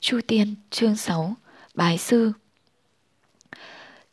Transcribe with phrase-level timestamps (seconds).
[0.00, 1.34] Chu Tiên, chương 6,
[1.74, 2.32] Bái Sư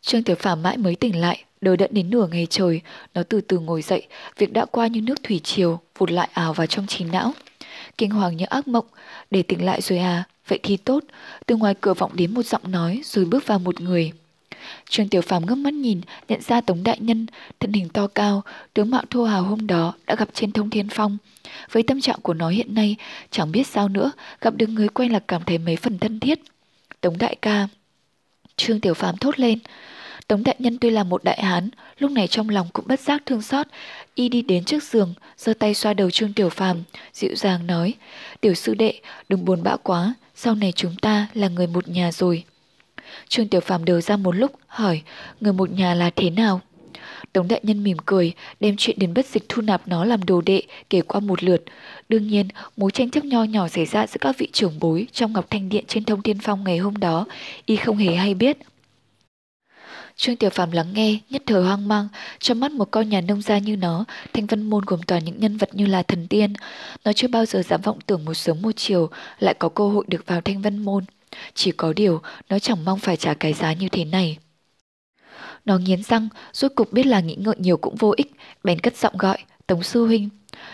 [0.02, 2.82] Trương Tiểu Phàm mãi mới tỉnh lại, đờ đẫn đến nửa ngày trời,
[3.14, 6.54] nó từ từ ngồi dậy, việc đã qua như nước thủy triều, vụt lại ảo
[6.54, 7.34] vào trong trí não.
[7.98, 8.86] Kinh hoàng như ác mộng,
[9.32, 11.04] để tỉnh lại rồi à, vậy thì tốt,
[11.46, 14.12] từ ngoài cửa vọng đến một giọng nói rồi bước vào một người.
[14.90, 17.26] Trương Tiểu Phàm ngước mắt nhìn, nhận ra Tống Đại Nhân,
[17.60, 20.88] thân hình to cao, tướng mạo thô hào hôm đó đã gặp trên thông thiên
[20.90, 21.18] phong.
[21.72, 22.96] Với tâm trạng của nó hiện nay,
[23.32, 26.40] chẳng biết sao nữa, gặp được người quen là cảm thấy mấy phần thân thiết.
[27.02, 27.68] Tống Đại ca.
[28.58, 29.60] Trương Tiểu Phàm thốt lên.
[30.28, 33.24] Tống Đại Nhân tuy là một đại hán, lúc này trong lòng cũng bất giác
[33.26, 33.68] thương xót.
[34.16, 37.94] Y đi đến trước giường, giơ tay xoa đầu Trương Tiểu Phàm, dịu dàng nói,
[38.42, 42.12] Tiểu sư đệ, đừng buồn bã quá, sau này chúng ta là người một nhà
[42.12, 42.44] rồi.
[43.30, 45.02] Trương Tiểu Phàm đều ra một lúc, hỏi,
[45.42, 46.62] người một nhà là thế nào?
[47.34, 50.42] Tống đại nhân mỉm cười, đem chuyện đến bất dịch thu nạp nó làm đồ
[50.42, 51.64] đệ, kể qua một lượt.
[52.10, 55.34] Đương nhiên, mối tranh chấp nho nhỏ xảy ra giữa các vị trưởng bối trong
[55.34, 57.26] Ngọc Thanh Điện trên thông thiên phong ngày hôm đó,
[57.66, 58.58] y không hề hay biết.
[60.16, 62.08] Trương Tiểu Phàm lắng nghe, nhất thời hoang mang,
[62.40, 65.40] trong mắt một con nhà nông gia như nó, Thanh văn Môn gồm toàn những
[65.40, 66.54] nhân vật như là thần tiên.
[67.06, 70.06] Nó chưa bao giờ dám vọng tưởng một sớm một chiều lại có cơ hội
[70.08, 71.04] được vào Thanh văn Môn.
[71.54, 74.38] Chỉ có điều, nó chẳng mong phải trả cái giá như thế này.
[75.66, 78.32] Nó nghiến răng, rốt cục biết là nghĩ ngợi nhiều cũng vô ích,
[78.64, 80.30] bèn cất giọng gọi, Tống Sư Huynh.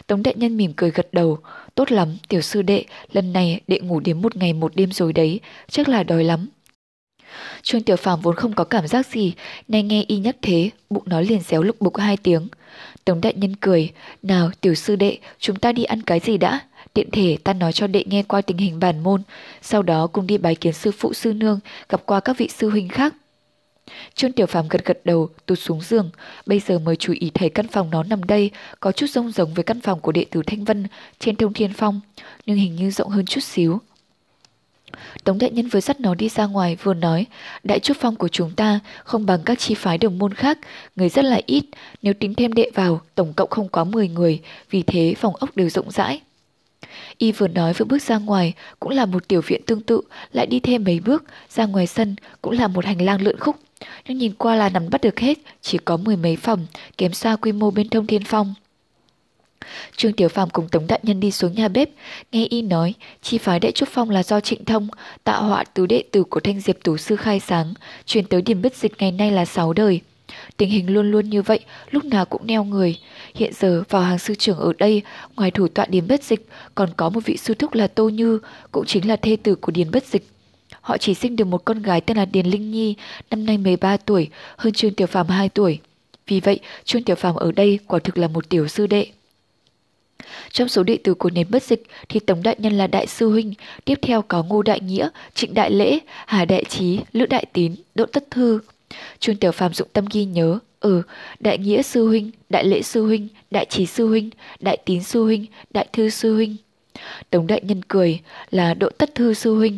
[0.08, 1.38] Tống đại nhân mỉm cười gật đầu,
[1.76, 5.14] tốt lắm, tiểu sư đệ, lần này đệ ngủ đến một ngày một đêm rồi
[5.14, 5.40] đấy,
[5.70, 6.48] chắc là đói lắm.
[7.62, 9.34] Trương Tiểu Phàm vốn không có cảm giác gì,
[9.68, 12.48] nay nghe y nhắc thế, bụng nó liền xéo lục bục hai tiếng.
[13.06, 13.90] Tống đại nhân cười,
[14.22, 16.60] nào tiểu sư đệ, chúng ta đi ăn cái gì đã?
[16.94, 19.22] Tiện thể ta nói cho đệ nghe qua tình hình bản môn,
[19.62, 22.70] sau đó cùng đi bái kiến sư phụ sư nương, gặp qua các vị sư
[22.70, 23.14] huynh khác.
[24.16, 26.10] Trương Tiểu Phàm gật gật đầu, tụt xuống giường,
[26.46, 29.54] bây giờ mới chú ý thấy căn phòng nó nằm đây, có chút rông giống
[29.54, 30.88] với căn phòng của đệ tử Thanh Vân
[31.20, 32.02] trên Thông Thiên Phong,
[32.46, 33.80] nhưng hình như rộng hơn chút xíu.
[35.24, 37.26] Tống đại nhân vừa dắt nó đi ra ngoài vừa nói,
[37.64, 40.58] đại trúc phong của chúng ta không bằng các chi phái đồng môn khác,
[40.96, 41.64] người rất là ít,
[42.02, 45.50] nếu tính thêm đệ vào, tổng cộng không quá 10 người, vì thế phòng ốc
[45.56, 46.22] đều rộng rãi.
[47.18, 50.02] Y vừa nói vừa bước ra ngoài, cũng là một tiểu viện tương tự,
[50.34, 53.56] lại đi thêm mấy bước, ra ngoài sân, cũng là một hành lang lượn khúc.
[54.08, 56.66] Nhưng nhìn qua là nắm bắt được hết, chỉ có mười mấy phòng,
[56.98, 58.54] kém xa quy mô bên thông thiên phong.
[59.96, 61.90] Trương Tiểu Phàm cùng Tống Đại Nhân đi xuống nhà bếp,
[62.32, 64.88] nghe y nói, chi phái đệ trúc phong là do Trịnh Thông,
[65.24, 67.74] tạo họa tứ đệ tử của Thanh Diệp Tú Sư khai sáng,
[68.06, 70.02] truyền tới điểm bất dịch ngày nay là sáu đời.
[70.58, 71.60] Tình hình luôn luôn như vậy,
[71.92, 72.98] lúc nào cũng neo người.
[73.36, 75.02] Hiện giờ vào hàng sư trưởng ở đây,
[75.36, 78.40] ngoài thủ tọa Điền Bất Dịch, còn có một vị sư thúc là Tô Như,
[78.72, 80.28] cũng chính là thê tử của Điền Bất Dịch.
[80.82, 82.96] Họ chỉ sinh được một con gái tên là Điền Linh Nhi,
[83.30, 85.80] năm nay 13 tuổi, hơn Trương Tiểu Phàm 2 tuổi.
[86.28, 89.08] Vì vậy, Trương Tiểu Phàm ở đây quả thực là một tiểu sư đệ.
[90.52, 93.30] Trong số đệ tử của nền bất dịch thì Tống Đại Nhân là Đại Sư
[93.30, 93.54] Huynh,
[93.86, 97.76] tiếp theo có Ngô Đại Nghĩa, Trịnh Đại Lễ, Hà Đại Trí, Lữ Đại Tín,
[97.96, 98.60] Đỗ Tất Thư.
[99.20, 101.02] Trương Tiểu Phàm dụng tâm ghi nhớ, ừ,
[101.40, 104.30] Đại Nghĩa Sư Huynh, Đại Lễ Sư Huynh, Đại Trí Sư Huynh,
[104.60, 106.56] Đại Tín Sư Huynh, Đại Thư Sư Huynh.
[107.30, 108.20] Tống Đại Nhân cười
[108.52, 109.78] là Đỗ Tất Thư Sư Huynh.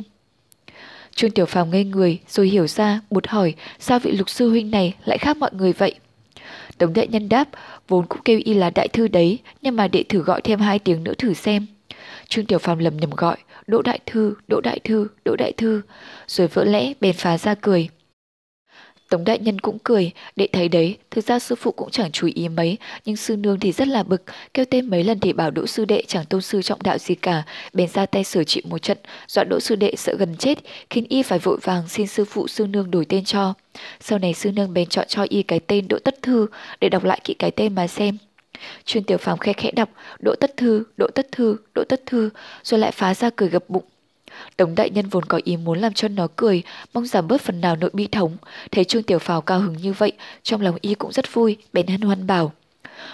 [1.16, 4.72] Trương Tiểu Phàm ngây người rồi hiểu ra, bụt hỏi sao vị lục sư huynh
[4.72, 5.96] này lại khác mọi người vậy.
[6.78, 7.50] Tống đại nhân đáp,
[7.88, 10.80] vốn cũng kêu y là đại thư đấy, nhưng mà đệ thử gọi thêm hai
[10.80, 11.66] tiếng nữa thử xem.
[12.28, 13.38] Trương Tiểu Phàm lầm nhầm gọi,
[13.68, 15.82] Đỗ Đại Thư, Đỗ Đại Thư, Đỗ Đại Thư,
[16.28, 17.90] rồi vỡ lẽ bèn phá ra cười.
[19.14, 22.30] Tống đại nhân cũng cười, đệ thấy đấy, thực ra sư phụ cũng chẳng chú
[22.34, 25.52] ý mấy, nhưng sư nương thì rất là bực, kêu tên mấy lần thì bảo
[25.52, 27.44] đỗ sư đệ chẳng tôn sư trọng đạo gì cả,
[27.74, 28.98] bèn ra tay sửa trị một trận,
[29.28, 30.58] dọa đỗ sư đệ sợ gần chết,
[30.90, 33.54] khiến y phải vội vàng xin sư phụ sư nương đổi tên cho.
[34.00, 36.48] Sau này sư nương bèn chọn cho y cái tên Đỗ Tất Thư
[36.82, 38.18] để đọc lại kỹ cái tên mà xem.
[38.86, 42.30] Chuyên tiểu phàm khe khẽ đọc Đỗ Tất Thư, Đỗ Tất Thư, Đỗ Tất Thư,
[42.64, 43.84] rồi lại phá ra cười gập bụng.
[44.58, 47.62] Tống đại nhân vốn có ý muốn làm cho nó cười, mong giảm bớt phần
[47.62, 48.38] nào nội bi thống.
[48.72, 50.12] Thấy Trương Tiểu Phào cao hứng như vậy,
[50.44, 52.52] trong lòng y cũng rất vui, bèn hân hoan bảo.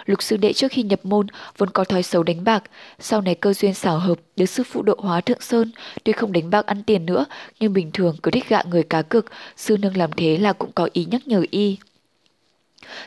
[0.06, 2.64] Lục sư đệ trước khi nhập môn vốn có thói xấu đánh bạc,
[3.00, 5.72] sau này cơ duyên xảo hợp được sư phụ độ hóa thượng sơn,
[6.04, 7.26] tuy không đánh bạc ăn tiền nữa,
[7.60, 9.26] nhưng bình thường cứ thích gạ người cá cực,
[9.58, 11.78] sư nương làm thế là cũng có ý nhắc nhở y.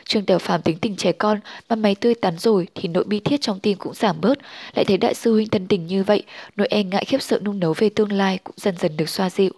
[0.05, 1.39] Trương Tiểu Phàm tính tình trẻ con,
[1.69, 4.37] mà mày tươi tắn rồi thì nội bi thiết trong tim cũng giảm bớt,
[4.75, 6.23] lại thấy đại sư huynh thân tình như vậy,
[6.55, 9.29] nỗi e ngại khiếp sợ nung nấu về tương lai cũng dần dần được xoa
[9.29, 9.51] dịu.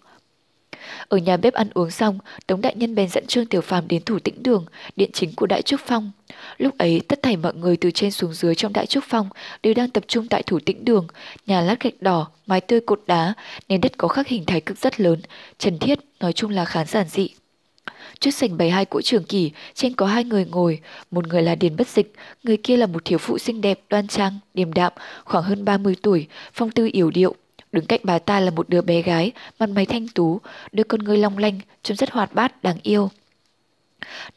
[1.07, 4.03] Ở nhà bếp ăn uống xong, Tống Đại Nhân bèn dẫn Trương Tiểu Phàm đến
[4.03, 6.11] thủ tĩnh đường, điện chính của Đại Trúc Phong.
[6.57, 9.29] Lúc ấy, tất thảy mọi người từ trên xuống dưới trong Đại Trúc Phong
[9.63, 11.07] đều đang tập trung tại thủ tĩnh đường,
[11.45, 13.33] nhà lát gạch đỏ, mái tươi cột đá,
[13.69, 15.21] nền đất có khắc hình thái cực rất lớn,
[15.57, 17.29] trần thiết, nói chung là khá giản dị.
[18.19, 20.79] Trước sảnh bày hai cỗ trường kỷ, trên có hai người ngồi,
[21.11, 22.13] một người là Điền Bất Dịch,
[22.43, 24.93] người kia là một thiếu phụ xinh đẹp, đoan trang, điềm đạm,
[25.25, 27.35] khoảng hơn 30 tuổi, phong tư yểu điệu.
[27.71, 30.39] Đứng cạnh bà ta là một đứa bé gái, mặt mày thanh tú,
[30.71, 33.09] đôi con ngươi long lanh, trông rất hoạt bát, đáng yêu.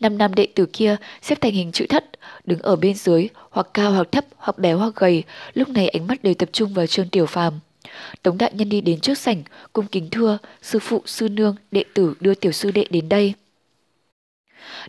[0.01, 2.05] Năm năm đệ tử kia xếp thành hình chữ thất,
[2.45, 5.23] đứng ở bên dưới, hoặc cao hoặc thấp, hoặc béo hoặc gầy,
[5.55, 7.61] lúc này ánh mắt đều tập trung vào Trương Tiểu Phàm.
[8.23, 9.43] Tống đại nhân đi đến trước sảnh,
[9.73, 13.35] cung kính thưa, sư phụ, sư nương, đệ tử đưa tiểu sư đệ đến đây.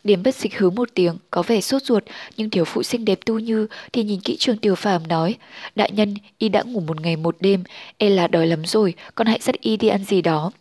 [0.04, 2.04] Điểm bất dịch hứ một tiếng, có vẻ sốt ruột,
[2.38, 5.36] nhưng thiếu phụ xinh đẹp tu như thì nhìn kỹ trường tiểu phàm nói,
[5.76, 7.64] đại nhân, y đã ngủ một ngày một đêm,
[7.98, 10.52] e là đói lắm rồi, con hãy dắt y đi ăn gì đó.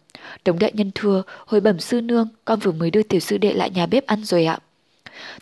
[0.45, 3.53] Tống đại nhân thưa, hồi bẩm sư nương, con vừa mới đưa tiểu sư đệ
[3.53, 4.59] lại nhà bếp ăn rồi ạ.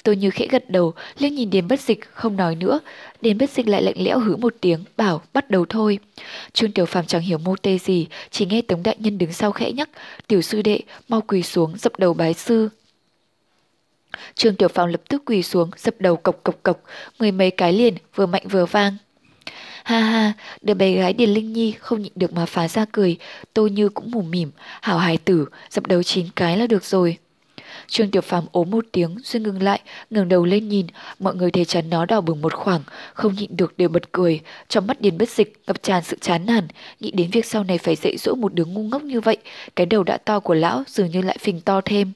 [0.02, 2.80] Tôi như khẽ gật đầu, liếc nhìn Điền bất dịch, không nói nữa.
[3.20, 5.98] Điền bất dịch lại lạnh lẽo hứ một tiếng, bảo bắt đầu thôi.
[6.52, 9.52] Trương Tiểu Phàm chẳng hiểu mô tê gì, chỉ nghe Tống Đại Nhân đứng sau
[9.52, 9.88] khẽ nhắc,
[10.26, 12.68] tiểu sư đệ, mau quỳ xuống, dập đầu bái sư.
[14.34, 16.80] Trương Tiểu phong lập tức quỳ xuống, dập đầu cộc cộc cộc,
[17.18, 18.96] mười mấy cái liền, vừa mạnh vừa vang.
[19.84, 20.32] Ha ha,
[20.62, 23.16] đứa bé gái Điền Linh Nhi không nhịn được mà phá ra cười,
[23.54, 24.50] tôi như cũng mù mỉm,
[24.82, 27.18] hảo hài tử, dập đầu chín cái là được rồi.
[27.88, 29.80] Trương Tiểu Phàm ốm một tiếng rồi ngừng lại,
[30.10, 30.86] ngẩng đầu lên nhìn,
[31.18, 32.80] mọi người thấy chắn nó đỏ bừng một khoảng,
[33.14, 36.46] không nhịn được đều bật cười, trong mắt Điền Bất Dịch ngập tràn sự chán
[36.46, 36.68] nản,
[37.00, 39.36] nghĩ đến việc sau này phải dạy dỗ một đứa ngu ngốc như vậy,
[39.76, 42.12] cái đầu đã to của lão dường như lại phình to thêm.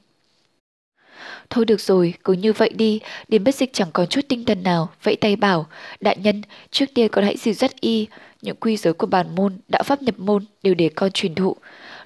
[1.50, 4.62] Thôi được rồi, cứ như vậy đi, đến Bất Dịch chẳng còn chút tinh thần
[4.62, 5.66] nào, vẫy tay bảo,
[6.00, 8.06] đại nhân, trước tiên con hãy dìu dắt y,
[8.42, 11.56] những quy giới của bản môn, đạo pháp nhập môn đều để con truyền thụ.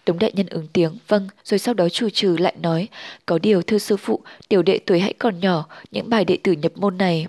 [0.05, 2.89] Tống đại nhân ứng tiếng, vâng, rồi sau đó chủ trừ lại nói,
[3.27, 6.53] có điều thưa sư phụ, tiểu đệ tuổi hãy còn nhỏ, những bài đệ tử
[6.53, 7.27] nhập môn này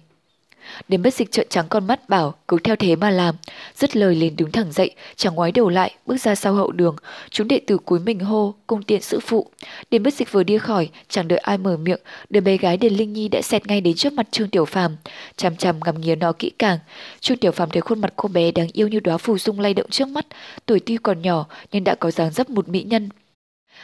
[0.88, 3.36] Đến bất dịch trợn trắng con mắt bảo cứ theo thế mà làm.
[3.76, 6.96] Dứt lời liền đứng thẳng dậy, chẳng ngoái đầu lại, bước ra sau hậu đường.
[7.30, 9.48] Chúng đệ tử cúi mình hô, cung tiện sư phụ.
[9.92, 12.94] Đến bất dịch vừa đi khỏi, chẳng đợi ai mở miệng, đứa bé gái Điền
[12.94, 14.96] Linh Nhi đã xẹt ngay đến trước mặt Trương Tiểu Phàm,
[15.36, 16.80] chằm chằm ngắm nghía nó kỹ càng.
[17.20, 19.74] Trương Tiểu Phàm thấy khuôn mặt cô bé đáng yêu như đóa phù dung lay
[19.74, 20.26] động trước mắt,
[20.66, 23.10] tuổi tuy còn nhỏ nhưng đã có dáng dấp một mỹ nhân.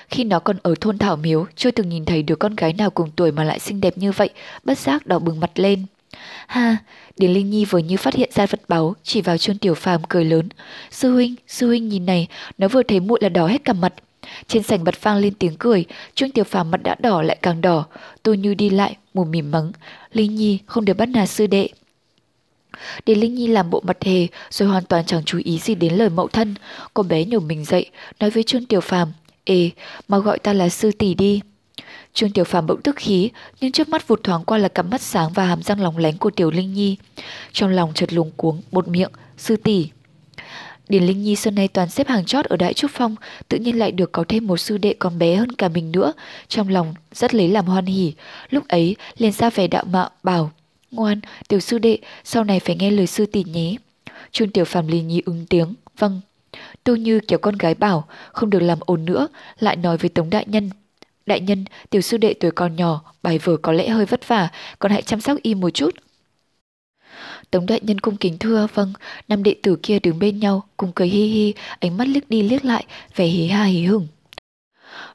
[0.09, 2.89] Khi nó còn ở thôn Thảo Miếu, chưa từng nhìn thấy đứa con gái nào
[2.89, 4.29] cùng tuổi mà lại xinh đẹp như vậy,
[4.63, 5.85] bất giác đỏ bừng mặt lên.
[6.47, 6.77] Ha,
[7.17, 10.01] Điền Linh Nhi vừa như phát hiện ra vật báu, chỉ vào Trương Tiểu Phàm
[10.09, 10.49] cười lớn.
[10.91, 12.27] Sư huynh, sư huynh nhìn này,
[12.57, 13.93] nó vừa thấy muội là đỏ hết cả mặt.
[14.47, 15.85] Trên sảnh bật vang lên tiếng cười,
[16.15, 17.85] Trương Tiểu Phàm mặt đã đỏ lại càng đỏ.
[18.23, 19.71] Tôi như đi lại, mồm mỉm mắng.
[20.13, 21.69] Linh Nhi không được bắt nạt sư đệ.
[23.05, 25.93] Điền Linh Nhi làm bộ mặt hề rồi hoàn toàn chẳng chú ý gì đến
[25.93, 26.55] lời mẫu thân.
[26.93, 29.11] Cô bé nhổ mình dậy, nói với Trương Tiểu Phàm,
[29.43, 29.69] Ê,
[30.07, 31.41] mau gọi ta là sư tỷ đi.
[32.13, 33.29] Trương Tiểu Phàm bỗng tức khí,
[33.61, 36.17] nhưng trước mắt vụt thoáng qua là cặp mắt sáng và hàm răng lóng lánh
[36.17, 36.97] của Tiểu Linh Nhi.
[37.51, 39.89] Trong lòng chợt luống cuống, một miệng, sư tỷ.
[40.89, 43.15] Điền Linh Nhi xuân nay toàn xếp hàng chót ở Đại Trúc Phong,
[43.47, 46.13] tự nhiên lại được có thêm một sư đệ còn bé hơn cả mình nữa,
[46.47, 48.13] trong lòng rất lấy làm hoan hỉ.
[48.49, 50.51] Lúc ấy liền ra vẻ đạo mạo bảo,
[50.91, 53.75] ngoan, tiểu sư đệ, sau này phải nghe lời sư tỷ nhé.
[54.31, 56.21] Trương Tiểu Phàm liền nhi ứng tiếng, vâng.
[56.83, 59.27] Tô Như kéo con gái bảo, không được làm ồn nữa,
[59.59, 60.69] lại nói với Tống Đại Nhân,
[61.25, 64.49] Đại nhân, tiểu sư đệ tuổi còn nhỏ, bài vở có lẽ hơi vất vả,
[64.79, 65.95] còn hãy chăm sóc y một chút.
[67.51, 68.93] Tống đại nhân cung kính thưa, vâng,
[69.27, 72.41] năm đệ tử kia đứng bên nhau, cùng cười hi hi, ánh mắt liếc đi
[72.41, 72.85] liếc lại,
[73.15, 74.07] vẻ hí ha hí hửng.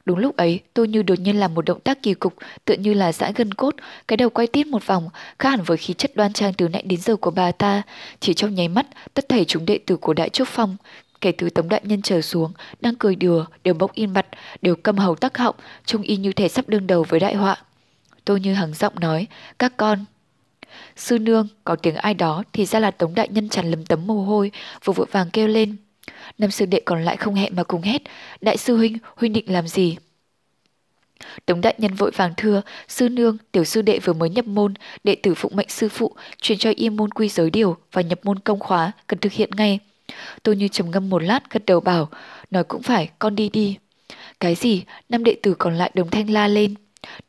[0.05, 2.33] Đúng lúc ấy, tôi như đột nhiên làm một động tác kỳ cục,
[2.65, 3.75] tựa như là giãn gân cốt,
[4.07, 6.83] cái đầu quay tít một vòng, khác hẳn với khí chất đoan trang từ nãy
[6.85, 7.81] đến giờ của bà ta.
[8.19, 10.77] Chỉ trong nháy mắt, tất thảy chúng đệ tử của Đại Trúc Phong,
[11.21, 14.27] Kể từ Tống Đại Nhân trở xuống, đang cười đùa, đều bốc in mặt,
[14.61, 17.57] đều câm hầu tắc họng, trông y như thể sắp đương đầu với đại họa.
[18.25, 19.27] Tôi như hằng giọng nói,
[19.59, 20.05] các con.
[20.95, 24.07] Sư nương, có tiếng ai đó thì ra là Tống Đại Nhân tràn lấm tấm
[24.07, 24.51] mồ hôi,
[24.83, 25.75] vừa vội vàng kêu lên.
[26.37, 28.01] Năm sư đệ còn lại không hẹn mà cùng hét,
[28.41, 29.97] đại sư huynh, huynh định làm gì?
[31.45, 34.73] Tống đại nhân vội vàng thưa, sư nương, tiểu sư đệ vừa mới nhập môn,
[35.03, 38.19] đệ tử phụng mệnh sư phụ, truyền cho y môn quy giới điều và nhập
[38.23, 39.79] môn công khóa, cần thực hiện ngay.
[40.43, 42.09] Tôi như trầm ngâm một lát gật đầu bảo,
[42.51, 43.77] nói cũng phải, con đi đi.
[44.39, 44.83] Cái gì?
[45.09, 46.73] Năm đệ tử còn lại đồng thanh la lên.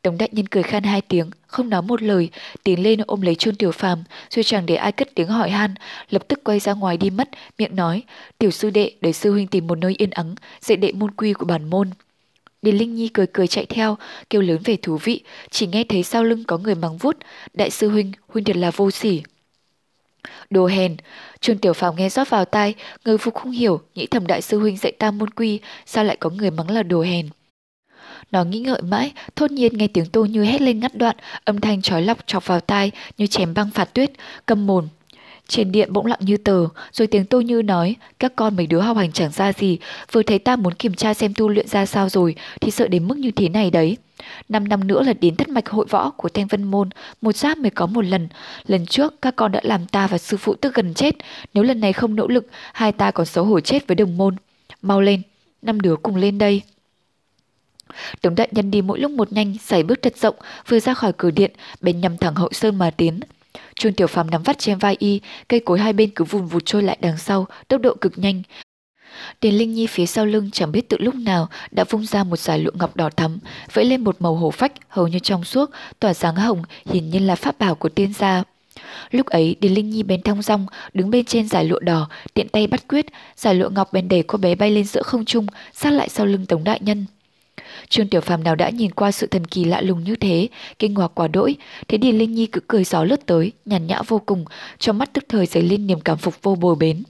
[0.03, 2.29] Đồng đại nhân cười khan hai tiếng, không nói một lời,
[2.63, 5.75] tiến lên ôm lấy chôn Tiểu Phàm, rồi chẳng để ai cất tiếng hỏi han,
[6.09, 8.03] lập tức quay ra ngoài đi mất, miệng nói,
[8.37, 11.33] "Tiểu sư đệ, để sư huynh tìm một nơi yên ắng, dạy đệ môn quy
[11.33, 11.89] của bản môn."
[12.61, 13.97] Điền Linh Nhi cười cười chạy theo,
[14.29, 17.17] kêu lớn về thú vị, chỉ nghe thấy sau lưng có người mắng vút,
[17.53, 19.23] "Đại sư huynh, huynh thật là vô sỉ."
[20.49, 20.97] Đồ hèn,
[21.41, 22.73] Trương Tiểu Phàm nghe rót vào tai,
[23.05, 26.17] người phục không hiểu, nghĩ thầm đại sư huynh dạy ta môn quy, sao lại
[26.19, 27.29] có người mắng là đồ hèn.
[28.31, 31.15] Nó nghĩ ngợi mãi, thốt nhiên nghe tiếng tô như hét lên ngắt đoạn,
[31.45, 34.11] âm thanh trói lọc chọc vào tai như chém băng phạt tuyết,
[34.45, 34.87] cầm mồn.
[35.47, 38.79] Trên điện bỗng lặng như tờ, rồi tiếng tô như nói, các con mấy đứa
[38.79, 39.77] học hành chẳng ra gì,
[40.11, 43.07] vừa thấy ta muốn kiểm tra xem tu luyện ra sao rồi, thì sợ đến
[43.07, 43.97] mức như thế này đấy.
[44.49, 46.89] Năm năm nữa là đến thất mạch hội võ của Thanh Vân Môn,
[47.21, 48.27] một giáp mới có một lần.
[48.67, 51.15] Lần trước các con đã làm ta và sư phụ tức gần chết,
[51.53, 54.35] nếu lần này không nỗ lực, hai ta còn xấu hổ chết với đồng môn.
[54.81, 55.21] mau lên,
[55.61, 56.61] năm đứa cùng lên đây.
[58.21, 60.35] Tống đại nhân đi mỗi lúc một nhanh, xảy bước thật rộng,
[60.67, 63.19] vừa ra khỏi cửa điện, bên nhằm thẳng hậu sơn mà tiến.
[63.75, 66.63] Trương Tiểu Phàm nắm vắt trên vai y, cây cối hai bên cứ vùn vụt
[66.65, 68.41] trôi lại đằng sau, tốc độ cực nhanh.
[69.41, 72.39] Điền Linh Nhi phía sau lưng chẳng biết từ lúc nào đã vung ra một
[72.39, 73.39] giải lụa ngọc đỏ thắm,
[73.73, 77.27] vẫy lên một màu hổ phách hầu như trong suốt, tỏa sáng hồng, hiển nhiên
[77.27, 78.43] là pháp bảo của tiên gia.
[79.11, 82.49] Lúc ấy Điền Linh Nhi bén thong rong, đứng bên trên giải lụa đỏ, tiện
[82.49, 85.47] tay bắt quyết, giải lụa ngọc bèn đẩy cô bé bay lên giữa không trung,
[85.73, 87.05] sát lại sau lưng Tống đại nhân.
[87.89, 90.47] Trương Tiểu Phàm nào đã nhìn qua sự thần kỳ lạ lùng như thế,
[90.79, 91.55] kinh ngạc quá đỗi,
[91.87, 94.45] thế Điền Linh Nhi cứ cười gió lướt tới, nhàn nhã vô cùng,
[94.79, 97.03] trong mắt tức thời dấy lên niềm cảm phục vô bồi bến.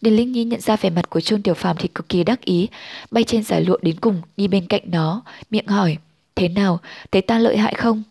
[0.00, 2.40] Điền Linh Nhi nhận ra vẻ mặt của Trôn Tiểu Phàm thì cực kỳ đắc
[2.40, 2.68] ý,
[3.10, 5.96] bay trên giải lụa đến cùng, đi bên cạnh nó, miệng hỏi,
[6.34, 6.80] thế nào,
[7.12, 8.02] thấy ta lợi hại không?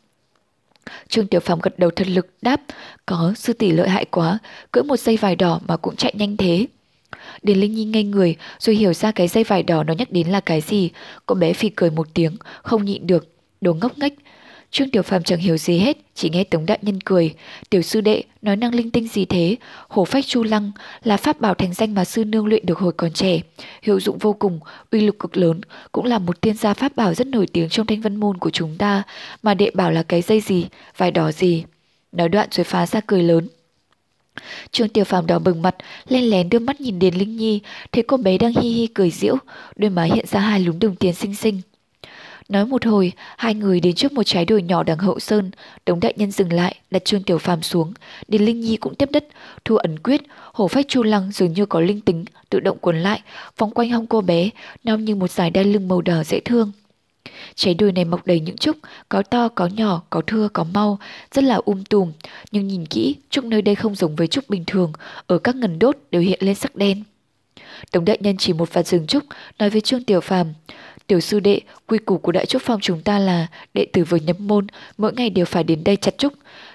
[1.08, 2.62] Trương Tiểu Phàm gật đầu thật lực đáp,
[3.06, 4.40] có sư tỷ lợi hại quá,
[4.72, 6.68] cưỡi một dây vải đỏ mà cũng chạy nhanh thế.
[7.42, 10.28] Điền Linh Nhi ngây người rồi hiểu ra cái dây vải đỏ nó nhắc đến
[10.28, 10.90] là cái gì.
[11.26, 13.28] Cô bé phì cười một tiếng, không nhịn được,
[13.62, 14.14] đồ ngốc nghếch.
[14.74, 17.34] Trương Tiểu Phàm chẳng hiểu gì hết, chỉ nghe Tống Đại Nhân cười.
[17.70, 19.56] Tiểu sư đệ, nói năng linh tinh gì thế?
[19.88, 20.72] Hổ phách chu lăng
[21.04, 23.42] là pháp bảo thành danh mà sư nương luyện được hồi còn trẻ.
[23.82, 24.60] Hiệu dụng vô cùng,
[24.92, 25.62] uy lực cực lớn,
[25.92, 28.50] cũng là một tiên gia pháp bảo rất nổi tiếng trong thanh vân môn của
[28.50, 29.04] chúng ta.
[29.44, 30.66] Mà đệ bảo là cái dây gì,
[30.98, 31.64] vải đỏ gì.
[32.12, 33.48] Nói đoạn rồi phá ra cười lớn.
[34.72, 35.76] Trương Tiểu Phàm đỏ bừng mặt,
[36.08, 37.60] len lén đưa mắt nhìn Điền Linh Nhi,
[37.92, 39.36] thấy cô bé đang hi hi cười giễu,
[39.76, 41.62] đôi má hiện ra hai lúm đồng tiền xinh xinh.
[42.54, 45.52] Nói một hồi, hai người đến trước một trái đồi nhỏ đằng hậu sơn,
[45.86, 47.94] Đống đại nhân dừng lại, đặt Trương Tiểu Phàm xuống,
[48.28, 49.28] Điền Linh Nhi cũng tiếp đất,
[49.66, 50.22] thu ẩn quyết,
[50.54, 53.22] hổ phách chu lăng dường như có linh tính, tự động cuốn lại,
[53.58, 54.50] vòng quanh hông cô bé,
[54.84, 56.72] nong như một dải đai lưng màu đỏ dễ thương.
[57.56, 58.78] Trái đồi này mọc đầy những trúc,
[59.10, 61.00] có to, có nhỏ, có thưa, có mau,
[61.32, 62.12] rất là um tùm.
[62.52, 64.94] Nhưng nhìn kỹ, trúc nơi đây không giống với trúc bình thường,
[65.28, 67.04] ở các ngần đốt đều hiện lên sắc đen.
[67.92, 69.24] Tổng đại nhân chỉ một vạt rừng trúc,
[69.60, 70.54] nói với Trương Tiểu Phàm
[71.08, 74.18] Tiểu sư đệ, quy củ của đại trúc phong chúng ta là đệ tử vừa
[74.18, 74.68] nhập môn,
[74.98, 76.34] mỗi ngày đều phải đến đây chặt trúc.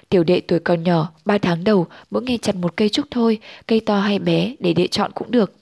[0.08, 3.38] Tiểu đệ tuổi còn nhỏ, ba tháng đầu, mỗi ngày chặt một cây trúc thôi,
[3.66, 5.52] cây to hay bé để đệ chọn cũng được.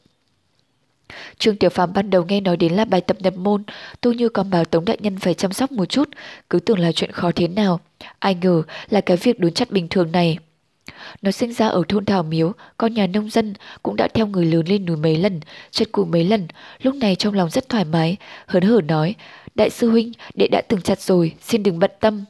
[1.39, 3.63] Trương Tiểu Phàm ban đầu nghe nói đến là bài tập nhập môn,
[4.01, 6.09] tôi như còn bảo Tống Đại Nhân phải chăm sóc một chút,
[6.51, 7.81] cứ tưởng là chuyện khó thế nào.
[8.19, 10.39] Ai ngờ là cái việc đốn chặt bình thường này.
[11.23, 14.45] Nó sinh ra ở thôn Thảo Miếu, con nhà nông dân cũng đã theo người
[14.47, 15.41] lớn lên núi mấy lần,
[15.71, 16.47] chật cụ mấy lần,
[16.83, 18.17] lúc này trong lòng rất thoải mái,
[18.47, 19.15] hớn hở nói,
[19.57, 22.25] Đại sư huynh, đệ đã từng chặt rồi, xin đừng bận tâm.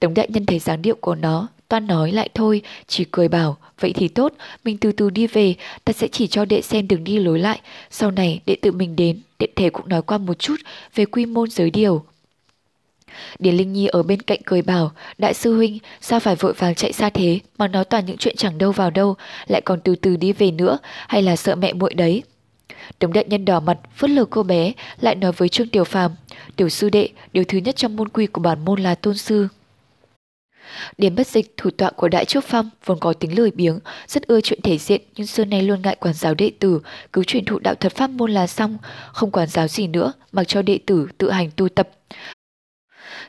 [0.00, 3.56] Tống đại nhân thấy dáng điệu của nó, toan nói lại thôi, chỉ cười bảo,
[3.80, 4.32] vậy thì tốt,
[4.64, 5.54] mình từ từ đi về,
[5.84, 8.96] ta sẽ chỉ cho đệ xem đường đi lối lại, sau này đệ tự mình
[8.96, 10.56] đến, đệ thể cũng nói qua một chút
[10.94, 12.04] về quy môn giới điều.
[13.38, 16.74] Điền Linh Nhi ở bên cạnh cười bảo, đại sư huynh, sao phải vội vàng
[16.74, 19.14] chạy xa thế, mà nói toàn những chuyện chẳng đâu vào đâu,
[19.46, 22.22] lại còn từ từ đi về nữa, hay là sợ mẹ muội đấy.
[22.98, 26.12] Tống đại nhân đỏ mặt, phớt lờ cô bé, lại nói với Trương Tiểu Phàm,
[26.56, 29.48] tiểu sư đệ, điều thứ nhất trong môn quy của bản môn là tôn sư.
[30.98, 34.26] Điền bất dịch, thủ tọa của Đại Trúc Phong, vốn có tính lười biếng, rất
[34.26, 36.80] ưa chuyện thể diện nhưng xưa nay luôn ngại quản giáo đệ tử,
[37.12, 38.78] cứ truyền thụ đạo thuật pháp môn là xong,
[39.12, 41.88] không quản giáo gì nữa, mặc cho đệ tử tự hành tu tập.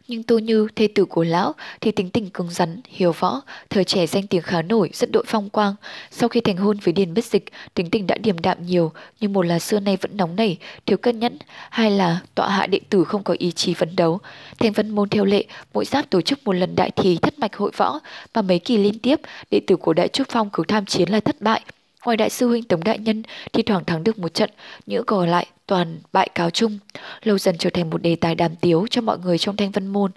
[0.08, 3.84] Nhưng Tô Như, thê tử của lão, thì tính tình cứng rắn, hiểu võ, thời
[3.84, 5.76] trẻ danh tiếng khá nổi, rất đội phong quang.
[6.12, 9.34] Sau khi thành hôn với Điền Bất Dịch, tính tình đã điềm đạm nhiều, nhưng
[9.34, 11.38] một là xưa nay vẫn nóng nảy, thiếu cân nhẫn,
[11.70, 14.20] hai là tọa hạ đệ tử không có ý chí phấn đấu.
[14.60, 17.56] Thành văn môn theo lệ, mỗi giáp tổ chức một lần đại thi thất mạch
[17.56, 18.00] hội võ,
[18.34, 19.20] mà mấy kỳ liên tiếp,
[19.52, 21.62] đệ tử của Đại Trúc Phong cứ tham chiến là thất bại.
[22.06, 23.24] Ngoài đại sư huynh Tống Đại Nhân
[23.54, 24.50] thi thoảng thắng được một trận,
[24.86, 26.80] những còn lại toàn bại cáo chung,
[27.24, 29.88] lâu dần trở thành một đề tài đàm tiếu cho mọi người trong thanh văn
[29.88, 30.12] môn.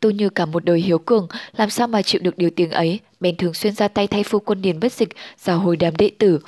[0.00, 3.00] Tôi như cả một đời hiếu cường, làm sao mà chịu được điều tiếng ấy,
[3.20, 5.08] bèn thường xuyên ra tay thay phu quân điền bất dịch,
[5.38, 6.38] giao hồi đám đệ tử.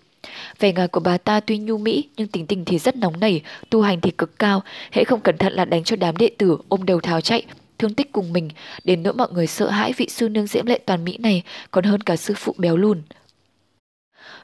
[0.59, 3.43] Vẻ ngoài của bà ta tuy nhu mỹ nhưng tính tình thì rất nóng nảy,
[3.71, 4.63] tu hành thì cực cao,
[4.93, 7.45] hễ không cẩn thận là đánh cho đám đệ tử ôm đầu tháo chạy,
[7.79, 8.51] thương tích cùng mình,
[8.85, 11.85] đến nỗi mọi người sợ hãi vị sư nương diễm lệ toàn mỹ này còn
[11.85, 13.03] hơn cả sư phụ béo lùn.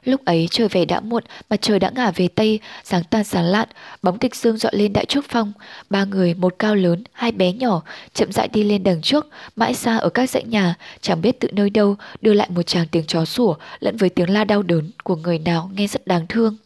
[0.03, 3.45] Lúc ấy trời về đã muộn, mặt trời đã ngả về tây, sáng tan sáng
[3.45, 3.69] lạn,
[4.01, 5.53] bóng tịch dương dọi lên đại trúc phong.
[5.89, 7.81] Ba người, một cao lớn, hai bé nhỏ,
[8.13, 11.49] chậm rãi đi lên đằng trước, mãi xa ở các dãy nhà, chẳng biết tự
[11.51, 14.91] nơi đâu, đưa lại một tràng tiếng chó sủa, lẫn với tiếng la đau đớn
[15.03, 16.57] của người nào nghe rất đáng thương.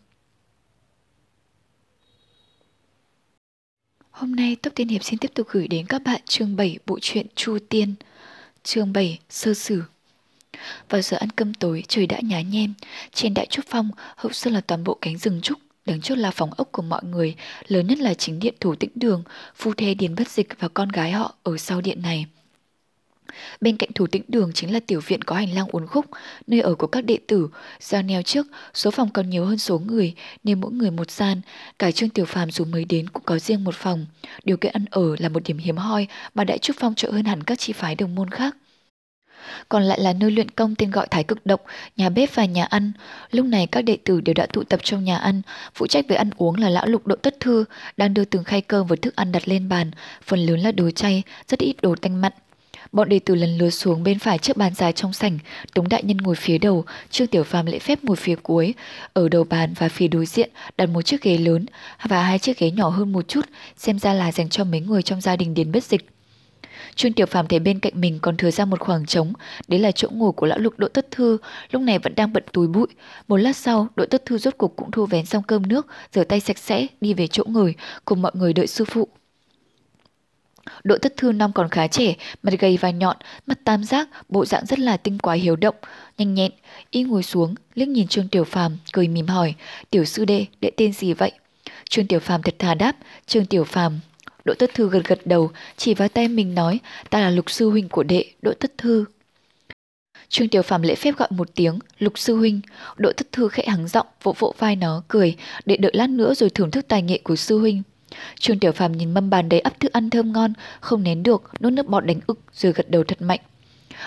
[4.11, 6.99] Hôm nay Tốc Tiên Hiệp xin tiếp tục gửi đến các bạn chương 7 bộ
[7.01, 7.95] truyện Chu Tiên.
[8.63, 9.83] Chương 7 Sơ sử
[10.89, 12.73] vào giờ ăn cơm tối, trời đã nhá nhem.
[13.13, 15.59] Trên đại trúc phong, hậu sơn là toàn bộ cánh rừng trúc.
[15.85, 17.35] Đứng trước là phòng ốc của mọi người,
[17.67, 19.23] lớn nhất là chính điện thủ tĩnh đường,
[19.55, 22.25] phu thê Điền Bất Dịch và con gái họ ở sau điện này.
[23.61, 26.05] Bên cạnh thủ tĩnh đường chính là tiểu viện có hành lang uốn khúc,
[26.47, 27.49] nơi ở của các đệ tử.
[27.79, 31.41] Do neo trước, số phòng còn nhiều hơn số người, nên mỗi người một gian.
[31.79, 34.05] Cả Trương Tiểu Phàm dù mới đến cũng có riêng một phòng.
[34.43, 37.25] Điều kiện ăn ở là một điểm hiếm hoi mà Đại Trúc Phong trợ hơn
[37.25, 38.55] hẳn các chi phái đồng môn khác
[39.69, 41.61] còn lại là nơi luyện công tên gọi Thái Cực Động,
[41.97, 42.91] nhà bếp và nhà ăn.
[43.31, 45.41] Lúc này các đệ tử đều đã tụ tập trong nhà ăn,
[45.75, 47.65] phụ trách về ăn uống là lão lục độ tất thư,
[47.97, 49.91] đang đưa từng khay cơm với thức ăn đặt lên bàn,
[50.23, 52.31] phần lớn là đồ chay, rất ít đồ tanh mặn.
[52.91, 55.39] Bọn đệ tử lần lượt xuống bên phải trước bàn dài trong sảnh,
[55.73, 58.73] Tống đại nhân ngồi phía đầu, Trương Tiểu Phàm lễ phép ngồi phía cuối.
[59.13, 61.65] Ở đầu bàn và phía đối diện đặt một chiếc ghế lớn
[62.07, 63.45] và hai chiếc ghế nhỏ hơn một chút,
[63.77, 66.14] xem ra là dành cho mấy người trong gia đình Điền Bất Dịch.
[66.95, 69.33] Trương Tiểu Phàm thấy bên cạnh mình còn thừa ra một khoảng trống,
[69.67, 71.37] đấy là chỗ ngồi của lão lục Đỗ Tất Thư,
[71.71, 72.87] lúc này vẫn đang bận túi bụi.
[73.27, 76.23] Một lát sau, Đỗ Tất Thư rốt cục cũng thu vén xong cơm nước, rửa
[76.23, 77.75] tay sạch sẽ, đi về chỗ ngồi,
[78.05, 79.07] cùng mọi người đợi sư phụ.
[80.83, 84.45] Đỗ Tất Thư năm còn khá trẻ, mặt gầy và nhọn, mắt tam giác, bộ
[84.45, 85.75] dạng rất là tinh quái hiếu động,
[86.17, 86.51] nhanh nhẹn.
[86.91, 89.53] Y ngồi xuống, liếc nhìn Trương Tiểu Phàm, cười mỉm hỏi,
[89.89, 91.31] "Tiểu sư đệ, đệ tên gì vậy?"
[91.89, 93.99] Trương Tiểu Phàm thật thà đáp, "Trương Tiểu Phàm."
[94.45, 97.69] Đỗ Tất Thư gật gật đầu, chỉ vào tay mình nói, "Ta là Lục sư
[97.69, 99.05] huynh của đệ, Đỗ Tất Thư."
[100.29, 102.61] Trương Tiểu Phàm lễ phép gọi một tiếng, "Lục sư huynh."
[102.97, 105.35] Đỗ Tất Thư khẽ hắng giọng, vỗ vỗ vai nó, cười,
[105.65, 107.83] để đợi lát nữa rồi thưởng thức tài nghệ của sư huynh."
[108.39, 111.43] Trương Tiểu Phàm nhìn mâm bàn đầy ắp thức ăn thơm ngon, không nén được,
[111.61, 113.39] nuốt nước bọt đánh ức rồi gật đầu thật mạnh.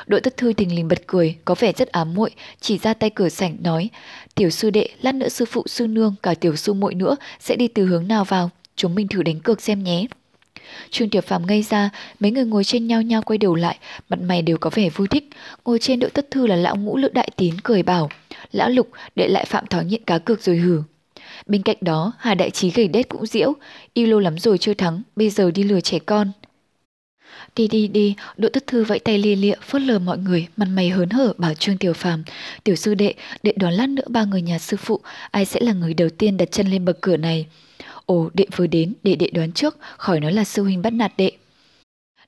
[0.07, 2.30] Đỗ Tất Thư thình lình bật cười, có vẻ rất ám muội,
[2.61, 3.90] chỉ ra tay cửa sảnh nói:
[4.35, 7.57] "Tiểu sư đệ, lát nữa sư phụ sư nương cả tiểu sư muội nữa sẽ
[7.57, 10.07] đi từ hướng nào vào, chúng mình thử đánh cược xem nhé."
[10.90, 14.18] Trương Tiểu Phàm ngây ra, mấy người ngồi trên nhau nhau quay đầu lại, mặt
[14.20, 15.28] mày đều có vẻ vui thích.
[15.64, 18.10] Ngồi trên Đỗ Tất Thư là lão ngũ lữ đại tín cười bảo:
[18.52, 20.82] "Lão Lục, đệ lại phạm tháo nhịn cá cược rồi hử?"
[21.46, 23.52] Bên cạnh đó, Hà Đại Trí gầy đét cũng diễu,
[23.94, 26.32] yêu lâu lắm rồi chưa thắng, bây giờ đi lừa trẻ con.
[27.56, 30.68] Đi đi đi, Đỗ Tất Thư vẫy tay lia lịa, phớt lờ mọi người, mặt
[30.72, 32.25] mày hớn hở bảo Trương Tiểu Phàm,
[32.64, 35.72] "Tiểu sư đệ, đệ đoán lát nữa ba người nhà sư phụ, ai sẽ là
[35.72, 37.46] người đầu tiên đặt chân lên bậc cửa này?"
[38.08, 41.12] Ồ, đệ vừa đến, để đệ đoán trước, khỏi nói là sư huynh bắt nạt
[41.16, 41.32] đệ.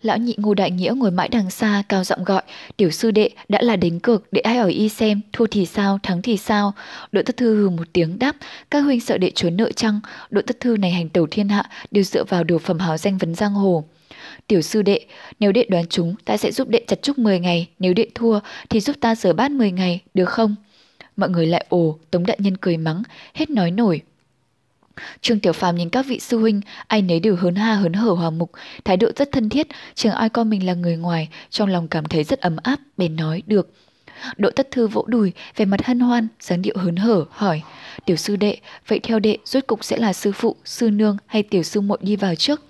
[0.03, 2.43] Lão nhị ngô đại nghĩa ngồi mãi đằng xa, cao giọng gọi,
[2.77, 5.99] tiểu sư đệ đã là đánh cược, đệ hãy ở y xem, thua thì sao,
[6.03, 6.73] thắng thì sao.
[7.13, 8.37] Đội tất thư hừ một tiếng đáp,
[8.71, 11.71] các huynh sợ đệ trốn nợ chăng, đội tất thư này hành tẩu thiên hạ,
[11.91, 13.85] đều dựa vào đồ phẩm hào danh vấn giang hồ.
[14.47, 15.01] Tiểu sư đệ,
[15.41, 18.41] nếu đệ đoán chúng, ta sẽ giúp đệ chặt trúc 10 ngày, nếu đệ thua,
[18.71, 20.55] thì giúp ta rửa bát 10 ngày, được không?
[21.17, 23.03] Mọi người lại ồ, Tống Đại Nhân cười mắng,
[23.35, 24.03] hết nói nổi.
[25.21, 28.11] Trương Tiểu Phàm nhìn các vị sư huynh, ai nấy đều hớn ha hớn hở
[28.11, 28.53] hòa mục,
[28.85, 32.05] thái độ rất thân thiết, chẳng ai coi mình là người ngoài, trong lòng cảm
[32.05, 33.71] thấy rất ấm áp, bèn nói được.
[34.37, 37.63] Đỗ Tất Thư vỗ đùi, về mặt hân hoan, dáng điệu hớn hở, hỏi,
[38.05, 38.57] tiểu sư đệ,
[38.89, 41.99] vậy theo đệ, rốt cục sẽ là sư phụ, sư nương hay tiểu sư muội
[42.03, 42.63] đi vào trước?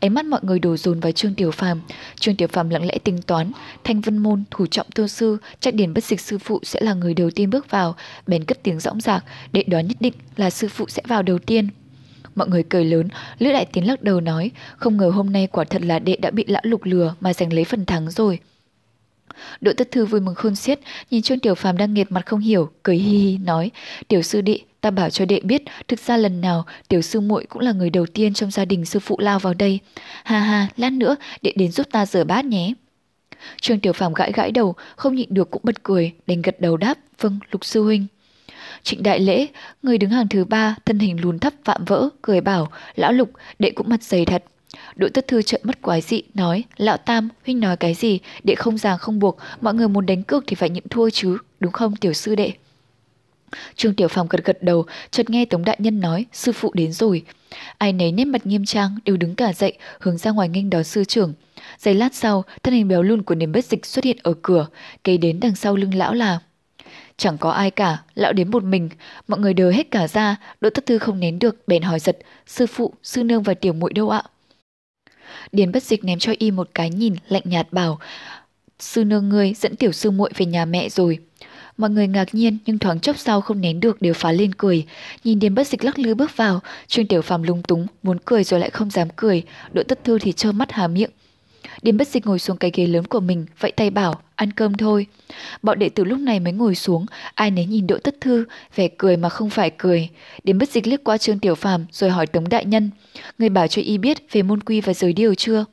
[0.00, 1.80] Ánh mắt mọi người đổ dồn vào Trương Tiểu Phàm.
[2.20, 3.52] Trương Tiểu Phàm lặng lẽ tính toán,
[3.84, 6.94] Thanh Vân môn, thủ trọng tôn sư, chắc điển bất dịch sư phụ sẽ là
[6.94, 7.94] người đầu tiên bước vào,
[8.26, 11.38] bèn cất tiếng rõng rạc, đệ đoán nhất định là sư phụ sẽ vào đầu
[11.38, 11.68] tiên.
[12.34, 15.64] Mọi người cười lớn, Lữ Đại Tiến lắc đầu nói, không ngờ hôm nay quả
[15.64, 18.38] thật là đệ đã bị lão lục lừa mà giành lấy phần thắng rồi.
[19.60, 22.40] Đỗ Tất Thư vui mừng khôn xiết, nhìn Trương Tiểu Phàm đang nghiệt mặt không
[22.40, 23.70] hiểu, cười hi hi nói:
[24.08, 27.46] "Tiểu sư đệ, ta bảo cho đệ biết, thực ra lần nào tiểu sư muội
[27.48, 29.78] cũng là người đầu tiên trong gia đình sư phụ lao vào đây.
[30.24, 32.72] Ha ha, lát nữa đệ đến giúp ta rửa bát nhé."
[33.60, 36.76] Trương Tiểu Phàm gãi gãi đầu, không nhịn được cũng bật cười, đành gật đầu
[36.76, 38.06] đáp: "Vâng, Lục sư huynh."
[38.82, 39.46] Trịnh đại lễ,
[39.82, 43.30] người đứng hàng thứ ba, thân hình lùn thấp vạm vỡ, cười bảo, lão lục,
[43.58, 44.44] đệ cũng mặt dày thật.
[44.96, 48.54] Đỗ tất thư trợn mắt quái dị, nói, lão tam, huynh nói cái gì, đệ
[48.54, 51.72] không ràng không buộc, mọi người muốn đánh cược thì phải nhịn thua chứ, đúng
[51.72, 52.52] không tiểu sư đệ?
[53.76, 56.92] Trương Tiểu Phong gật gật đầu, chợt nghe Tống Đại Nhân nói, sư phụ đến
[56.92, 57.22] rồi.
[57.78, 60.84] Ai nấy nét mặt nghiêm trang, đều đứng cả dậy, hướng ra ngoài nghênh đón
[60.84, 61.34] sư trưởng.
[61.78, 64.66] Giây lát sau, thân hình béo lùn của niềm bất dịch xuất hiện ở cửa,
[65.04, 66.38] cây đến đằng sau lưng lão là
[67.16, 68.88] Chẳng có ai cả, lão đến một mình,
[69.28, 72.18] mọi người đều hết cả ra, Đỗ Tất Thư không nén được, bèn hỏi giật,
[72.46, 74.22] sư phụ, sư nương và tiểu muội đâu ạ?
[75.52, 77.98] Điền bất dịch ném cho y một cái nhìn, lạnh nhạt bảo,
[78.78, 81.18] sư nương ngươi dẫn tiểu sư muội về nhà mẹ rồi.
[81.76, 84.84] Mọi người ngạc nhiên nhưng thoáng chốc sau không nén được đều phá lên cười.
[85.24, 88.44] Nhìn Điềm bất dịch lắc lư bước vào, Trương Tiểu Phàm lung túng, muốn cười
[88.44, 91.10] rồi lại không dám cười, Đỗ Tất Thư thì trơ mắt hà miệng.
[91.82, 94.74] Điền bất dịch ngồi xuống cái ghế lớn của mình, vẫy tay bảo, ăn cơm
[94.74, 95.06] thôi.
[95.62, 98.44] Bọn đệ tử lúc này mới ngồi xuống, ai nấy nhìn Đỗ Tất Thư,
[98.76, 100.08] vẻ cười mà không phải cười.
[100.44, 102.90] Điền bất dịch liếc qua Trương Tiểu Phàm rồi hỏi Tống Đại Nhân,
[103.38, 105.64] người bảo cho y biết về môn quy và giới điều chưa?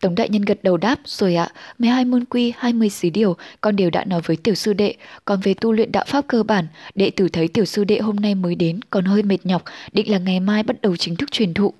[0.00, 3.36] Tống đại nhân gật đầu đáp, rồi ạ, à, 12 môn quy, 20 sứ điều,
[3.60, 6.42] con đều đã nói với tiểu sư đệ, còn về tu luyện đạo pháp cơ
[6.42, 9.62] bản, đệ tử thấy tiểu sư đệ hôm nay mới đến, còn hơi mệt nhọc,
[9.92, 11.74] định là ngày mai bắt đầu chính thức truyền thụ.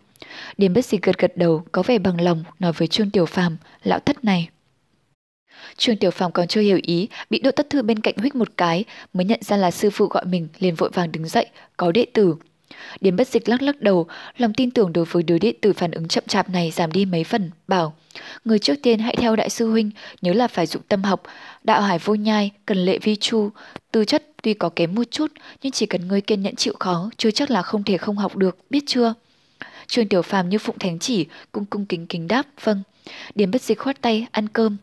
[0.56, 3.56] Điền bất dịch gật gật đầu, có vẻ bằng lòng, nói với Trương Tiểu Phàm,
[3.82, 4.48] lão thất này.
[5.76, 8.48] Trương Tiểu Phàm còn chưa hiểu ý, bị Đỗ Tất Thư bên cạnh huých một
[8.56, 11.92] cái, mới nhận ra là sư phụ gọi mình, liền vội vàng đứng dậy, có
[11.92, 12.36] đệ tử.
[13.00, 15.90] Điền bất dịch lắc lắc đầu, lòng tin tưởng đối với đứa đệ tử phản
[15.90, 17.94] ứng chậm chạp này giảm đi mấy phần, bảo
[18.44, 19.90] Người trước tiên hãy theo đại sư huynh,
[20.22, 21.22] nhớ là phải dụng tâm học,
[21.64, 23.50] đạo hải vô nhai, cần lệ vi chu,
[23.92, 27.10] tư chất tuy có kém một chút, nhưng chỉ cần ngươi kiên nhẫn chịu khó,
[27.16, 29.14] chưa chắc là không thể không học được, biết chưa?
[29.86, 32.82] Trương Tiểu Phàm như phụng thánh chỉ, cung cung kính kính đáp, vâng.
[33.34, 34.76] Điền bất dịch khoát tay, ăn cơm.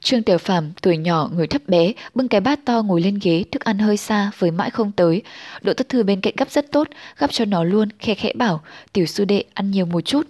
[0.00, 3.44] Trương Tiểu Phàm tuổi nhỏ người thấp bé, bưng cái bát to ngồi lên ghế,
[3.50, 5.22] thức ăn hơi xa, với mãi không tới.
[5.62, 8.62] Đỗ Tất Thư bên cạnh gấp rất tốt, gấp cho nó luôn, khe khẽ bảo,
[8.92, 10.26] tiểu sư đệ ăn nhiều một chút.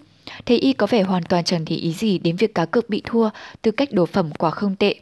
[0.46, 3.02] Thấy y có vẻ hoàn toàn chẳng để ý gì đến việc cá cược bị
[3.04, 3.30] thua,
[3.62, 4.94] tư cách đồ phẩm quả không tệ.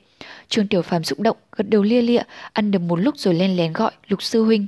[0.49, 3.57] Trương Tiểu Phàm xúc động, gật đầu lia lịa, ăn được một lúc rồi len
[3.57, 4.67] lén gọi Lục sư huynh.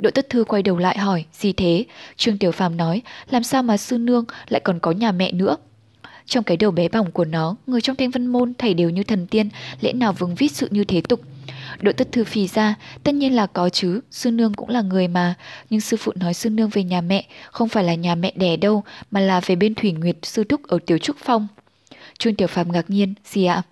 [0.00, 1.84] Đỗ Tất Thư quay đầu lại hỏi, gì thế?
[2.16, 5.56] Trương Tiểu Phàm nói, làm sao mà sư nương lại còn có nhà mẹ nữa?
[6.26, 9.02] Trong cái đầu bé bỏng của nó, người trong thanh vân môn thầy đều như
[9.02, 9.48] thần tiên,
[9.80, 11.20] lẽ nào vướng vít sự như thế tục.
[11.80, 15.08] Đội tất thư phì ra, tất nhiên là có chứ, sư nương cũng là người
[15.08, 15.34] mà.
[15.70, 18.56] Nhưng sư phụ nói sư nương về nhà mẹ, không phải là nhà mẹ đẻ
[18.56, 21.48] đâu, mà là về bên Thủy Nguyệt sư thúc ở Tiểu Trúc Phong.
[22.18, 23.62] Trương Tiểu Phàm ngạc nhiên, gì ạ?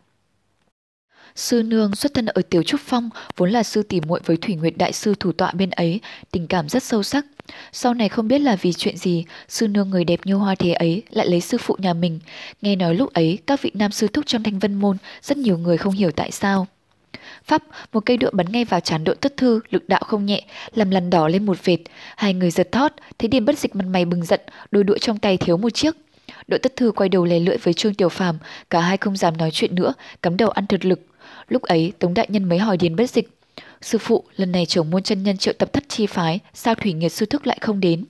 [1.34, 4.54] Sư nương xuất thân ở Tiểu Trúc Phong, vốn là sư tỷ muội với Thủy
[4.54, 7.26] Nguyệt đại sư thủ tọa bên ấy, tình cảm rất sâu sắc.
[7.72, 10.72] Sau này không biết là vì chuyện gì, sư nương người đẹp như hoa thế
[10.72, 12.18] ấy lại lấy sư phụ nhà mình.
[12.62, 15.58] Nghe nói lúc ấy, các vị nam sư thúc trong thanh vân môn, rất nhiều
[15.58, 16.66] người không hiểu tại sao.
[17.44, 20.42] Pháp, một cây đũa bắn ngay vào trán độ tất thư, lực đạo không nhẹ,
[20.74, 21.78] làm lằn đỏ lên một vệt.
[22.16, 25.18] Hai người giật thót, thấy điền bất dịch mặt mày bừng giận, đôi đũa trong
[25.18, 25.96] tay thiếu một chiếc.
[26.46, 28.38] Đội tất thư quay đầu lè lưỡi với Trương Tiểu Phàm,
[28.70, 31.00] cả hai không dám nói chuyện nữa, cắm đầu ăn thực lực.
[31.48, 33.28] Lúc ấy, Tống Đại Nhân mới hỏi Điền Bất Dịch,
[33.82, 36.92] Sư phụ, lần này trưởng môn chân nhân triệu tập thất chi phái, sao Thủy
[36.92, 38.04] Nghiệt sư thức lại không đến?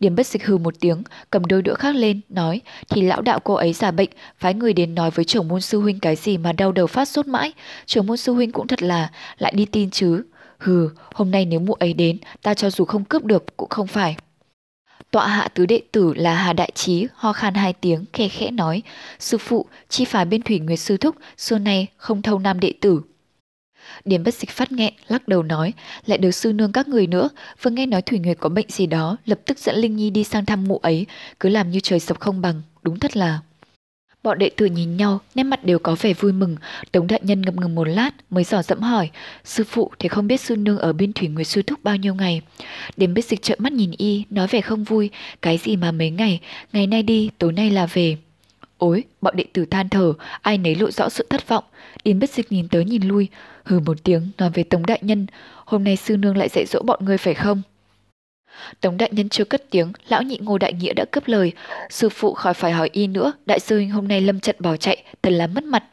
[0.00, 3.40] Điểm bất dịch hừ một tiếng, cầm đôi đũa khác lên, nói, thì lão đạo
[3.40, 6.38] cô ấy giả bệnh, phái người đến nói với trưởng môn sư huynh cái gì
[6.38, 7.52] mà đau đầu phát sốt mãi,
[7.86, 10.22] trưởng môn sư huynh cũng thật là, lại đi tin chứ.
[10.58, 13.86] Hừ, hôm nay nếu mụ ấy đến, ta cho dù không cướp được cũng không
[13.86, 14.16] phải.
[15.10, 18.50] Tọa hạ tứ đệ tử là Hà Đại Trí, ho khan hai tiếng, khe khẽ
[18.50, 18.82] nói,
[19.18, 22.72] sư phụ, chi phái bên Thủy Nguyệt Sư Thúc, xưa nay không thâu nam đệ
[22.80, 23.02] tử.
[24.04, 25.72] Điềm bất dịch phát nghẹn, lắc đầu nói,
[26.06, 27.28] lại được sư nương các người nữa,
[27.62, 30.24] vừa nghe nói Thủy Nguyệt có bệnh gì đó, lập tức dẫn Linh Nhi đi
[30.24, 31.06] sang thăm mụ ấy,
[31.40, 33.40] cứ làm như trời sập không bằng, đúng thật là...
[34.22, 36.56] Bọn đệ tử nhìn nhau, nét mặt đều có vẻ vui mừng,
[36.92, 39.10] Tống đại nhân ngập ngừng một lát mới dò dẫm hỏi,
[39.44, 42.14] sư phụ thì không biết sư nương ở bên Thủy Nguyệt sư thúc bao nhiêu
[42.14, 42.40] ngày.
[42.96, 45.10] Điềm biết dịch trợn mắt nhìn y, nói vẻ không vui,
[45.42, 46.40] cái gì mà mấy ngày,
[46.72, 48.16] ngày nay đi, tối nay là về.
[48.78, 51.64] Ôi, bọn đệ tử than thở, ai nấy lộ rõ sự thất vọng.
[52.04, 53.28] Điền bất dịch nhìn tới nhìn lui,
[53.64, 55.26] hừ một tiếng nói về Tống Đại Nhân,
[55.64, 57.62] hôm nay sư nương lại dạy dỗ bọn ngươi phải không?
[58.80, 61.52] Tống Đại Nhân chưa cất tiếng, lão nhị ngô đại nghĩa đã cướp lời.
[61.90, 64.76] Sư phụ khỏi phải hỏi y nữa, đại sư huynh hôm nay lâm trận bỏ
[64.76, 65.84] chạy, thật là mất mặt.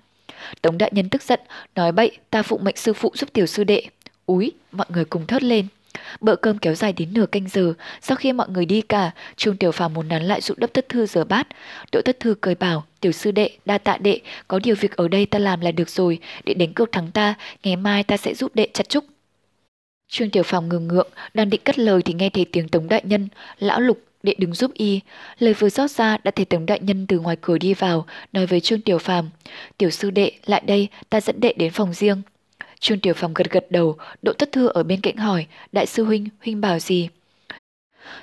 [0.62, 1.40] Tống Đại Nhân tức giận,
[1.76, 3.84] nói bậy, ta phụ mệnh sư phụ giúp tiểu sư đệ.
[4.26, 5.68] Úi, mọi người cùng thốt lên.
[6.22, 9.58] Bữa cơm kéo dài đến nửa canh giờ, sau khi mọi người đi cả, Trương
[9.58, 11.48] Tiểu Phàm muốn nắn lại giúp đốc tất thư rửa bát.
[11.92, 15.08] Đỗ tất thư cười bảo, tiểu sư đệ, đa tạ đệ, có điều việc ở
[15.08, 18.34] đây ta làm là được rồi, để đánh cược thắng ta, ngày mai ta sẽ
[18.34, 19.06] giúp đệ chặt trúc.
[20.10, 23.02] Trương Tiểu Phàm ngừng ngượng, đang định cất lời thì nghe thấy tiếng Tống Đại
[23.06, 23.28] Nhân,
[23.60, 25.00] lão lục, đệ đứng giúp y.
[25.40, 28.46] Lời vừa rót ra đã thấy Tống Đại Nhân từ ngoài cửa đi vào, nói
[28.46, 29.30] với Trương Tiểu Phàm,
[29.78, 32.22] tiểu sư đệ, lại đây, ta dẫn đệ đến phòng riêng.
[32.80, 36.04] Trương Tiểu phòng gật gật đầu, Đỗ Tất Thư ở bên cạnh hỏi, đại sư
[36.04, 37.10] huynh, huynh bảo gì?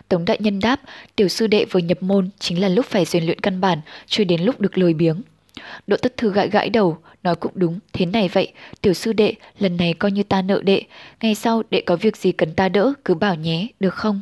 [0.09, 0.81] Tống đại nhân đáp,
[1.17, 4.25] tiểu sư đệ vừa nhập môn chính là lúc phải rèn luyện căn bản, chưa
[4.25, 5.23] đến lúc được lười biếng.
[5.87, 9.35] Đỗ Tất Thư gãi gãi đầu, nói cũng đúng, thế này vậy, tiểu sư đệ,
[9.59, 10.83] lần này coi như ta nợ đệ,
[11.21, 14.21] ngày sau đệ có việc gì cần ta đỡ, cứ bảo nhé, được không?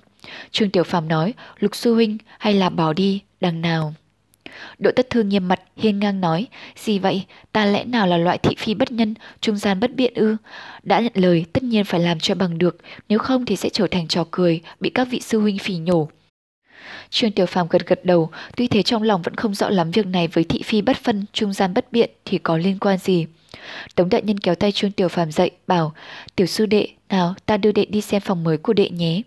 [0.50, 3.94] Trương Tiểu Phàm nói, Lục sư huynh, hay là bỏ đi, đằng nào?
[4.78, 8.38] Đỗ tất thương nghiêm mặt, hiên ngang nói, gì vậy, ta lẽ nào là loại
[8.38, 10.36] thị phi bất nhân, trung gian bất biện ư?
[10.82, 12.76] Đã nhận lời, tất nhiên phải làm cho bằng được,
[13.08, 16.08] nếu không thì sẽ trở thành trò cười, bị các vị sư huynh phỉ nhổ.
[17.10, 20.06] Trương Tiểu Phàm gật gật đầu, tuy thế trong lòng vẫn không rõ lắm việc
[20.06, 23.26] này với thị phi bất phân, trung gian bất biện thì có liên quan gì.
[23.94, 25.92] Tống đại nhân kéo tay Trương Tiểu Phàm dậy, bảo,
[26.36, 29.22] tiểu sư đệ, nào ta đưa đệ đi xem phòng mới của đệ nhé.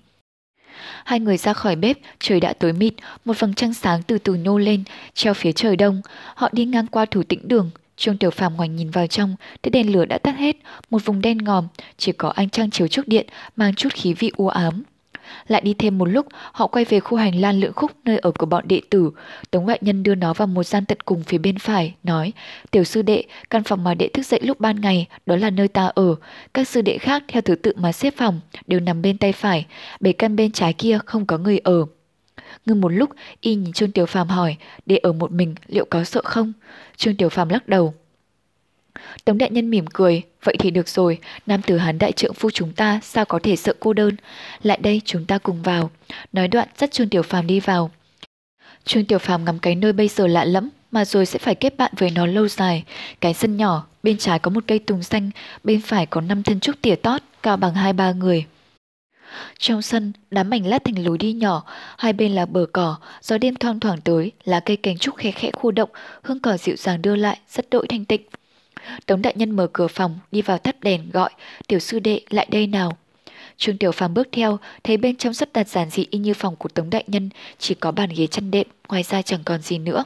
[1.05, 2.93] Hai người ra khỏi bếp, trời đã tối mịt,
[3.25, 6.01] một vầng trăng sáng từ từ nhô lên, treo phía trời đông.
[6.35, 9.71] Họ đi ngang qua thủ tĩnh đường, Trương Tiểu Phàm ngoảnh nhìn vào trong, thấy
[9.71, 10.55] đèn lửa đã tắt hết,
[10.89, 11.67] một vùng đen ngòm,
[11.97, 14.83] chỉ có ánh trăng chiếu trước điện mang chút khí vị u ám.
[15.47, 18.31] Lại đi thêm một lúc, họ quay về khu hành lang lưỡng khúc nơi ở
[18.31, 19.11] của bọn đệ tử.
[19.51, 22.33] Tống ngoại nhân đưa nó vào một gian tận cùng phía bên phải, nói,
[22.71, 25.67] tiểu sư đệ, căn phòng mà đệ thức dậy lúc ban ngày, đó là nơi
[25.67, 26.15] ta ở.
[26.53, 29.65] Các sư đệ khác theo thứ tự mà xếp phòng, đều nằm bên tay phải,
[29.99, 31.85] bề căn bên trái kia không có người ở.
[32.65, 33.09] Ngưng một lúc,
[33.41, 36.53] y nhìn Trương Tiểu Phàm hỏi, đệ ở một mình liệu có sợ không?
[36.97, 37.93] Trương Tiểu Phàm lắc đầu.
[39.25, 42.49] Tống đại nhân mỉm cười, vậy thì được rồi, nam tử hán đại trượng phu
[42.49, 44.15] chúng ta sao có thể sợ cô đơn.
[44.63, 45.91] Lại đây chúng ta cùng vào.
[46.33, 47.91] Nói đoạn dắt Trương Tiểu Phàm đi vào.
[48.85, 51.77] Trương Tiểu Phàm ngắm cái nơi bây giờ lạ lẫm mà rồi sẽ phải kết
[51.77, 52.83] bạn với nó lâu dài.
[53.21, 55.31] Cái sân nhỏ, bên trái có một cây tùng xanh,
[55.63, 58.45] bên phải có năm thân trúc tỉa tót, cao bằng hai ba người.
[59.59, 61.63] Trong sân, đám mảnh lát thành lối đi nhỏ,
[61.97, 65.31] hai bên là bờ cỏ, gió đêm thoang thoảng tới, lá cây cành trúc khẽ
[65.31, 65.89] khẽ khu động,
[66.23, 68.21] hương cỏ dịu dàng đưa lại, rất đội thanh tịnh.
[69.05, 71.29] Tống đại nhân mở cửa phòng, đi vào thắp đèn gọi,
[71.67, 72.97] tiểu sư đệ lại đây nào.
[73.57, 76.55] Trương Tiểu Phàm bước theo, thấy bên trong rất đặt giản dị y như phòng
[76.55, 79.77] của Tống đại nhân, chỉ có bàn ghế chăn đệm, ngoài ra chẳng còn gì
[79.77, 80.03] nữa.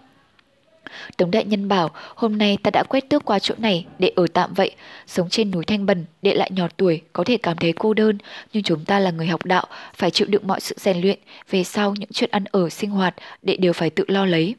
[1.18, 4.28] Tống đại nhân bảo, hôm nay ta đã quét tước qua chỗ này để ở
[4.34, 4.72] tạm vậy.
[5.08, 8.18] Sống trên núi Thanh Bần, đệ lại nhỏ tuổi, có thể cảm thấy cô đơn,
[8.54, 9.66] nhưng chúng ta là người học đạo,
[9.96, 11.20] phải chịu đựng mọi sự rèn luyện.
[11.50, 14.56] Về sau, những chuyện ăn ở, sinh hoạt, đệ đều phải tự lo lấy.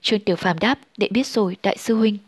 [0.00, 2.18] Trương Tiểu Phàm đáp, đệ biết rồi, đại sư huynh.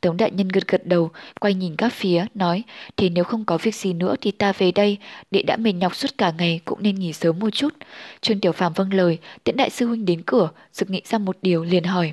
[0.00, 2.62] Tống đại nhân gật gật đầu, quay nhìn các phía, nói,
[2.96, 4.98] thì nếu không có việc gì nữa thì ta về đây,
[5.30, 7.74] đệ đã mệt nhọc suốt cả ngày cũng nên nghỉ sớm một chút.
[8.20, 11.36] Trương Tiểu Phàm vâng lời, tiễn đại sư huynh đến cửa, sực nghĩ ra một
[11.42, 12.12] điều liền hỏi.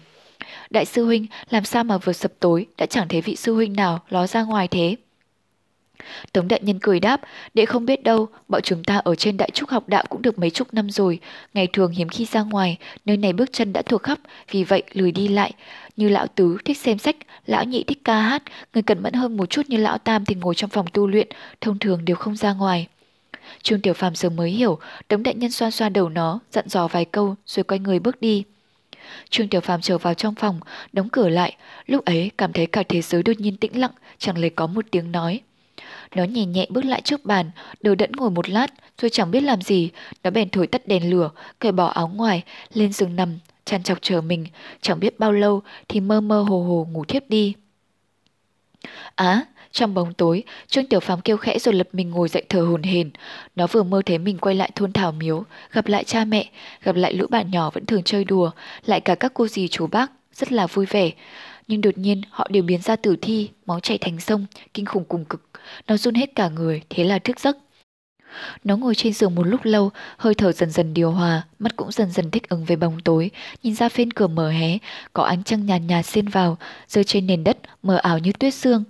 [0.70, 3.74] Đại sư huynh, làm sao mà vừa sập tối đã chẳng thấy vị sư huynh
[3.74, 4.96] nào ló ra ngoài thế?
[6.34, 7.22] Tống đại nhân cười đáp,
[7.54, 10.40] đệ không biết đâu, bọn chúng ta ở trên đại trúc học đạo cũng được
[10.40, 11.20] mấy chục năm rồi,
[11.54, 14.20] ngày thường hiếm khi ra ngoài, nơi này bước chân đã thuộc khắp,
[14.52, 15.52] vì vậy lười đi lại.
[15.96, 19.38] Như lão tứ thích xem sách, lão nhị thích ca hát, người cẩn mẫn hơn
[19.38, 21.28] một chút như lão tam thì ngồi trong phòng tu luyện,
[21.62, 22.88] thông thường đều không ra ngoài.
[23.62, 24.80] Trương Tiểu Phàm giờ mới hiểu,
[25.10, 28.22] đống đại nhân xoa xoa đầu nó, dặn dò vài câu rồi quay người bước
[28.22, 28.44] đi.
[29.30, 30.60] Trương Tiểu Phàm trở vào trong phòng,
[30.94, 31.56] đóng cửa lại,
[31.86, 34.86] lúc ấy cảm thấy cả thế giới đột nhiên tĩnh lặng, chẳng lấy có một
[34.92, 35.42] tiếng nói.
[36.16, 38.68] Nó nhẹ nhẹ bước lại trước bàn, đầu đẫn ngồi một lát,
[39.02, 39.90] rồi chẳng biết làm gì,
[40.24, 41.30] nó bèn thổi tắt đèn lửa,
[41.60, 44.46] cởi bỏ áo ngoài, lên giường nằm, chăn chọc chờ mình,
[44.82, 47.54] chẳng biết bao lâu thì mơ mơ hồ hồ ngủ thiếp đi.
[49.16, 52.62] Á, trong bóng tối, Trương Tiểu Phàm kêu khẽ rồi lập mình ngồi dậy thở
[52.62, 53.10] hồn hển.
[53.56, 56.50] Nó vừa mơ thấy mình quay lại thôn Thảo Miếu, gặp lại cha mẹ,
[56.84, 58.52] gặp lại lũ bạn nhỏ vẫn thường chơi đùa,
[58.86, 61.12] lại cả các cô dì chú bác, rất là vui vẻ.
[61.68, 65.06] Nhưng đột nhiên họ đều biến ra tử thi, máu chảy thành sông, kinh khủng
[65.06, 65.42] cùng cực.
[65.88, 67.58] Nó run hết cả người, thế là thức giấc.
[68.64, 71.92] Nó ngồi trên giường một lúc lâu, hơi thở dần dần điều hòa, mắt cũng
[71.92, 73.32] dần dần thích ứng với bóng tối,
[73.64, 74.78] nhìn ra phên cửa mở hé,
[75.14, 78.32] có ánh trăng nhàn nhạt, nhạt xuyên vào, rơi trên nền đất, mờ ảo như
[78.32, 78.84] tuyết sương.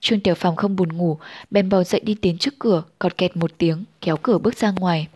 [0.00, 1.18] Trương Tiểu Phàm không buồn ngủ,
[1.50, 4.70] bèn bò dậy đi tiến trước cửa, cọt kẹt một tiếng, kéo cửa bước ra
[4.70, 5.06] ngoài.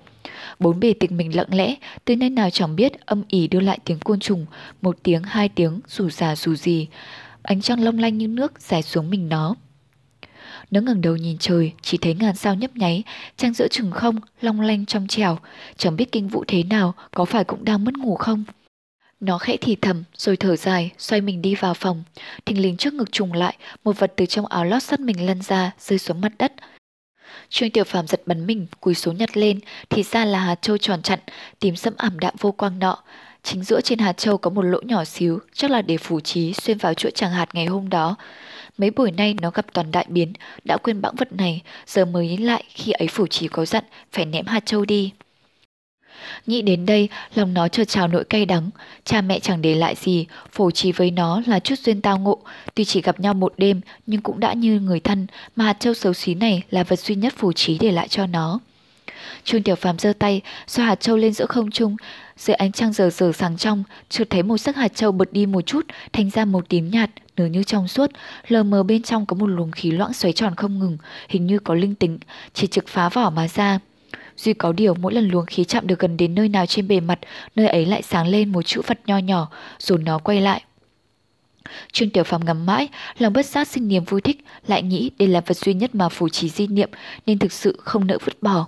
[0.59, 3.79] Bốn bề tịch mình lặng lẽ, từ nơi nào chẳng biết âm ỉ đưa lại
[3.85, 4.47] tiếng côn trùng,
[4.83, 6.89] một tiếng, hai tiếng, rủ già rủ gì.
[7.43, 9.55] Ánh trăng long lanh như nước dài xuống mình nó.
[10.71, 13.03] Nó ngẩng đầu nhìn trời, chỉ thấy ngàn sao nhấp nháy,
[13.37, 15.39] trăng giữa chừng không, long lanh trong trẻo.
[15.77, 18.45] Chẳng biết kinh vụ thế nào, có phải cũng đang mất ngủ không?
[19.21, 22.03] Nó khẽ thì thầm, rồi thở dài, xoay mình đi vào phòng.
[22.45, 25.43] Thình lình trước ngực trùng lại, một vật từ trong áo lót sắt mình lăn
[25.43, 26.53] ra, rơi xuống mặt đất.
[27.49, 30.79] Trương Tiểu Phàm giật bắn mình, cúi xuống nhặt lên, thì ra là hạt châu
[30.79, 31.19] tròn chặn,
[31.61, 32.99] tím sẫm ảm đạm vô quang nọ.
[33.43, 36.53] Chính giữa trên hạt châu có một lỗ nhỏ xíu, chắc là để phủ trí
[36.53, 38.17] xuyên vào chuỗi tràng hạt ngày hôm đó.
[38.79, 40.33] Mấy buổi nay nó gặp toàn đại biến,
[40.65, 43.85] đã quên bẵng vật này, giờ mới nhớ lại khi ấy phủ trì có dặn
[44.13, 45.13] phải ném hạt châu đi.
[46.47, 48.71] Nghĩ đến đây, lòng nó chợt trào nỗi cay đắng.
[49.05, 52.39] Cha mẹ chẳng để lại gì, phổ trì với nó là chút duyên tao ngộ.
[52.75, 55.95] Tuy chỉ gặp nhau một đêm, nhưng cũng đã như người thân, mà hạt châu
[55.95, 58.61] xấu xí này là vật duy nhất phổ trí để lại cho nó.
[59.45, 61.97] Trương Tiểu Phàm giơ tay, xoa hạt châu lên giữa không trung,
[62.37, 65.47] dưới ánh trăng giờ giờ sáng trong, chợt thấy một sắc hạt châu bật đi
[65.47, 68.11] một chút, thành ra màu tím nhạt, nửa như trong suốt,
[68.49, 71.59] lờ mờ bên trong có một luồng khí loãng xoáy tròn không ngừng, hình như
[71.59, 72.19] có linh tính,
[72.55, 73.79] chỉ trực phá vỏ mà ra.
[74.37, 77.01] Duy có điều mỗi lần luồng khí chạm được gần đến nơi nào trên bề
[77.01, 77.19] mặt,
[77.57, 80.63] nơi ấy lại sáng lên một chữ Phật nho nhỏ, rồi nó quay lại.
[81.93, 85.29] Trương Tiểu Phàm ngắm mãi, lòng bất giác sinh niềm vui thích, lại nghĩ đây
[85.29, 86.91] là vật duy nhất mà phủ trì di niệm
[87.27, 88.67] nên thực sự không nỡ vứt bỏ.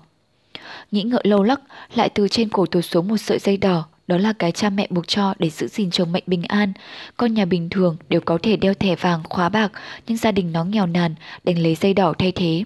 [0.90, 1.60] Nghĩ ngợi lâu lắc,
[1.94, 4.86] lại từ trên cổ tuột xuống một sợi dây đỏ, đó là cái cha mẹ
[4.90, 6.72] buộc cho để giữ gìn chồng mệnh bình an.
[7.16, 9.72] Con nhà bình thường đều có thể đeo thẻ vàng, khóa bạc,
[10.06, 12.64] nhưng gia đình nó nghèo nàn, đành lấy dây đỏ thay thế.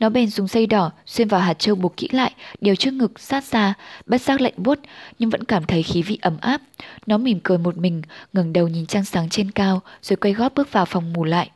[0.00, 3.20] Nó bèn dùng dây đỏ xuyên vào hạt châu buộc kỹ lại, điều trước ngực
[3.20, 3.74] sát ra,
[4.06, 4.78] bất giác lạnh buốt
[5.18, 6.60] nhưng vẫn cảm thấy khí vị ấm áp.
[7.06, 10.54] Nó mỉm cười một mình, ngẩng đầu nhìn trăng sáng trên cao, rồi quay gót
[10.54, 11.50] bước vào phòng ngủ lại.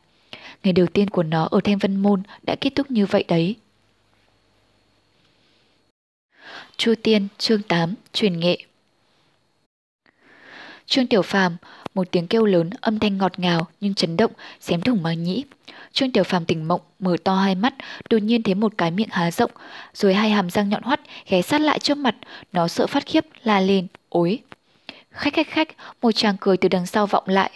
[0.63, 3.55] Ngày đầu tiên của nó ở Thanh Vân Môn đã kết thúc như vậy đấy.
[6.77, 8.66] Chu Tiên, chương 8, truyền nghệ.
[10.87, 11.57] Trương Tiểu Phàm,
[11.93, 15.43] một tiếng kêu lớn, âm thanh ngọt ngào nhưng chấn động, xém thủng màng nhĩ.
[15.91, 17.73] Trương Tiểu Phàm tỉnh mộng, mở to hai mắt,
[18.09, 19.51] đột nhiên thấy một cái miệng há rộng,
[19.93, 22.15] rồi hai hàm răng nhọn hoắt ghé sát lại trước mặt,
[22.53, 24.39] nó sợ phát khiếp, la lên, ối.
[25.11, 25.67] Khách khách khách,
[26.01, 27.51] một chàng cười từ đằng sau vọng lại.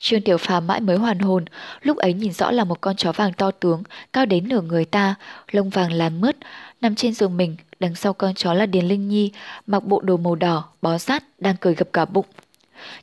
[0.00, 1.44] Trương Tiểu Phàm mãi mới hoàn hồn,
[1.82, 3.82] lúc ấy nhìn rõ là một con chó vàng to tướng,
[4.12, 5.14] cao đến nửa người ta,
[5.50, 6.36] lông vàng làm mướt,
[6.80, 9.32] nằm trên giường mình, đằng sau con chó là Điền Linh Nhi,
[9.66, 12.26] mặc bộ đồ màu đỏ, bó sát, đang cười gập cả bụng.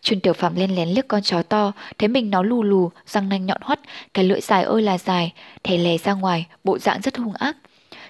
[0.01, 3.29] Trương Tiểu Phạm len lén liếc con chó to, thấy mình nó lù lù, răng
[3.29, 3.79] nanh nhọn hoắt,
[4.13, 7.57] cái lưỡi dài ơi là dài, thè lè ra ngoài, bộ dạng rất hung ác.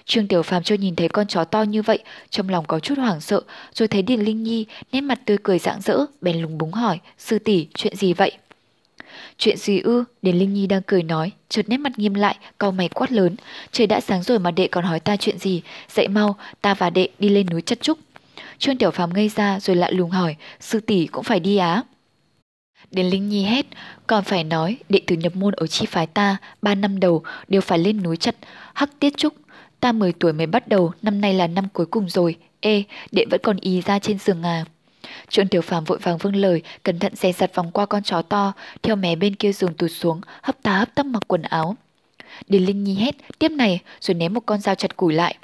[0.04, 1.98] Trương Tiểu Phàm chưa nhìn thấy con chó to như vậy,
[2.30, 3.40] trong lòng có chút hoảng sợ,
[3.74, 6.98] rồi thấy Điền Linh Nhi nét mặt tươi cười rạng rỡ, bèn lúng búng hỏi,
[7.18, 8.32] sư tỷ chuyện gì vậy?
[9.38, 10.04] Chuyện gì ư?
[10.22, 13.36] Điền Linh Nhi đang cười nói, chợt nét mặt nghiêm lại, cau mày quát lớn.
[13.72, 15.62] Trời đã sáng rồi mà đệ còn hỏi ta chuyện gì?
[15.88, 17.98] Dậy mau, ta và đệ đi lên núi chất trúc.
[18.58, 21.82] Trương Tiểu Phàm ngây ra rồi lạ lùng hỏi, sư tỷ cũng phải đi á?
[22.90, 23.66] Điền Linh Nhi hét,
[24.06, 27.60] còn phải nói đệ tử nhập môn ở chi phái ta, ba năm đầu đều
[27.60, 28.34] phải lên núi chặt,
[28.74, 29.34] hắc tiết trúc.
[29.80, 32.36] Ta 10 tuổi mới bắt đầu, năm nay là năm cuối cùng rồi.
[32.60, 34.64] Ê, đệ vẫn còn y ra trên giường à.
[35.28, 38.22] Trương Tiểu Phàm vội vàng vâng lời, cẩn thận xe dặt vòng qua con chó
[38.22, 41.76] to, theo mé bên kia giường tụt xuống, hấp tá hấp tấp mặc quần áo.
[42.48, 45.36] Điền Linh Nhi hét, tiếp này, rồi ném một con dao chặt củi lại.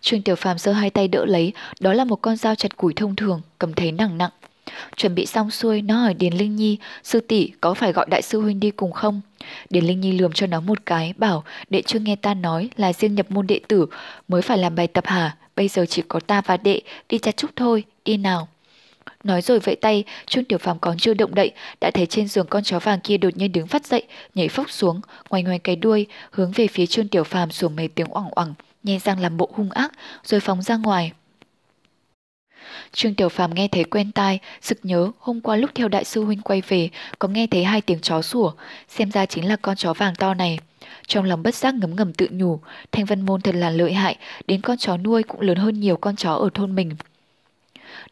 [0.00, 2.92] Trương Tiểu Phàm giơ hai tay đỡ lấy, đó là một con dao chặt củi
[2.94, 4.30] thông thường, cầm thấy nặng nặng.
[4.96, 8.22] Chuẩn bị xong xuôi, nó hỏi Điền Linh Nhi, sư tỷ có phải gọi đại
[8.22, 9.20] sư huynh đi cùng không?
[9.70, 12.92] Điền Linh Nhi lườm cho nó một cái, bảo đệ chưa nghe ta nói là
[12.92, 13.86] riêng nhập môn đệ tử
[14.28, 15.36] mới phải làm bài tập hả?
[15.56, 18.48] Bây giờ chỉ có ta và đệ đi chặt chút thôi, đi nào.
[19.24, 22.46] Nói rồi vẫy tay, Trương Tiểu Phàm còn chưa động đậy, đã thấy trên giường
[22.50, 24.02] con chó vàng kia đột nhiên đứng phát dậy,
[24.34, 27.88] nhảy phốc xuống, ngoài ngoài cái đuôi, hướng về phía Trương Tiểu Phàm sủa mấy
[27.88, 29.92] tiếng oẳng oẳng, nhe răng làm bộ hung ác,
[30.24, 31.12] rồi phóng ra ngoài.
[32.92, 36.24] Trương Tiểu Phàm nghe thấy quen tai, sực nhớ hôm qua lúc theo đại sư
[36.24, 38.52] huynh quay về, có nghe thấy hai tiếng chó sủa,
[38.88, 40.58] xem ra chính là con chó vàng to này.
[41.06, 42.60] Trong lòng bất giác ngấm ngầm tự nhủ,
[42.92, 45.96] Thanh Vân Môn thật là lợi hại, đến con chó nuôi cũng lớn hơn nhiều
[45.96, 46.90] con chó ở thôn mình.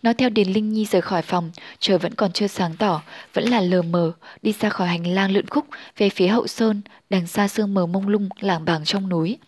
[0.02, 3.02] Nó theo Điền Linh Nhi rời khỏi phòng, trời vẫn còn chưa sáng tỏ,
[3.34, 4.12] vẫn là lờ mờ,
[4.42, 5.66] đi ra khỏi hành lang lượn khúc
[5.96, 9.38] về phía hậu sơn, đằng xa sương mờ mông lung lảng bảng trong núi.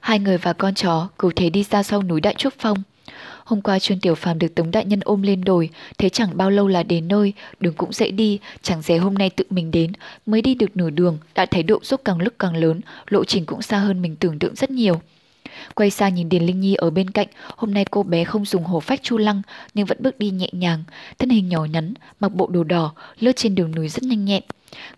[0.00, 2.82] Hai người và con chó cứ thế đi ra sau núi Đại Trúc Phong.
[3.44, 6.50] Hôm qua Trương Tiểu Phàm được Tống Đại Nhân ôm lên đồi, thế chẳng bao
[6.50, 9.92] lâu là đến nơi, đường cũng dễ đi, chẳng dè hôm nay tự mình đến,
[10.26, 13.46] mới đi được nửa đường, đã thấy độ dốc càng lúc càng lớn, lộ trình
[13.46, 15.00] cũng xa hơn mình tưởng tượng rất nhiều.
[15.74, 18.64] Quay sang nhìn Điền Linh Nhi ở bên cạnh, hôm nay cô bé không dùng
[18.64, 19.42] hổ phách chu lăng
[19.74, 20.84] nhưng vẫn bước đi nhẹ nhàng,
[21.18, 24.42] thân hình nhỏ nhắn, mặc bộ đồ đỏ, lướt trên đường núi rất nhanh nhẹn.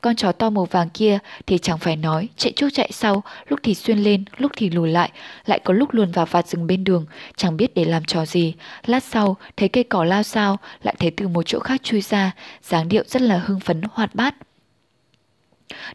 [0.00, 3.60] Con chó to màu vàng kia thì chẳng phải nói, chạy trước chạy sau, lúc
[3.62, 5.10] thì xuyên lên, lúc thì lùi lại,
[5.46, 8.54] lại có lúc luồn vào vạt rừng bên đường, chẳng biết để làm trò gì.
[8.86, 12.32] Lát sau, thấy cây cỏ lao sao, lại thấy từ một chỗ khác chui ra,
[12.62, 14.34] dáng điệu rất là hưng phấn, hoạt bát.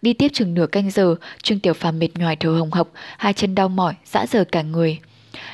[0.01, 3.33] Đi tiếp chừng nửa canh giờ, Trương Tiểu Phàm mệt nhoài thở hồng hộc, hai
[3.33, 4.99] chân đau mỏi, dã rời cả người.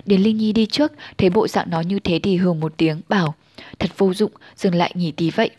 [0.05, 3.01] Điền Linh Nhi đi trước, thấy bộ dạng nó như thế thì hừ một tiếng,
[3.09, 3.35] bảo,
[3.79, 5.49] thật vô dụng, dừng lại nghỉ tí vậy.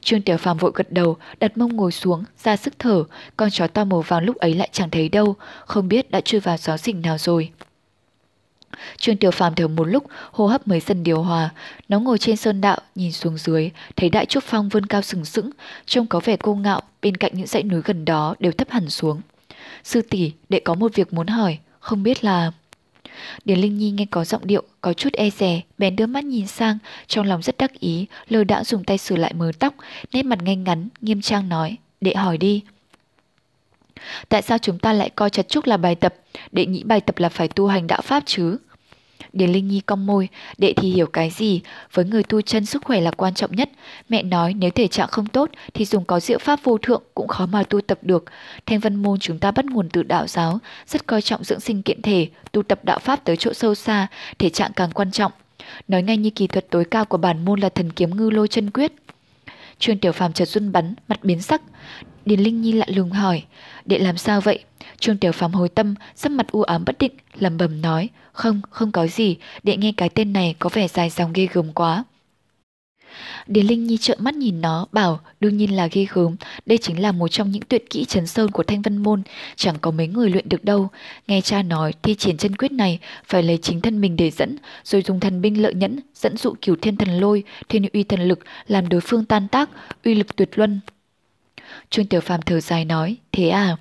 [0.00, 3.04] Trương Tiểu Phàm vội gật đầu, đặt mông ngồi xuống, ra sức thở,
[3.36, 5.36] con chó to màu vàng lúc ấy lại chẳng thấy đâu,
[5.66, 7.50] không biết đã chui vào gió rình nào rồi.
[8.96, 11.50] Trương Tiểu Phàm thở một lúc, hô hấp mới dần điều hòa.
[11.88, 15.24] Nó ngồi trên sơn đạo, nhìn xuống dưới, thấy đại trúc phong vươn cao sừng
[15.24, 15.50] sững,
[15.86, 18.90] trông có vẻ cô ngạo, bên cạnh những dãy núi gần đó đều thấp hẳn
[18.90, 19.20] xuống.
[19.84, 22.52] Sư tỷ, đệ có một việc muốn hỏi, không biết là...
[23.44, 26.46] Điền Linh Nhi nghe có giọng điệu, có chút e rè, bèn đưa mắt nhìn
[26.46, 29.74] sang, trong lòng rất đắc ý, lơ đã dùng tay sửa lại mớ tóc,
[30.12, 32.62] nét mặt ngay ngắn, nghiêm trang nói, đệ hỏi đi.
[34.28, 36.14] Tại sao chúng ta lại coi chặt trúc là bài tập,
[36.52, 38.56] đệ nghĩ bài tập là phải tu hành đạo pháp chứ?
[39.32, 40.28] Điền Linh Nhi cong môi,
[40.58, 41.60] đệ thì hiểu cái gì,
[41.92, 43.70] với người tu chân sức khỏe là quan trọng nhất.
[44.08, 47.28] Mẹ nói nếu thể trạng không tốt thì dùng có diệu pháp vô thượng cũng
[47.28, 48.24] khó mà tu tập được.
[48.66, 51.82] Thanh văn môn chúng ta bắt nguồn từ đạo giáo, rất coi trọng dưỡng sinh
[51.82, 54.06] kiện thể, tu tập đạo pháp tới chỗ sâu xa,
[54.38, 55.32] thể trạng càng quan trọng.
[55.88, 58.48] Nói ngay như kỳ thuật tối cao của bản môn là thần kiếm ngư lôi
[58.48, 58.92] chân quyết.
[59.78, 61.62] Trương Tiểu Phàm chợt run bắn, mặt biến sắc.
[62.28, 63.42] Điền Linh Nhi lạ lùng hỏi,
[63.84, 64.58] đệ làm sao vậy?
[65.00, 68.60] Trương Tiểu Phàm hồi tâm, sắc mặt u ám bất định, lầm bầm nói, không,
[68.70, 72.04] không có gì, đệ nghe cái tên này có vẻ dài dòng ghê gớm quá.
[73.46, 76.36] Điền Linh Nhi trợn mắt nhìn nó, bảo đương nhiên là ghê gớm,
[76.66, 79.22] đây chính là một trong những tuyệt kỹ chấn sơn của Thanh Vân Môn,
[79.56, 80.88] chẳng có mấy người luyện được đâu.
[81.28, 84.56] Nghe cha nói thi triển chân quyết này phải lấy chính thân mình để dẫn,
[84.84, 88.20] rồi dùng thần binh lợi nhẫn, dẫn dụ cửu thiên thần lôi, thiên uy thần
[88.20, 89.70] lực, làm đối phương tan tác,
[90.04, 90.80] uy lực tuyệt luân.
[91.90, 93.76] Trương Tiểu Phàm thở dài nói, thế à?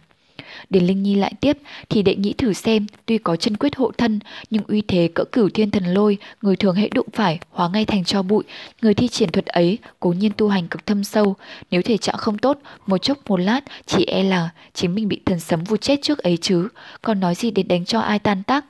[0.70, 1.58] Điền Linh Nhi lại tiếp
[1.90, 4.20] thì đệ nghĩ thử xem, tuy có chân quyết hộ thân,
[4.50, 7.86] nhưng uy thế cỡ cửu thiên thần lôi, người thường hãy đụng phải, hóa ngay
[7.86, 8.44] thành cho bụi,
[8.82, 11.36] người thi triển thuật ấy, cố nhiên tu hành cực thâm sâu,
[11.72, 15.22] nếu thể trạng không tốt, một chốc một lát, chỉ e là chính mình bị
[15.26, 16.68] thần sấm vụt chết trước ấy chứ,
[17.02, 18.66] còn nói gì để đánh cho ai tan tác.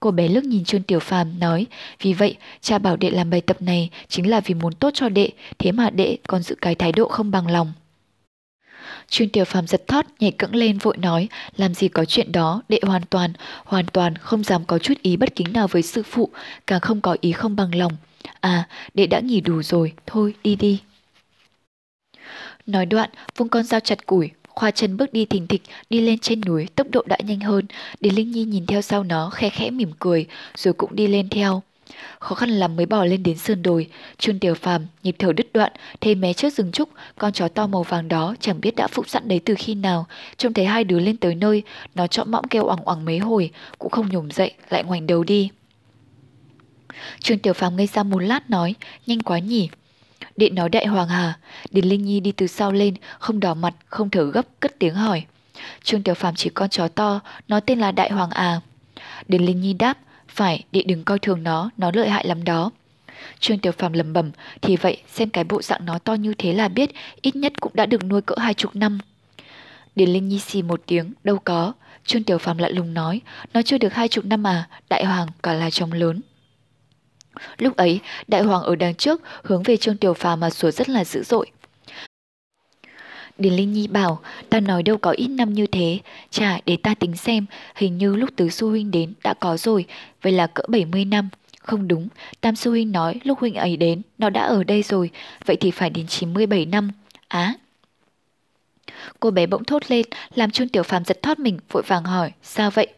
[0.00, 1.66] Cô bé lướt nhìn Trương Tiểu Phàm nói,
[2.02, 5.08] vì vậy cha bảo đệ làm bài tập này chính là vì muốn tốt cho
[5.08, 7.72] đệ, thế mà đệ còn giữ cái thái độ không bằng lòng.
[9.08, 12.62] Trương Tiểu Phàm giật thót nhảy cẫng lên vội nói, làm gì có chuyện đó,
[12.68, 13.32] đệ hoàn toàn,
[13.64, 16.28] hoàn toàn không dám có chút ý bất kính nào với sư phụ,
[16.66, 17.92] càng không có ý không bằng lòng.
[18.40, 20.80] À, đệ đã nghỉ đủ rồi, thôi đi đi.
[22.66, 26.18] Nói đoạn, vung con dao chặt củi, Khoa chân bước đi thình thịch, đi lên
[26.18, 27.64] trên núi, tốc độ đã nhanh hơn.
[28.00, 31.28] để Linh Nhi nhìn theo sau nó, khẽ khẽ mỉm cười, rồi cũng đi lên
[31.28, 31.62] theo.
[32.18, 33.88] Khó khăn lắm mới bỏ lên đến sườn đồi,
[34.18, 36.88] Trương Tiểu Phàm nhịp thở đứt đoạn, thấy mé trước rừng trúc,
[37.18, 40.06] con chó to màu vàng đó chẳng biết đã phục sẵn đấy từ khi nào.
[40.36, 41.62] Trông thấy hai đứa lên tới nơi,
[41.94, 45.24] nó chọn mõm kêu oằng oằng mấy hồi, cũng không nhổm dậy, lại ngoảnh đầu
[45.24, 45.50] đi.
[47.20, 48.74] Trương Tiểu Phàm ngây ra một lát nói,
[49.06, 49.68] nhanh quá nhỉ,
[50.36, 51.34] Điện nói đại hoàng hà,
[51.70, 54.94] Điền Linh Nhi đi từ sau lên, không đỏ mặt, không thở gấp, cất tiếng
[54.94, 55.24] hỏi.
[55.82, 58.60] Trương Tiểu Phàm chỉ con chó to, nó tên là Đại Hoàng à.
[59.28, 59.98] Điền Linh Nhi đáp,
[60.38, 62.70] phải, đệ đừng coi thường nó, nó lợi hại lắm đó.
[63.40, 64.30] Trương Tiểu Phàm lầm bẩm,
[64.62, 66.90] thì vậy xem cái bộ dạng nó to như thế là biết,
[67.22, 68.98] ít nhất cũng đã được nuôi cỡ hai chục năm.
[69.96, 71.72] Điền Linh Nhi xì một tiếng, đâu có.
[72.04, 73.20] Trương Tiểu Phàm lại lùng nói,
[73.54, 76.20] nó chưa được hai chục năm à, Đại Hoàng cả là chồng lớn.
[77.58, 80.88] Lúc ấy, đại hoàng ở đằng trước hướng về Trương Tiểu Phàm mà sủa rất
[80.88, 81.46] là dữ dội.
[83.38, 84.20] Điền Linh Nhi bảo,
[84.50, 85.98] ta nói đâu có ít năm như thế,
[86.30, 89.84] chả để ta tính xem, hình như lúc tứ sư huynh đến đã có rồi,
[90.22, 91.28] vậy là cỡ 70 năm.
[91.60, 92.08] Không đúng,
[92.40, 95.10] Tam sư huynh nói lúc huynh ấy đến, nó đã ở đây rồi,
[95.46, 96.90] vậy thì phải đến 97 năm.
[97.28, 97.54] Á!
[99.20, 102.32] Cô bé bỗng thốt lên, làm Trương Tiểu Phàm giật thót mình, vội vàng hỏi,
[102.42, 102.88] sao vậy?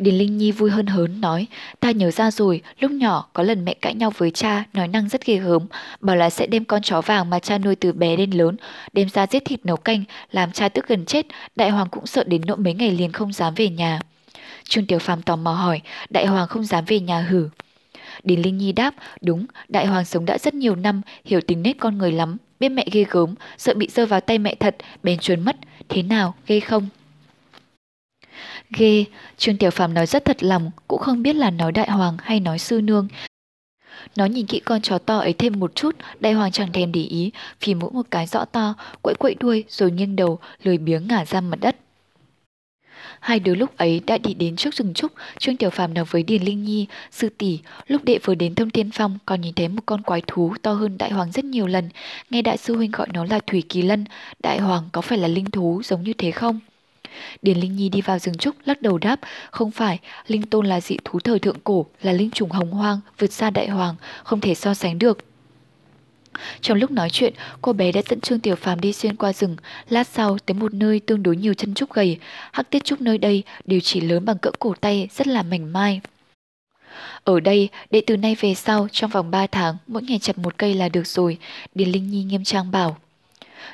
[0.00, 1.46] Điền Linh Nhi vui hơn hớn nói,
[1.80, 5.08] ta nhớ ra rồi, lúc nhỏ có lần mẹ cãi nhau với cha, nói năng
[5.08, 5.66] rất ghê gớm,
[6.00, 8.56] bảo là sẽ đem con chó vàng mà cha nuôi từ bé đến lớn,
[8.92, 11.26] đem ra giết thịt nấu canh, làm cha tức gần chết,
[11.56, 14.00] đại hoàng cũng sợ đến nỗi mấy ngày liền không dám về nhà.
[14.64, 15.80] Trương Tiểu Phàm tò mò hỏi,
[16.10, 17.48] đại hoàng không dám về nhà hử?
[18.24, 21.76] Điền Linh Nhi đáp, đúng, đại hoàng sống đã rất nhiều năm, hiểu tính nết
[21.80, 25.18] con người lắm, biết mẹ ghê gớm, sợ bị rơi vào tay mẹ thật, bèn
[25.18, 25.56] trốn mất,
[25.88, 26.88] thế nào, ghê không?
[28.70, 29.04] Ghê,
[29.36, 32.40] Trương Tiểu Phàm nói rất thật lòng, cũng không biết là nói đại hoàng hay
[32.40, 33.08] nói sư nương.
[34.16, 37.00] Nó nhìn kỹ con chó to ấy thêm một chút, đại hoàng chẳng thèm để
[37.00, 41.08] ý, phì mũi một cái rõ to, quậy quậy đuôi rồi nghiêng đầu, lười biếng
[41.08, 41.76] ngả ra mặt đất.
[43.20, 46.22] Hai đứa lúc ấy đã đi đến trước rừng trúc, Trương Tiểu Phàm nói với
[46.22, 49.68] Điền Linh Nhi, sư tỷ, lúc đệ vừa đến Thông Thiên Phong còn nhìn thấy
[49.68, 51.88] một con quái thú to hơn Đại Hoàng rất nhiều lần,
[52.30, 54.04] nghe đại sư huynh gọi nó là Thủy Kỳ Lân,
[54.42, 56.60] Đại Hoàng có phải là linh thú giống như thế không?
[57.42, 60.80] Điền Linh Nhi đi vào rừng trúc lắc đầu đáp, không phải, linh tôn là
[60.80, 63.94] dị thú thời thượng cổ, là linh trùng hồng hoang, vượt xa đại hoàng,
[64.24, 65.18] không thể so sánh được.
[66.60, 69.56] Trong lúc nói chuyện, cô bé đã dẫn Trương Tiểu Phàm đi xuyên qua rừng,
[69.88, 72.18] lát sau tới một nơi tương đối nhiều chân trúc gầy,
[72.52, 75.72] hắc tiết trúc nơi đây đều chỉ lớn bằng cỡ cổ tay, rất là mảnh
[75.72, 76.00] mai.
[77.24, 80.58] Ở đây, đệ từ nay về sau, trong vòng 3 tháng, mỗi ngày chặt một
[80.58, 81.38] cây là được rồi,
[81.74, 82.96] Điền Linh Nhi nghiêm trang bảo.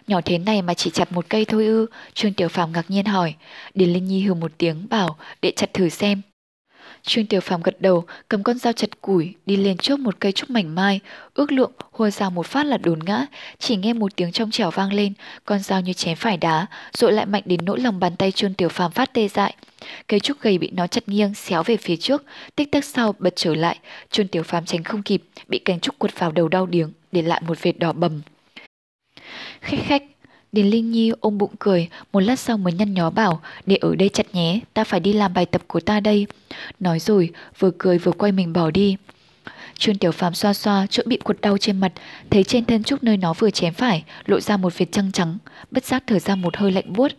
[0.07, 1.87] Nhỏ thế này mà chỉ chặt một cây thôi ư?
[2.15, 3.35] Trương Tiểu Phàm ngạc nhiên hỏi.
[3.75, 6.23] Điền Linh Nhi hừ một tiếng bảo để chặt thử xem.
[7.03, 10.33] Trương Tiểu Phàm gật đầu, cầm con dao chặt củi, đi lên trước một cây
[10.33, 11.01] trúc mảnh mai,
[11.35, 13.27] ước lượng hùa dao một phát là đốn ngã,
[13.59, 15.13] chỉ nghe một tiếng trong trẻo vang lên,
[15.45, 18.55] con dao như chém phải đá, rồi lại mạnh đến nỗi lòng bàn tay Trương
[18.55, 19.55] Tiểu Phàm phát tê dại.
[20.07, 22.25] Cây trúc gầy bị nó chặt nghiêng, xéo về phía trước,
[22.57, 23.79] tích tắc sau bật trở lại,
[24.11, 27.23] Trương Tiểu Phàm tránh không kịp, bị cành trúc quật vào đầu đau điếng, để
[27.23, 28.21] lại một vệt đỏ bầm.
[29.61, 30.03] Khách khách,
[30.53, 33.95] Điền Linh Nhi ôm bụng cười, một lát sau mới nhăn nhó bảo, để ở
[33.95, 36.27] đây chặt nhé, ta phải đi làm bài tập của ta đây.
[36.81, 38.97] Nói rồi, vừa cười vừa quay mình bỏ đi.
[39.79, 41.93] Trương Tiểu Phàm xoa xoa chỗ bị quật đau trên mặt,
[42.31, 45.39] thấy trên thân trúc nơi nó vừa chém phải, lộ ra một vệt trăng trắng,
[45.71, 47.13] bất giác thở ra một hơi lạnh buốt.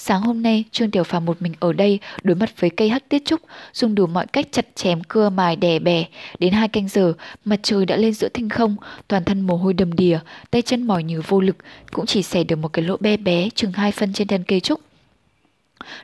[0.00, 3.08] Sáng hôm nay, Trương Tiểu Phàm một mình ở đây, đối mặt với cây hắc
[3.08, 3.40] tiết trúc,
[3.72, 6.04] dùng đủ mọi cách chặt chém cưa mài đè bè.
[6.38, 7.12] Đến hai canh giờ,
[7.44, 8.76] mặt trời đã lên giữa thinh không,
[9.08, 10.18] toàn thân mồ hôi đầm đìa,
[10.50, 11.56] tay chân mỏi như vô lực,
[11.92, 14.60] cũng chỉ xẻ được một cái lỗ bé bé chừng hai phân trên thân cây
[14.60, 14.80] trúc.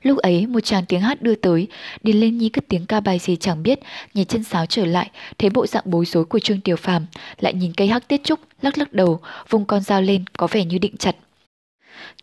[0.02, 1.68] Lúc ấy một chàng tiếng hát đưa tới,
[2.02, 3.80] Điền Lên Nhi cất tiếng ca bài gì chẳng biết,
[4.14, 7.06] nhảy chân sáo trở lại, thấy bộ dạng bối rối của Trương Tiểu Phàm,
[7.40, 10.64] lại nhìn cây hắc tiết trúc, lắc lắc đầu, vùng con dao lên, có vẻ
[10.64, 11.16] như định chặt.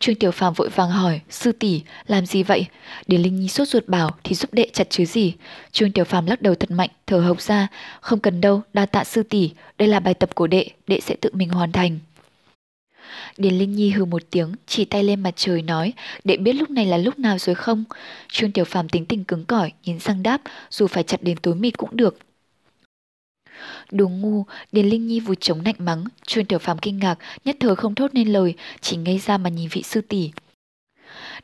[0.00, 2.66] Trương Tiểu Phàm vội vàng hỏi, sư tỷ làm gì vậy?
[3.06, 5.34] Điền Linh Nhi sốt ruột bảo thì giúp đệ chặt chứ gì.
[5.72, 7.68] Trương Tiểu Phàm lắc đầu thật mạnh, thở hộc ra,
[8.00, 11.16] không cần đâu, đa tạ sư tỷ, đây là bài tập của đệ, đệ sẽ
[11.20, 11.98] tự mình hoàn thành.
[13.36, 15.92] Điền Linh Nhi hừ một tiếng, chỉ tay lên mặt trời nói,
[16.24, 17.84] đệ biết lúc này là lúc nào rồi không?
[18.28, 21.54] Trương Tiểu Phàm tính tình cứng cỏi, nhìn sang đáp, dù phải chặt đến tối
[21.54, 22.18] mịt cũng được,
[23.90, 27.56] Đồ ngu, Điền Linh Nhi vụt chống nạnh mắng, chuyên Tiểu Phàm kinh ngạc, nhất
[27.60, 30.30] thời không thốt nên lời, chỉ ngây ra mà nhìn vị sư tỷ.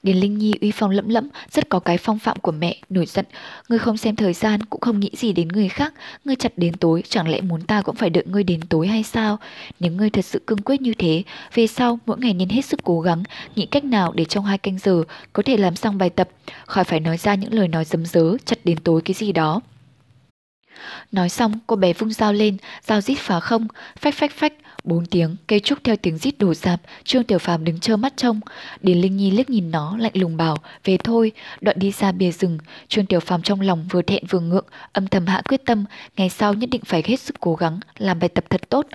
[0.03, 3.07] Điền Linh Nhi uy phong lẫm lẫm, rất có cái phong phạm của mẹ, nổi
[3.07, 3.25] giận.
[3.69, 5.95] Ngươi không xem thời gian, cũng không nghĩ gì đến người khác.
[6.25, 9.03] Ngươi chặt đến tối, chẳng lẽ muốn ta cũng phải đợi ngươi đến tối hay
[9.03, 9.39] sao?
[9.81, 11.23] Nếu ngươi thật sự cương quyết như thế,
[11.55, 13.23] về sau mỗi ngày nên hết sức cố gắng,
[13.57, 15.03] nghĩ cách nào để trong hai canh giờ
[15.33, 16.29] có thể làm xong bài tập,
[16.67, 19.61] khỏi phải nói ra những lời nói dấm dớ, chặt đến tối cái gì đó.
[21.13, 23.67] Nói xong, cô bé vung dao lên, dao rít phá không,
[23.97, 24.53] phách phách phách,
[24.85, 28.17] bốn tiếng, cây trúc theo tiếng rít đổ dạp, Trương Tiểu Phàm đứng trơ mắt
[28.17, 28.41] trông.
[28.81, 32.31] Điền Linh Nhi liếc nhìn nó, lạnh lùng bảo, về thôi, đoạn đi ra bìa
[32.31, 32.59] rừng.
[32.89, 35.85] Trương Tiểu Phàm trong lòng vừa thẹn vừa ngượng, âm thầm hạ quyết tâm,
[36.17, 38.87] ngày sau nhất định phải hết sức cố gắng, làm bài tập thật tốt.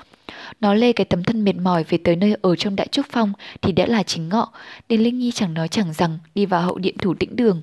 [0.59, 3.33] Nó lê cái tấm thân mệt mỏi về tới nơi ở trong đại trúc phong
[3.61, 4.51] thì đã là chính ngọ.
[4.89, 7.61] Điền Linh Nhi chẳng nói chẳng rằng đi vào hậu điện thủ tĩnh đường.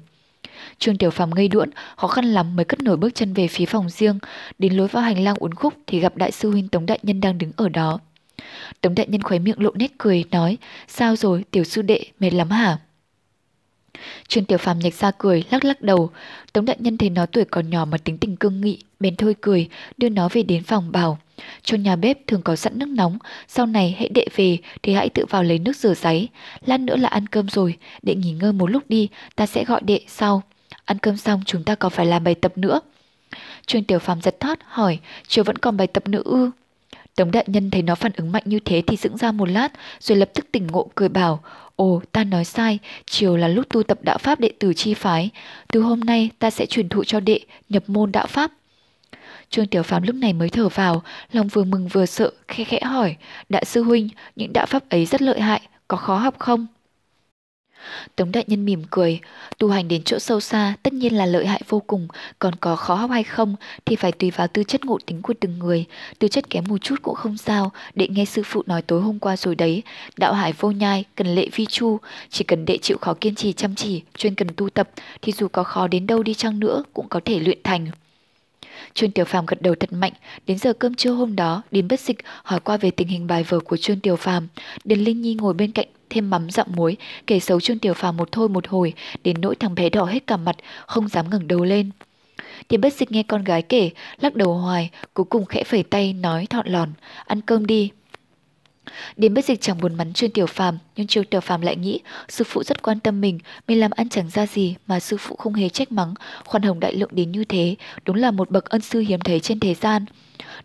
[0.78, 3.66] Trương Tiểu Phàm ngây đuỗn, khó khăn lắm mới cất nổi bước chân về phía
[3.66, 4.18] phòng riêng,
[4.58, 7.20] đến lối vào hành lang uốn khúc thì gặp đại sư huynh Tống đại nhân
[7.20, 7.98] đang đứng ở đó.
[8.80, 10.58] Tống đại nhân khóe miệng lộ nét cười nói,
[10.88, 12.78] sao rồi tiểu sư đệ, mệt lắm hả?
[14.28, 16.10] Trương Tiểu Phàm nhạch ra cười, lắc lắc đầu.
[16.52, 19.34] Tống đại nhân thấy nó tuổi còn nhỏ mà tính tình cương nghị, bèn thôi
[19.40, 21.18] cười, đưa nó về đến phòng bảo.
[21.62, 23.18] Trong nhà bếp thường có sẵn nước nóng,
[23.48, 26.28] sau này hãy đệ về thì hãy tự vào lấy nước rửa giấy.
[26.66, 29.80] Lát nữa là ăn cơm rồi, đệ nghỉ ngơi một lúc đi, ta sẽ gọi
[29.84, 30.42] đệ sau.
[30.84, 32.80] Ăn cơm xong chúng ta còn phải làm bài tập nữa.
[33.66, 36.50] Trương Tiểu Phàm giật thót hỏi, chiều vẫn còn bài tập nữa ư?
[37.16, 39.72] Tống đại nhân thấy nó phản ứng mạnh như thế thì sững ra một lát,
[40.00, 41.42] rồi lập tức tỉnh ngộ cười bảo,
[41.80, 45.30] Ồ, ta nói sai, chiều là lúc tu tập đạo Pháp đệ tử chi phái.
[45.72, 48.52] Từ hôm nay ta sẽ truyền thụ cho đệ, nhập môn đạo Pháp.
[49.50, 52.80] Trương Tiểu Phàm lúc này mới thở vào, lòng vừa mừng vừa sợ, khẽ khẽ
[52.84, 53.16] hỏi,
[53.48, 56.66] Đại sư huynh, những đạo Pháp ấy rất lợi hại, có khó học không?
[58.16, 59.20] Tống đại nhân mỉm cười,
[59.58, 62.76] tu hành đến chỗ sâu xa tất nhiên là lợi hại vô cùng, còn có
[62.76, 65.84] khó học hay không thì phải tùy vào tư chất ngộ tính của từng người.
[66.18, 69.18] Tư chất kém một chút cũng không sao, đệ nghe sư phụ nói tối hôm
[69.18, 69.82] qua rồi đấy,
[70.16, 71.98] đạo hải vô nhai, cần lệ vi chu,
[72.30, 74.90] chỉ cần đệ chịu khó kiên trì chăm chỉ, chuyên cần tu tập
[75.22, 77.86] thì dù có khó đến đâu đi chăng nữa cũng có thể luyện thành.
[78.94, 80.12] Trương Tiểu Phàm gật đầu thật mạnh,
[80.46, 83.42] đến giờ cơm trưa hôm đó, Điền Bất Dịch hỏi qua về tình hình bài
[83.42, 84.48] vở của Trương Tiểu Phàm.
[84.84, 88.16] Điền Linh Nhi ngồi bên cạnh thêm mắm dặm muối, kể xấu Trương Tiểu Phàm
[88.16, 88.92] một thôi một hồi,
[89.24, 90.56] đến nỗi thằng bé đỏ hết cả mặt,
[90.86, 91.90] không dám ngẩng đầu lên.
[92.68, 96.12] Điền Bất Dịch nghe con gái kể, lắc đầu hoài, cuối cùng khẽ phẩy tay
[96.12, 96.92] nói thọn lòn,
[97.26, 97.90] ăn cơm đi
[99.16, 102.00] đến bất dịch chẳng buồn mắn chuyên Tiểu Phàm, nhưng Trương Tiểu Phàm lại nghĩ
[102.28, 105.36] sư phụ rất quan tâm mình, mình làm ăn chẳng ra gì mà sư phụ
[105.36, 106.14] không hề trách mắng,
[106.44, 109.40] khoan hồng đại lượng đến như thế, đúng là một bậc ân sư hiếm thấy
[109.40, 110.04] trên thế gian.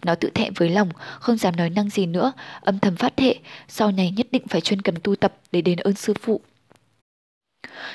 [0.06, 0.90] Nó tự thẹn với lòng,
[1.20, 3.36] không dám nói năng gì nữa, âm thầm phát thệ,
[3.68, 6.42] sau này nhất định phải chuyên cần tu tập để đền ơn sư phụ.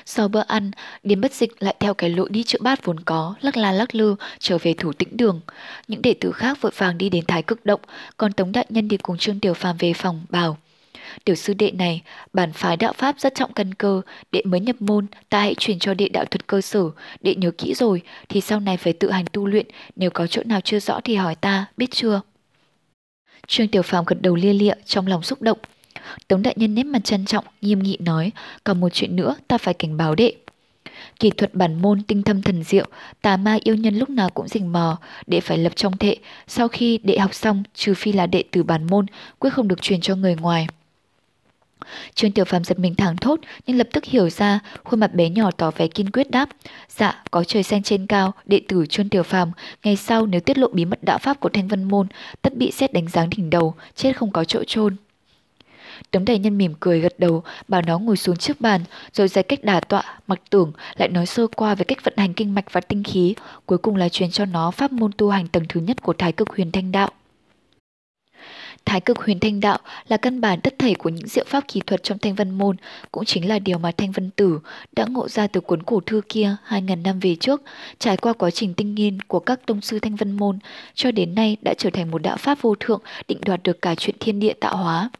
[0.06, 0.70] Sau bữa ăn,
[1.02, 3.94] Điếm bất dịch lại theo cái lối đi chữa bát vốn có, lắc la lắc
[3.94, 5.40] lư, trở về thủ tĩnh đường.
[5.88, 7.80] Những đệ tử khác vội vàng đi đến thái cực động,
[8.16, 10.58] còn Tống Đại Nhân đi cùng Trương Tiểu Phàm về phòng, bảo.
[11.24, 12.02] Tiểu sư đệ này,
[12.32, 14.02] bản phái đạo Pháp rất trọng căn cơ,
[14.32, 16.84] đệ mới nhập môn, ta hãy truyền cho đệ đạo thuật cơ sở,
[17.20, 19.66] đệ nhớ kỹ rồi, thì sau này phải tự hành tu luyện,
[19.96, 22.20] nếu có chỗ nào chưa rõ thì hỏi ta, biết chưa?
[23.46, 25.58] Trương Tiểu Phàm gật đầu lia lịa, trong lòng xúc động.
[26.28, 28.32] Tống đại nhân nét mặt trân trọng, nghiêm nghị nói,
[28.64, 30.34] còn một chuyện nữa ta phải cảnh báo đệ.
[31.20, 32.86] Kỳ thuật bản môn tinh thâm thần diệu,
[33.22, 36.16] tà ma yêu nhân lúc nào cũng rình mò, đệ phải lập trong thệ,
[36.48, 39.06] sau khi đệ học xong, trừ phi là đệ tử bản môn,
[39.38, 40.66] quyết không được truyền cho người ngoài.
[42.14, 45.28] Trương Tiểu Phàm giật mình thẳng thốt nhưng lập tức hiểu ra, khuôn mặt bé
[45.28, 46.48] nhỏ tỏ vẻ kiên quyết đáp:
[46.88, 49.50] "Dạ, có trời xanh trên cao, đệ tử Trương Tiểu Phàm,
[49.84, 52.06] ngày sau nếu tiết lộ bí mật đạo pháp của Thanh Vân môn,
[52.42, 54.96] tất bị xét đánh giáng đỉnh đầu, chết không có chỗ chôn."
[56.12, 58.80] Đống đại nhân mỉm cười gật đầu, bảo nó ngồi xuống trước bàn,
[59.12, 62.34] rồi giải cách đả tọa, mặc tưởng, lại nói sơ qua về cách vận hành
[62.34, 63.34] kinh mạch và tinh khí,
[63.66, 66.32] cuối cùng là truyền cho nó pháp môn tu hành tầng thứ nhất của thái
[66.32, 67.10] cực huyền thanh đạo.
[68.84, 71.80] Thái cực huyền thanh đạo là căn bản tất thảy của những diệu pháp kỹ
[71.86, 72.76] thuật trong thanh văn môn,
[73.12, 74.60] cũng chính là điều mà thanh văn tử
[74.92, 77.62] đã ngộ ra từ cuốn cổ thư kia 2.000 năm về trước,
[77.98, 80.58] trải qua quá trình tinh nghiên của các tông sư thanh văn môn,
[80.94, 83.94] cho đến nay đã trở thành một đạo pháp vô thượng định đoạt được cả
[83.94, 85.10] chuyện thiên địa tạo hóa.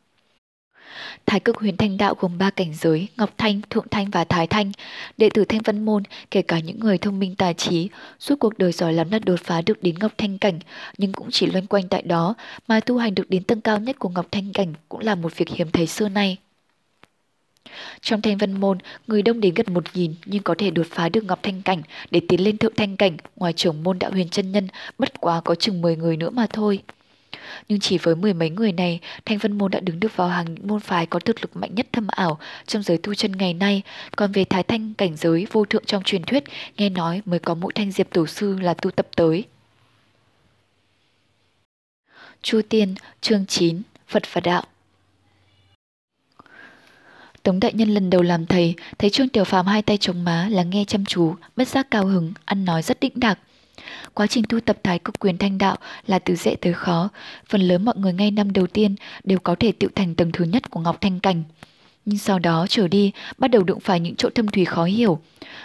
[1.27, 4.47] Thái cực huyền thanh đạo gồm ba cảnh giới, Ngọc Thanh, Thượng Thanh và Thái
[4.47, 4.73] Thanh.
[5.17, 7.89] Đệ tử Thanh Văn Môn, kể cả những người thông minh tài trí,
[8.19, 10.59] suốt cuộc đời giỏi lắm là đột phá được đến Ngọc Thanh cảnh,
[10.99, 12.35] nhưng cũng chỉ loanh quanh tại đó,
[12.69, 15.37] mà tu hành được đến tầng cao nhất của Ngọc Thanh cảnh cũng là một
[15.37, 16.37] việc hiếm thấy xưa nay.
[18.01, 21.09] Trong thanh văn môn, người đông đến gần một nghìn nhưng có thể đột phá
[21.09, 24.29] được Ngọc Thanh Cảnh để tiến lên thượng thanh cảnh, ngoài trưởng môn đạo huyền
[24.29, 26.83] chân nhân, bất quá có chừng 10 người nữa mà thôi.
[27.69, 30.55] Nhưng chỉ với mười mấy người này, Thanh Vân Môn đã đứng được vào hàng
[30.55, 33.55] những môn phái có thực lực mạnh nhất thâm ảo trong giới tu chân ngày
[33.55, 33.83] nay.
[34.17, 36.45] Còn về Thái Thanh cảnh giới vô thượng trong truyền thuyết,
[36.77, 39.45] nghe nói mới có mỗi thanh diệp tổ sư là tu tập tới.
[42.43, 44.65] Chu Tiên, chương 9, Phật và Đạo
[47.43, 50.49] Tống đại nhân lần đầu làm thầy, thấy Trương Tiểu Phàm hai tay chống má
[50.51, 53.39] là nghe chăm chú, bất giác cao hứng, ăn nói rất đĩnh đạc.
[54.15, 55.77] Quá trình tu tập thái cực quyền thanh đạo
[56.07, 57.09] là từ dễ tới khó,
[57.49, 60.45] phần lớn mọi người ngay năm đầu tiên đều có thể tự thành tầng thứ
[60.45, 61.43] nhất của Ngọc Thanh Cảnh.
[62.05, 65.21] Nhưng sau đó trở đi, bắt đầu đụng phải những chỗ thâm thủy khó hiểu.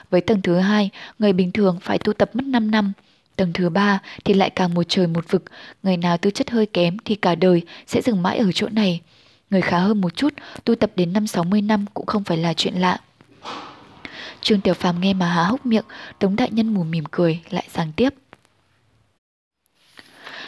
[0.09, 0.89] Với tầng thứ hai,
[1.19, 2.93] người bình thường phải tu tập mất 5 năm.
[3.35, 5.43] Tầng thứ ba thì lại càng một trời một vực,
[5.83, 9.01] người nào tư chất hơi kém thì cả đời sẽ dừng mãi ở chỗ này.
[9.49, 12.53] Người khá hơn một chút, tu tập đến năm 60 năm cũng không phải là
[12.53, 12.99] chuyện lạ.
[14.45, 15.83] Trương Tiểu Phàm nghe mà há hốc miệng,
[16.19, 18.09] Tống Đại Nhân mù mỉm cười, lại giảng tiếp.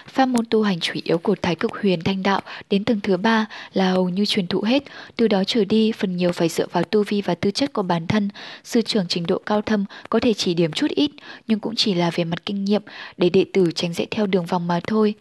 [0.08, 3.18] Pháp môn tu hành chủ yếu của Thái Cực Huyền Thanh Đạo đến tầng thứ
[3.18, 4.84] ba là hầu như truyền thụ hết,
[5.16, 7.84] từ đó trở đi phần nhiều phải dựa vào tu vi và tư chất của
[7.84, 8.30] bản thân.
[8.64, 11.12] Sư trưởng trình độ cao thâm có thể chỉ điểm chút ít,
[11.48, 12.82] nhưng cũng chỉ là về mặt kinh nghiệm
[13.18, 15.14] để đệ tử tránh dễ theo đường vòng mà thôi.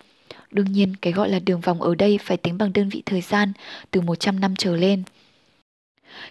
[0.51, 3.21] Đương nhiên, cái gọi là đường vòng ở đây phải tính bằng đơn vị thời
[3.21, 3.53] gian,
[3.91, 5.03] từ 100 năm trở lên.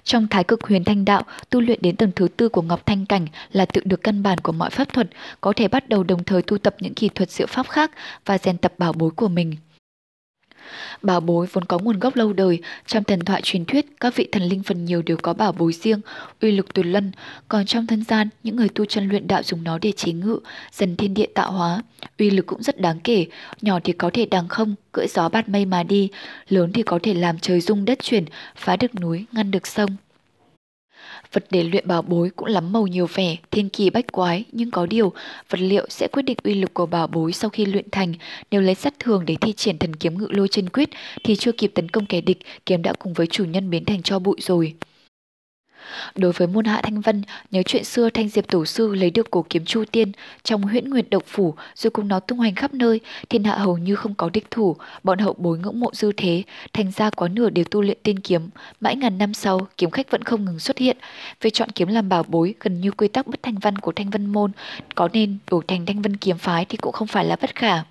[0.04, 3.06] Trong thái cực huyền thanh đạo, tu luyện đến tầng thứ tư của Ngọc Thanh
[3.06, 5.08] Cảnh là tự được căn bản của mọi pháp thuật,
[5.42, 7.92] có thể bắt đầu đồng thời tu tập những kỳ thuật diệu pháp khác
[8.26, 9.56] và rèn tập bảo bối của mình.
[11.02, 14.28] Bảo bối vốn có nguồn gốc lâu đời, trong thần thoại truyền thuyết, các vị
[14.32, 16.02] thần linh phần nhiều đều có bảo bối riêng,
[16.42, 17.12] uy lực tuyệt luân,
[17.48, 20.40] còn trong thân gian, những người tu chân luyện đạo dùng nó để chế ngự,
[20.72, 21.82] dần thiên địa tạo hóa,
[22.20, 23.26] uy lực cũng rất đáng kể,
[23.62, 26.10] nhỏ thì có thể đằng không, cưỡi gió bát mây mà đi,
[26.50, 29.90] lớn thì có thể làm trời rung đất chuyển, phá được núi, ngăn được sông.
[31.36, 34.72] Vật để luyện bảo bối cũng lắm màu nhiều vẻ, thiên kỳ bách quái, nhưng
[34.72, 35.14] có điều,
[35.50, 38.14] vật liệu sẽ quyết định uy lực của bảo bối sau khi luyện thành.
[38.52, 40.90] Nếu lấy sắt thường để thi triển thần kiếm ngự lôi chân quyết,
[41.24, 44.04] thì chưa kịp tấn công kẻ địch, kiếm đã cùng với chủ nhân biến thành
[44.04, 44.74] cho bụi rồi.
[46.16, 47.22] Đối với môn hạ Thanh Vân,
[47.52, 50.12] nhớ chuyện xưa Thanh Diệp Tổ Sư lấy được cổ kiếm Chu Tiên
[50.44, 53.78] trong huyễn nguyệt độc phủ rồi cùng nó tung hoành khắp nơi, thiên hạ hầu
[53.78, 57.28] như không có địch thủ, bọn hậu bối ngưỡng mộ dư thế, thành ra quá
[57.28, 58.50] nửa đều tu luyện tiên kiếm.
[58.82, 60.98] Mãi ngàn năm sau, kiếm khách vẫn không ngừng xuất hiện.
[61.42, 64.10] Về chọn kiếm làm bảo bối, gần như quy tắc bất thanh văn của Thanh
[64.10, 64.52] Vân môn,
[64.96, 67.84] có nên đổi thành Thanh Vân kiếm phái thì cũng không phải là bất khả.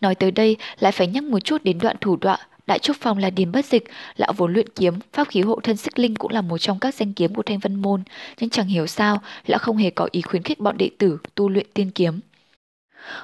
[0.00, 3.18] Nói tới đây lại phải nhắc một chút đến đoạn thủ đoạn Đại Trúc Phong
[3.18, 3.84] là điền bất dịch,
[4.16, 6.94] lão vốn luyện kiếm, pháp khí hộ thân xích linh cũng là một trong các
[6.94, 8.02] danh kiếm của Thanh Vân Môn,
[8.40, 11.48] nhưng chẳng hiểu sao, lão không hề có ý khuyến khích bọn đệ tử tu
[11.48, 12.20] luyện tiên kiếm.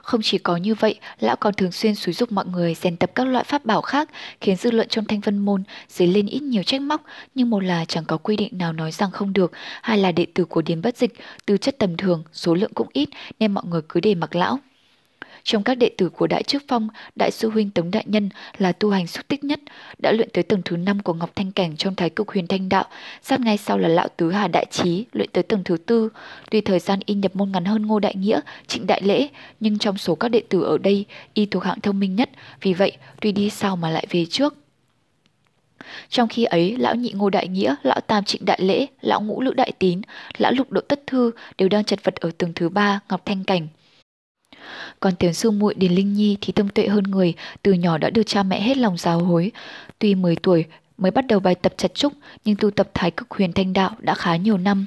[0.03, 3.11] Không chỉ có như vậy, lão còn thường xuyên xúi dục mọi người rèn tập
[3.14, 4.11] các loại pháp bảo khác,
[4.41, 7.03] khiến dư luận trong thanh vân môn dấy lên ít nhiều trách móc,
[7.34, 10.26] nhưng một là chẳng có quy định nào nói rằng không được, hai là đệ
[10.34, 11.14] tử của Điền Bất Dịch,
[11.47, 13.09] tư chất tầm thường, số lượng cũng ít,
[13.39, 14.59] nên mọi người cứ để mặc lão.
[15.47, 18.29] Trong các đệ tử của Đại Trước Phong, Đại sư huynh Tống Đại Nhân
[18.59, 19.61] là tu hành xúc tích nhất,
[19.99, 22.69] đã luyện tới tầng thứ 5 của Ngọc Thanh Cảnh trong Thái Cực Huyền Thanh
[22.69, 22.85] Đạo,
[23.23, 26.09] sát ngay sau là Lão Tứ Hà Đại Trí luyện tới tầng thứ tư.
[26.51, 29.29] Tuy thời gian y nhập môn ngắn hơn Ngô Đại Nghĩa, Trịnh Đại Lễ,
[29.61, 32.31] nhưng trong số các đệ tử ở đây, y thuộc hạng thông minh nhất,
[32.61, 34.55] vì vậy tuy đi sau mà lại về trước.
[36.09, 39.41] Trong khi ấy, lão nhị Ngô Đại Nghĩa, lão tam Trịnh Đại Lễ, lão ngũ
[39.41, 40.01] Lữ Đại Tín,
[40.39, 43.45] lão lục Độ Tất Thư đều đang chật vật ở tầng thứ ba Ngọc Thanh
[43.45, 43.69] Cảnh.
[45.01, 48.11] Còn tiểu sư muội Điền Linh Nhi thì thông tuệ hơn người, từ nhỏ đã
[48.11, 49.53] được cha mẹ hết lòng giáo hối.
[49.99, 50.64] Tuy 10 tuổi
[50.99, 52.12] mới bắt đầu bài tập chặt trúc,
[52.45, 54.87] nhưng tu tập thái cực huyền thanh đạo đã khá nhiều năm.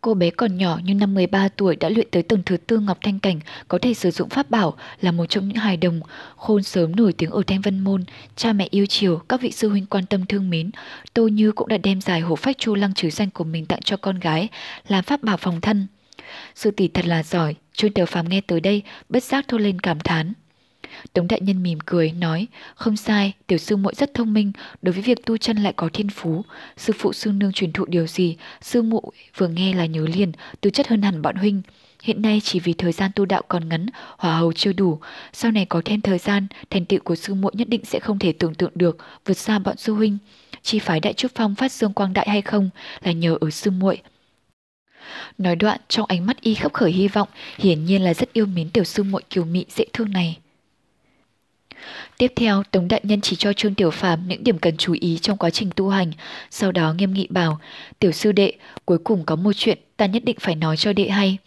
[0.00, 2.98] Cô bé còn nhỏ nhưng năm 13 tuổi đã luyện tới tầng thứ tư Ngọc
[3.02, 6.00] Thanh Cảnh, có thể sử dụng pháp bảo là một trong những hài đồng
[6.36, 8.04] khôn sớm nổi tiếng ở Thanh Vân Môn.
[8.36, 10.70] Cha mẹ yêu chiều, các vị sư huynh quan tâm thương mến.
[11.14, 13.80] Tô Như cũng đã đem giải hổ phách chu lăng trừ danh của mình tặng
[13.84, 14.48] cho con gái,
[14.88, 15.86] làm pháp bảo phòng thân.
[16.54, 19.80] Sư tỷ thật là giỏi, Chu Tiểu Phàm nghe tới đây, bất giác thốt lên
[19.80, 20.32] cảm thán.
[21.12, 24.52] Tống đại nhân mỉm cười, nói, không sai, tiểu sư muội rất thông minh,
[24.82, 26.44] đối với việc tu chân lại có thiên phú.
[26.76, 29.02] Sư phụ sư nương truyền thụ điều gì, sư muội
[29.36, 31.62] vừa nghe là nhớ liền, tư chất hơn hẳn bọn huynh.
[32.02, 33.86] Hiện nay chỉ vì thời gian tu đạo còn ngắn,
[34.18, 34.98] hỏa hầu chưa đủ,
[35.32, 38.18] sau này có thêm thời gian, thành tựu của sư muội nhất định sẽ không
[38.18, 40.18] thể tưởng tượng được, vượt xa bọn sư huynh.
[40.62, 42.70] Chi phái đại trúc phong phát dương quang đại hay không
[43.02, 43.98] là nhờ ở sư muội,
[45.38, 47.28] Nói đoạn trong ánh mắt y khắp khởi hy vọng,
[47.58, 50.38] hiển nhiên là rất yêu mến tiểu sư muội kiều mị dễ thương này.
[52.18, 55.18] Tiếp theo, Tống Đại Nhân chỉ cho Trương Tiểu Phàm những điểm cần chú ý
[55.18, 56.12] trong quá trình tu hành,
[56.50, 57.60] sau đó nghiêm nghị bảo,
[57.98, 58.52] tiểu sư đệ,
[58.84, 61.38] cuối cùng có một chuyện ta nhất định phải nói cho đệ hay.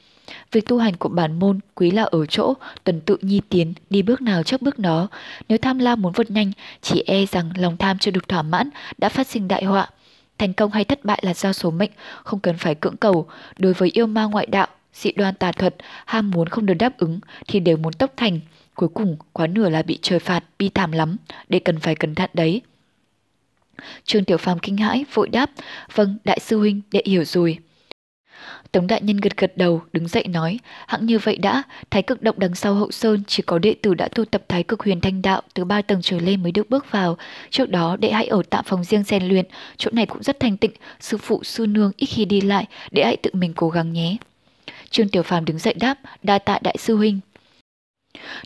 [0.52, 2.54] Việc tu hành của bản môn quý là ở chỗ
[2.84, 5.08] tuần tự nhi tiến, đi bước nào trước bước đó.
[5.50, 6.52] Nếu tham lam muốn vượt nhanh,
[6.82, 9.90] chỉ e rằng lòng tham chưa được thỏa mãn đã phát sinh đại họa.
[10.38, 11.92] Thành công hay thất bại là do số mệnh,
[12.24, 13.28] không cần phải cưỡng cầu.
[13.58, 15.76] Đối với yêu ma ngoại đạo, dị đoan tà thuật,
[16.06, 18.40] ham muốn không được đáp ứng thì đều muốn tốc thành.
[18.76, 21.18] Cuối cùng, quá nửa là bị trời phạt, bi thảm lắm,
[21.50, 22.62] để cần phải cẩn thận đấy.
[24.04, 25.52] Trương Tiểu Phàm kinh hãi, vội đáp,
[25.94, 27.58] vâng, đại sư huynh, đệ hiểu rồi.
[28.76, 32.22] Tống đại nhân gật gật đầu, đứng dậy nói, hẳn như vậy đã, thái cực
[32.22, 35.02] động đằng sau hậu sơn chỉ có đệ tử đã tu tập thái cực huyền
[35.02, 37.18] thanh đạo từ ba tầng trở lên mới được bước vào.
[37.50, 39.46] Trước đó đệ hãy ở tạm phòng riêng rèn luyện,
[39.78, 43.04] chỗ này cũng rất thanh tịnh, sư phụ sư nương ít khi đi lại, đệ
[43.06, 44.18] hãy tự mình cố gắng nhé.
[44.90, 47.20] Trương Tiểu Phàm đứng dậy đáp, đa tạ đại sư huynh.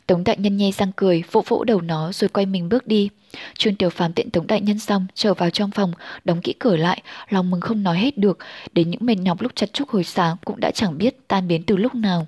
[0.08, 3.10] Tống đại nhân nhe răng cười, vỗ vỗ đầu nó rồi quay mình bước đi.
[3.58, 5.94] Trương Tiểu Phàm tiện Tống đại nhân xong, trở vào trong phòng,
[6.26, 8.38] đóng kỹ cửa lại, lòng mừng không nói hết được,
[8.74, 11.64] đến những mệt nhọc lúc chặt chúc hồi sáng cũng đã chẳng biết tan biến
[11.64, 12.28] từ lúc nào.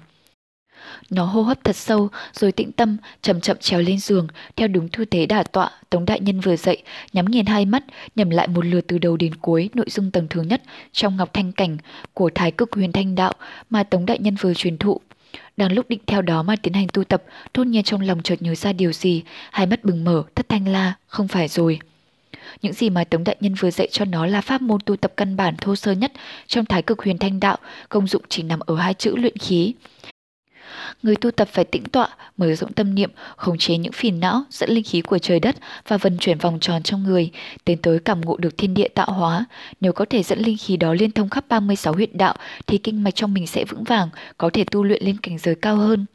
[1.10, 4.90] Nó hô hấp thật sâu, rồi tĩnh tâm, chậm chậm trèo lên giường, theo đúng
[4.90, 6.84] thư thế đả tọa, Tống Đại Nhân vừa dậy,
[7.14, 7.84] nhắm nghiền hai mắt,
[8.16, 10.62] nhầm lại một lượt từ đầu đến cuối nội dung tầng thứ nhất
[10.92, 11.78] trong Ngọc Thanh Cảnh
[12.14, 13.34] của Thái Cực Huyền Thanh Đạo
[13.70, 15.02] mà Tống Đại Nhân vừa truyền thụ.
[15.58, 17.24] Đang lúc định theo đó mà tiến hành tu tập,
[17.54, 20.68] thôn nhiên trong lòng chợt nhớ ra điều gì, hai mắt bừng mở, thất thanh
[20.68, 21.80] la, không phải rồi.
[22.62, 25.14] Những gì mà Tống Đại Nhân vừa dạy cho nó là pháp môn tu tập
[25.18, 26.12] căn bản thô sơ nhất
[26.48, 27.58] trong thái cực huyền thanh đạo,
[27.90, 29.74] công dụng chỉ nằm ở hai chữ luyện khí.
[31.04, 34.44] Người tu tập phải tĩnh tọa, mở rộng tâm niệm, khống chế những phiền não,
[34.50, 35.56] dẫn linh khí của trời đất
[35.88, 37.32] và vận chuyển vòng tròn trong người,
[37.66, 39.46] tiến tới cảm ngộ được thiên địa tạo hóa.
[39.82, 42.36] Nếu có thể dẫn linh khí đó liên thông khắp 36 huyệt đạo
[42.68, 45.56] thì kinh mạch trong mình sẽ vững vàng, có thể tu luyện lên cảnh giới
[45.56, 46.06] cao hơn.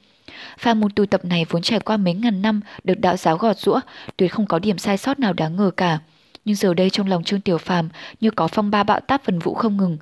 [0.58, 3.58] Pha môn tu tập này vốn trải qua mấy ngàn năm, được đạo giáo gọt
[3.58, 3.80] rũa,
[4.16, 5.98] tuyệt không có điểm sai sót nào đáng ngờ cả.
[6.44, 7.88] Nhưng giờ đây trong lòng Trương Tiểu Phàm
[8.20, 9.98] như có phong ba bạo táp vần vũ không ngừng,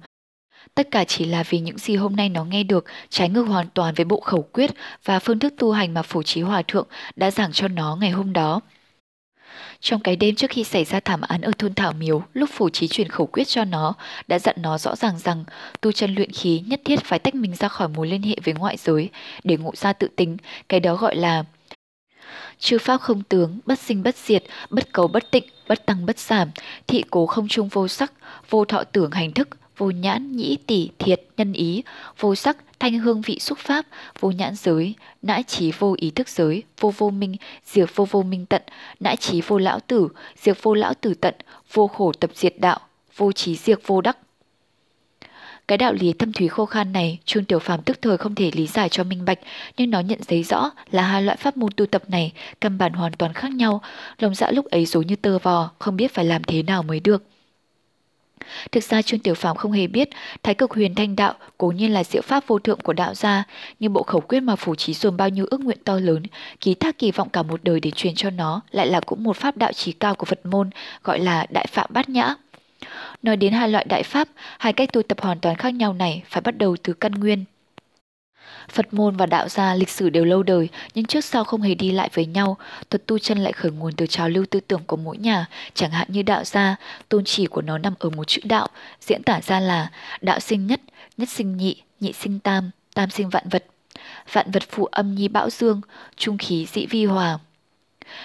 [0.74, 3.66] Tất cả chỉ là vì những gì hôm nay nó nghe được trái ngược hoàn
[3.74, 4.70] toàn với bộ khẩu quyết
[5.04, 6.86] và phương thức tu hành mà Phổ Trí Hòa Thượng
[7.16, 8.60] đã giảng cho nó ngày hôm đó.
[9.80, 12.68] Trong cái đêm trước khi xảy ra thảm án ở thôn Thảo Miếu, lúc Phổ
[12.70, 13.94] Trí truyền khẩu quyết cho nó,
[14.28, 15.44] đã dặn nó rõ ràng rằng
[15.80, 18.54] tu chân luyện khí nhất thiết phải tách mình ra khỏi mối liên hệ với
[18.54, 19.10] ngoại giới
[19.44, 20.36] để ngộ ra tự tính,
[20.68, 21.44] cái đó gọi là
[22.58, 26.18] chư pháp không tướng, bất sinh bất diệt, bất cầu bất tịnh, bất tăng bất
[26.18, 26.50] giảm,
[26.86, 28.12] thị cố không trung vô sắc,
[28.50, 31.82] vô thọ tưởng hành thức, vô nhãn nhĩ tỷ thiệt nhân ý,
[32.18, 33.86] vô sắc thanh hương vị xúc pháp,
[34.20, 38.22] vô nhãn giới, nãi trí vô ý thức giới, vô vô minh, diệt vô vô
[38.22, 38.62] minh tận,
[39.00, 41.34] nãi trí vô lão tử, diệt vô lão tử tận,
[41.72, 42.80] vô khổ tập diệt đạo,
[43.16, 44.18] vô trí diệt vô đắc.
[45.68, 48.50] Cái đạo lý thâm thúy khô khan này, Trương Tiểu Phàm tức thời không thể
[48.54, 49.38] lý giải cho minh bạch,
[49.76, 52.92] nhưng nó nhận thấy rõ là hai loại pháp môn tu tập này căn bản
[52.92, 53.82] hoàn toàn khác nhau.
[54.18, 57.00] Lòng dạ lúc ấy dối như tơ vò, không biết phải làm thế nào mới
[57.00, 57.22] được.
[58.72, 60.08] Thực ra Trương Tiểu Phàm không hề biết
[60.42, 63.44] Thái cực huyền thanh đạo cố nhiên là diệu pháp vô thượng của đạo gia,
[63.80, 66.22] nhưng bộ khẩu quyết mà phủ trí dồn bao nhiêu ước nguyện to lớn,
[66.60, 69.36] ký thác kỳ vọng cả một đời để truyền cho nó lại là cũng một
[69.36, 70.70] pháp đạo trí cao của Phật môn,
[71.04, 72.34] gọi là đại phạm bát nhã.
[73.22, 74.28] Nói đến hai loại đại pháp,
[74.58, 77.44] hai cách tu tập hoàn toàn khác nhau này phải bắt đầu từ căn nguyên.
[78.68, 81.74] Phật môn và đạo gia lịch sử đều lâu đời, nhưng trước sau không hề
[81.74, 82.56] đi lại với nhau.
[82.90, 85.90] Thuật tu chân lại khởi nguồn từ trào lưu tư tưởng của mỗi nhà, chẳng
[85.90, 86.76] hạn như đạo gia,
[87.08, 88.68] tôn chỉ của nó nằm ở một chữ đạo,
[89.00, 89.90] diễn tả ra là
[90.20, 90.80] đạo sinh nhất,
[91.16, 93.64] nhất sinh nhị, nhị sinh tam, tam sinh vạn vật.
[94.32, 95.80] Vạn vật phụ âm nhi bão dương,
[96.16, 97.38] trung khí dị vi hòa.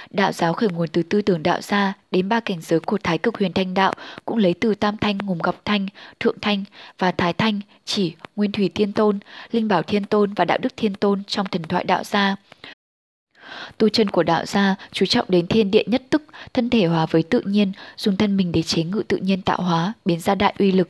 [0.10, 3.18] Đạo giáo khởi nguồn từ tư tưởng đạo gia đến ba cảnh giới của Thái
[3.18, 3.94] cực huyền thanh đạo
[4.26, 5.88] cũng lấy từ Tam Thanh gồm Ngọc Thanh,
[6.20, 6.64] Thượng Thanh
[7.00, 9.20] và Thái Thanh chỉ Nguyên Thủy Thiên Tôn,
[9.52, 12.36] Linh Bảo Thiên Tôn và Đạo Đức Thiên Tôn trong thần thoại đạo gia.
[13.78, 16.24] Tu chân của đạo gia chú trọng đến thiên địa nhất tức,
[16.54, 19.62] thân thể hòa với tự nhiên, dùng thân mình để chế ngự tự nhiên tạo
[19.62, 20.90] hóa, biến ra đại uy lực.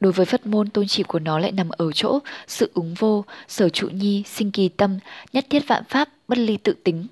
[0.00, 3.24] Đối với Phật môn tôn chỉ của nó lại nằm ở chỗ sự ứng vô,
[3.48, 4.98] sở trụ nhi, sinh kỳ tâm,
[5.32, 7.06] nhất thiết vạn pháp, bất ly tự tính,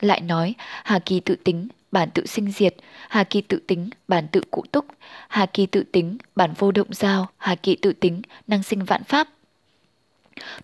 [0.00, 2.74] lại nói, Hà Kỳ tự tính, bản tự sinh diệt,
[3.08, 4.86] Hà Kỳ tự tính, bản tự cụ túc,
[5.28, 9.04] Hà Kỳ tự tính, bản vô động giao, Hà Kỳ tự tính, năng sinh vạn
[9.04, 9.28] pháp.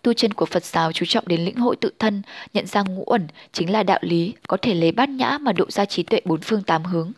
[0.03, 2.23] Tu chân của Phật giáo chú trọng đến lĩnh hội tự thân,
[2.55, 5.65] nhận ra ngũ ẩn chính là đạo lý, có thể lấy bát nhã mà độ
[5.69, 7.13] ra trí tuệ bốn phương tám hướng.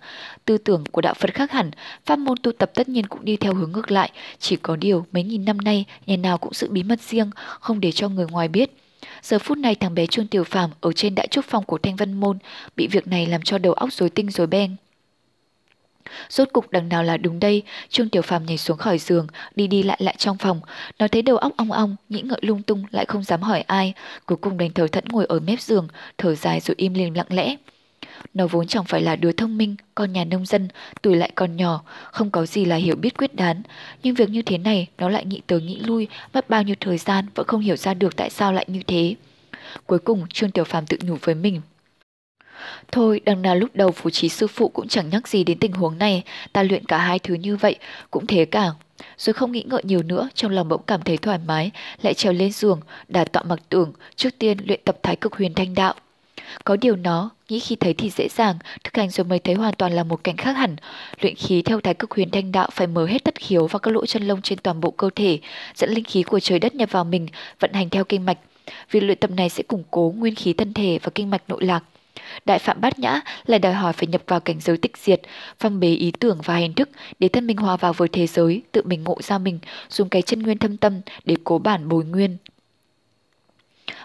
[0.45, 1.71] Tư tưởng của đạo Phật khác hẳn,
[2.07, 5.07] pháp môn tu tập tất nhiên cũng đi theo hướng ngược lại, chỉ có điều
[5.12, 8.27] mấy nghìn năm nay nhà nào cũng sự bí mật riêng, không để cho người
[8.31, 8.71] ngoài biết.
[9.25, 11.97] Giờ phút này thằng bé Trương Tiểu Phàm ở trên đại trúc phòng của Thanh
[11.97, 12.39] Văn Môn
[12.77, 14.77] bị việc này làm cho đầu óc rối tinh rối beng.
[16.29, 19.66] Rốt cục đằng nào là đúng đây, Trương Tiểu Phàm nhảy xuống khỏi giường, đi
[19.66, 20.61] đi lại lại trong phòng,
[20.99, 23.95] nó thấy đầu óc ong ong, nghĩ ngợi lung tung lại không dám hỏi ai,
[24.27, 27.27] cuối cùng đành thở thẫn ngồi ở mép giường, thở dài rồi im lìm lặng
[27.31, 27.57] lẽ.
[28.35, 30.69] Nó vốn chẳng phải là đứa thông minh, con nhà nông dân,
[31.03, 33.62] tuổi lại còn nhỏ, không có gì là hiểu biết quyết đoán.
[34.03, 36.99] Nhưng việc như thế này nó lại nghĩ tới nghĩ lui, mất bao nhiêu thời
[36.99, 39.15] gian vẫn không hiểu ra được tại sao lại như thế.
[39.87, 41.61] Cuối cùng Trương Tiểu Phàm tự nhủ với mình.
[42.93, 45.73] Thôi, đằng nào lúc đầu phú trí sư phụ cũng chẳng nhắc gì đến tình
[45.73, 47.77] huống này, ta luyện cả hai thứ như vậy,
[48.11, 48.71] cũng thế cả.
[49.19, 51.71] Rồi không nghĩ ngợi nhiều nữa, trong lòng bỗng cảm thấy thoải mái,
[52.03, 55.55] lại trèo lên giường, đà tọa mặc tưởng, trước tiên luyện tập thái cực huyền
[55.55, 55.95] thanh đạo.
[56.64, 59.74] Có điều nó, nghĩ khi thấy thì dễ dàng, thực hành rồi mới thấy hoàn
[59.74, 60.76] toàn là một cảnh khác hẳn.
[61.20, 63.90] Luyện khí theo thái cực huyền thanh đạo phải mở hết tất khiếu và các
[63.95, 65.38] lỗ chân lông trên toàn bộ cơ thể,
[65.74, 67.26] dẫn linh khí của trời đất nhập vào mình,
[67.61, 68.38] vận hành theo kinh mạch.
[68.90, 71.64] Việc luyện tập này sẽ củng cố nguyên khí thân thể và kinh mạch nội
[71.64, 71.84] lạc.
[72.45, 75.20] Đại phạm bát nhã lại đòi hỏi phải nhập vào cảnh giới tịch diệt,
[75.61, 76.88] phong bế ý tưởng và hành thức
[77.18, 79.59] để thân mình hòa vào với thế giới, tự mình ngộ ra mình,
[79.90, 82.36] dùng cái chân nguyên thâm tâm để cố bản bồi nguyên,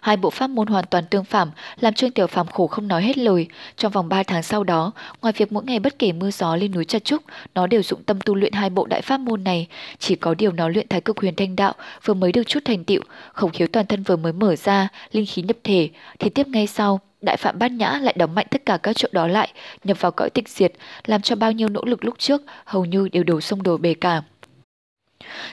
[0.01, 1.47] Hai bộ pháp môn hoàn toàn tương phản,
[1.80, 3.47] làm Trương Tiểu Phàm khổ không nói hết lời.
[3.77, 6.71] Trong vòng 3 tháng sau đó, ngoài việc mỗi ngày bất kể mưa gió lên
[6.71, 7.23] núi chặt trúc,
[7.55, 9.67] nó đều dụng tâm tu luyện hai bộ đại pháp môn này.
[9.99, 11.73] Chỉ có điều nó luyện thái cực huyền thanh đạo
[12.05, 13.01] vừa mới được chút thành tựu,
[13.34, 16.67] khổng khiếu toàn thân vừa mới mở ra, linh khí nhập thể, thì tiếp ngay
[16.67, 19.49] sau, Đại Phạm Bát Nhã lại đóng mạnh tất cả các chỗ đó lại,
[19.84, 20.73] nhập vào cõi tịch diệt,
[21.05, 23.93] làm cho bao nhiêu nỗ lực lúc trước hầu như đều đổ sông đổ bể
[23.93, 24.21] cả.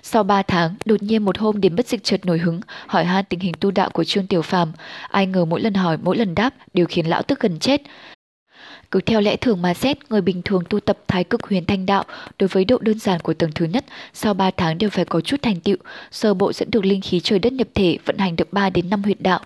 [0.03, 3.25] Sau 3 tháng, đột nhiên một hôm đến bất dịch chợt nổi hứng, hỏi han
[3.25, 4.73] tình hình tu đạo của Trương Tiểu Phàm.
[5.11, 7.83] Ai ngờ mỗi lần hỏi, mỗi lần đáp đều khiến lão tức gần chết.
[8.91, 11.87] Cứ theo lẽ thường mà xét, người bình thường tu tập thái cực huyền thanh
[11.87, 12.05] đạo
[12.39, 15.21] đối với độ đơn giản của tầng thứ nhất, sau 3 tháng đều phải có
[15.21, 15.77] chút thành tựu,
[16.11, 18.91] sơ bộ dẫn được linh khí trời đất nhập thể vận hành được 3 đến
[18.91, 19.41] 5 huyệt đạo.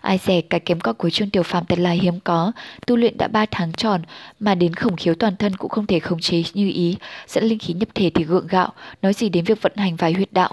[0.00, 2.52] Ai dè cái kém cỏi của Trương Tiểu Phàm thật là hiếm có,
[2.86, 4.02] tu luyện đã 3 tháng tròn
[4.40, 6.96] mà đến khổng khiếu toàn thân cũng không thể khống chế như ý,
[7.26, 10.12] dẫn linh khí nhập thể thì gượng gạo, nói gì đến việc vận hành vài
[10.12, 10.50] huyệt đạo.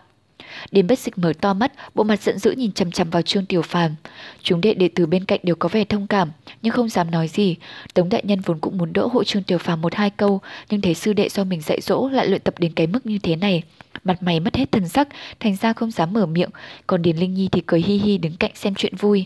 [0.72, 3.45] Điền bất dịch mở to mắt, bộ mặt giận dữ nhìn chằm chằm vào Trương
[3.45, 3.95] Tiểu Phàm.
[4.41, 6.32] Chúng đệ đệ tử bên cạnh đều có vẻ thông cảm,
[6.62, 7.56] nhưng không dám nói gì.
[7.93, 10.82] Tống đại nhân vốn cũng muốn đỡ hộ Trương Tiểu Phàm một hai câu, nhưng
[10.82, 13.36] thấy sư đệ do mình dạy dỗ lại luyện tập đến cái mức như thế
[13.36, 13.64] này,
[14.04, 15.08] mặt mày mất hết thần sắc,
[15.39, 16.49] thành ra không dám mở miệng,
[16.88, 19.26] còn Điền Linh Nhi thì cười hi hi đứng cạnh xem chuyện vui.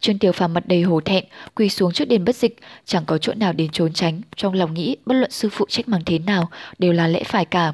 [0.00, 3.18] Trương Tiểu Phàm mặt đầy hổ thẹn, quỳ xuống trước đền bất dịch, chẳng có
[3.18, 6.18] chỗ nào đến trốn tránh, trong lòng nghĩ bất luận sư phụ trách mắng thế
[6.18, 7.72] nào đều là lẽ phải cả.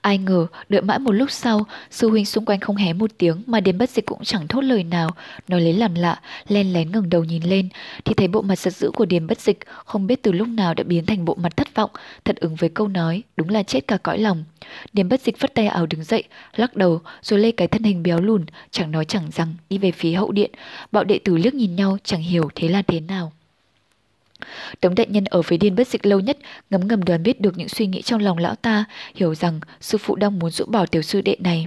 [0.00, 3.42] Ai ngờ, đợi mãi một lúc sau, sư huynh xung quanh không hé một tiếng
[3.46, 5.10] mà đến bất dịch cũng chẳng thốt lời nào.
[5.48, 7.68] Nói lấy làm lạ, len lén ngẩng đầu nhìn lên,
[8.04, 10.74] thì thấy bộ mặt giật dữ của điềm bất dịch không biết từ lúc nào
[10.74, 11.90] đã biến thành bộ mặt thất vọng,
[12.24, 14.44] thật ứng với câu nói, đúng là chết cả cõi lòng.
[14.92, 16.24] Điềm bất dịch vất tay ảo đứng dậy,
[16.56, 19.92] lắc đầu, rồi lê cái thân hình béo lùn, chẳng nói chẳng rằng, đi về
[19.92, 20.50] phía hậu điện.
[20.92, 23.32] Bạo đệ tử liếc nhìn nhau, chẳng hiểu thế là thế nào.
[24.80, 26.38] Tống đại nhân ở với điên bất dịch lâu nhất,
[26.70, 28.84] ngấm ngầm đoán biết được những suy nghĩ trong lòng lão ta,
[29.14, 31.66] hiểu rằng sư phụ đang muốn rũ bỏ tiểu sư đệ này.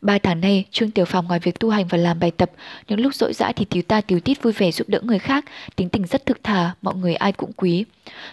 [0.00, 2.50] Ba tháng nay, Trương Tiểu Phàm ngoài việc tu hành và làm bài tập,
[2.88, 5.44] những lúc rỗi rã thì tiểu ta tiểu tít vui vẻ giúp đỡ người khác,
[5.76, 7.84] tính tình rất thực thà, mọi người ai cũng quý.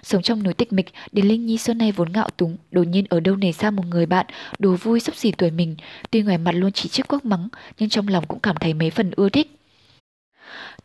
[0.04, 3.06] Sống trong núi tịch mịch, Điền Linh Nhi xưa nay vốn ngạo túng, đột nhiên
[3.10, 4.26] ở đâu nảy ra một người bạn,
[4.60, 5.76] đồ vui sắp xỉ tuổi mình,
[6.12, 7.48] tuy ngoài mặt luôn chỉ trích quắc mắng,
[7.80, 9.61] nhưng trong lòng cũng cảm thấy mấy phần ưa thích.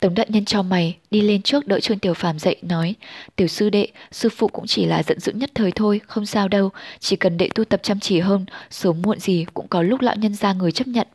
[0.01, 2.94] Tống đại nhân cho mày, đi lên trước đỡ Trương Tiểu Phàm dậy nói,
[3.36, 6.49] tiểu sư đệ, sư phụ cũng chỉ là giận dữ nhất thời thôi, không sao
[6.49, 6.70] đâu,
[7.01, 10.16] chỉ cần đệ tu tập chăm chỉ hơn, sớm muộn gì cũng có lúc lão
[10.16, 11.07] nhân ra người chấp nhận.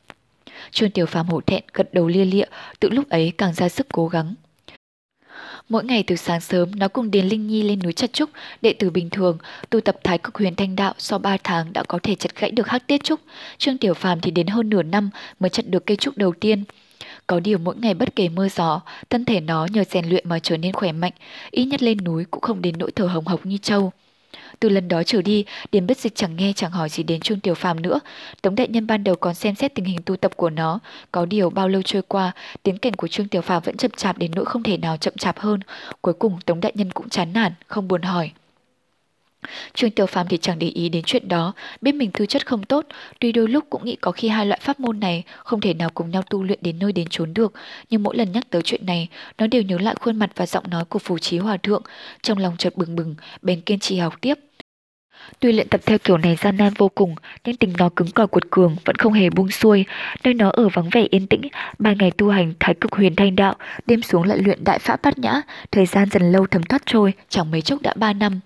[0.72, 2.46] Trương Tiểu Phàm hổ thẹn gật đầu lia lịa,
[2.80, 4.36] tự lúc ấy càng ra sức cố gắng.
[5.70, 8.30] Mỗi ngày từ sáng sớm, nó cùng Điền Linh Nhi lên núi chặt trúc,
[8.62, 9.38] đệ tử bình thường,
[9.70, 12.52] tu tập thái cực huyền thanh đạo sau 3 tháng đã có thể chặt gãy
[12.52, 13.20] được hắc tiết trúc.
[13.58, 15.10] Trương Tiểu Phàm thì đến hơn nửa năm
[15.40, 16.64] mới chặt được cây trúc đầu tiên.
[17.32, 20.40] Có điều mỗi ngày bất kể mưa gió, thân thể nó nhờ rèn luyện mà
[20.40, 21.12] trở nên khỏe mạnh,
[21.52, 23.92] ít nhất lên núi cũng không đến nỗi thở hồng hộc như trâu.
[24.60, 27.40] Từ lần đó trở đi, Điền Bất Dịch chẳng nghe chẳng hỏi gì đến Trương
[27.40, 28.00] Tiểu Phàm nữa.
[28.42, 30.80] Tống đại nhân ban đầu còn xem xét tình hình tu tập của nó,
[31.12, 32.32] có điều bao lâu trôi qua,
[32.64, 35.14] tiến cảnh của Trương Tiểu Phàm vẫn chậm chạp đến nỗi không thể nào chậm
[35.18, 35.60] chạp hơn.
[36.02, 38.32] Cuối cùng Tống đại nhân cũng chán nản, không buồn hỏi.
[39.74, 42.64] Trương Tiểu Phàm thì chẳng để ý đến chuyện đó, biết mình tư chất không
[42.64, 42.86] tốt,
[43.20, 45.90] tuy đôi lúc cũng nghĩ có khi hai loại pháp môn này không thể nào
[45.94, 47.54] cùng nhau tu luyện đến nơi đến chốn được,
[47.90, 50.70] nhưng mỗi lần nhắc tới chuyện này, nó đều nhớ lại khuôn mặt và giọng
[50.70, 51.84] nói của Phù Chí Hòa Thượng,
[52.22, 54.40] trong lòng chợt bừng bừng, bèn kiên trì học tiếp.
[55.40, 57.16] Tuy luyện tập theo kiểu này gian nan vô cùng,
[57.46, 59.86] nhưng tình nó cứng cỏi cuột cường vẫn không hề buông xuôi.
[60.24, 61.42] Nơi nó ở vắng vẻ yên tĩnh,
[61.80, 63.56] ba ngày tu hành thái cực huyền thanh đạo,
[63.86, 65.42] đêm xuống lại luyện đại pháp bát nhã,
[65.72, 68.40] thời gian dần lâu thấm thoát trôi, chẳng mấy chốc đã ba năm.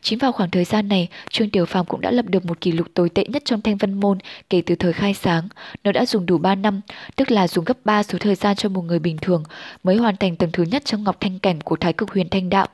[0.00, 2.72] Chính vào khoảng thời gian này, Trương Tiểu Phàm cũng đã lập được một kỷ
[2.72, 4.18] lục tồi tệ nhất trong thanh văn môn
[4.50, 5.48] kể từ thời khai sáng.
[5.84, 6.80] Nó đã dùng đủ 3 năm,
[7.16, 9.44] tức là dùng gấp 3 số thời gian cho một người bình thường
[9.82, 12.50] mới hoàn thành tầng thứ nhất trong ngọc thanh cảnh của thái cực huyền thanh
[12.50, 12.66] đạo,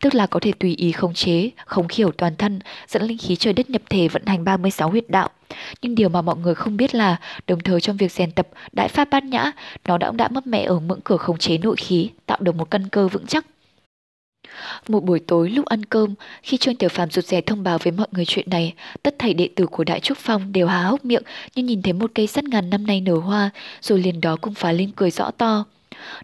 [0.00, 3.36] tức là có thể tùy ý khống chế, khống khiểu toàn thân, dẫn linh khí
[3.36, 5.28] trời đất nhập thể vận hành 36 huyệt đạo.
[5.82, 8.88] Nhưng điều mà mọi người không biết là đồng thời trong việc rèn tập đại
[8.88, 9.52] pháp bát nhã,
[9.84, 12.70] nó đã đã mất mẹ ở ngưỡng cửa khống chế nội khí, tạo được một
[12.70, 13.46] căn cơ vững chắc.
[14.88, 17.92] Một buổi tối lúc ăn cơm, khi Trương Tiểu Phàm rụt rè thông báo với
[17.92, 21.04] mọi người chuyện này, tất thảy đệ tử của Đại Trúc Phong đều há hốc
[21.04, 21.22] miệng
[21.54, 23.50] như nhìn thấy một cây sắt ngàn năm nay nở hoa,
[23.80, 25.64] rồi liền đó cũng phá lên cười rõ to.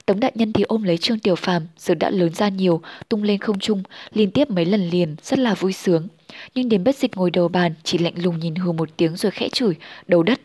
[0.07, 3.22] Tống đại nhân thì ôm lấy Trương Tiểu Phàm, giờ đã lớn ra nhiều, tung
[3.22, 6.09] lên không trung, liên tiếp mấy lần liền, rất là vui sướng.
[6.55, 9.33] Nhưng đến bất dịch ngồi đầu bàn, chỉ lạnh lùng nhìn hừ một tiếng rồi
[9.33, 9.74] khẽ chửi,
[10.07, 10.41] đầu đất.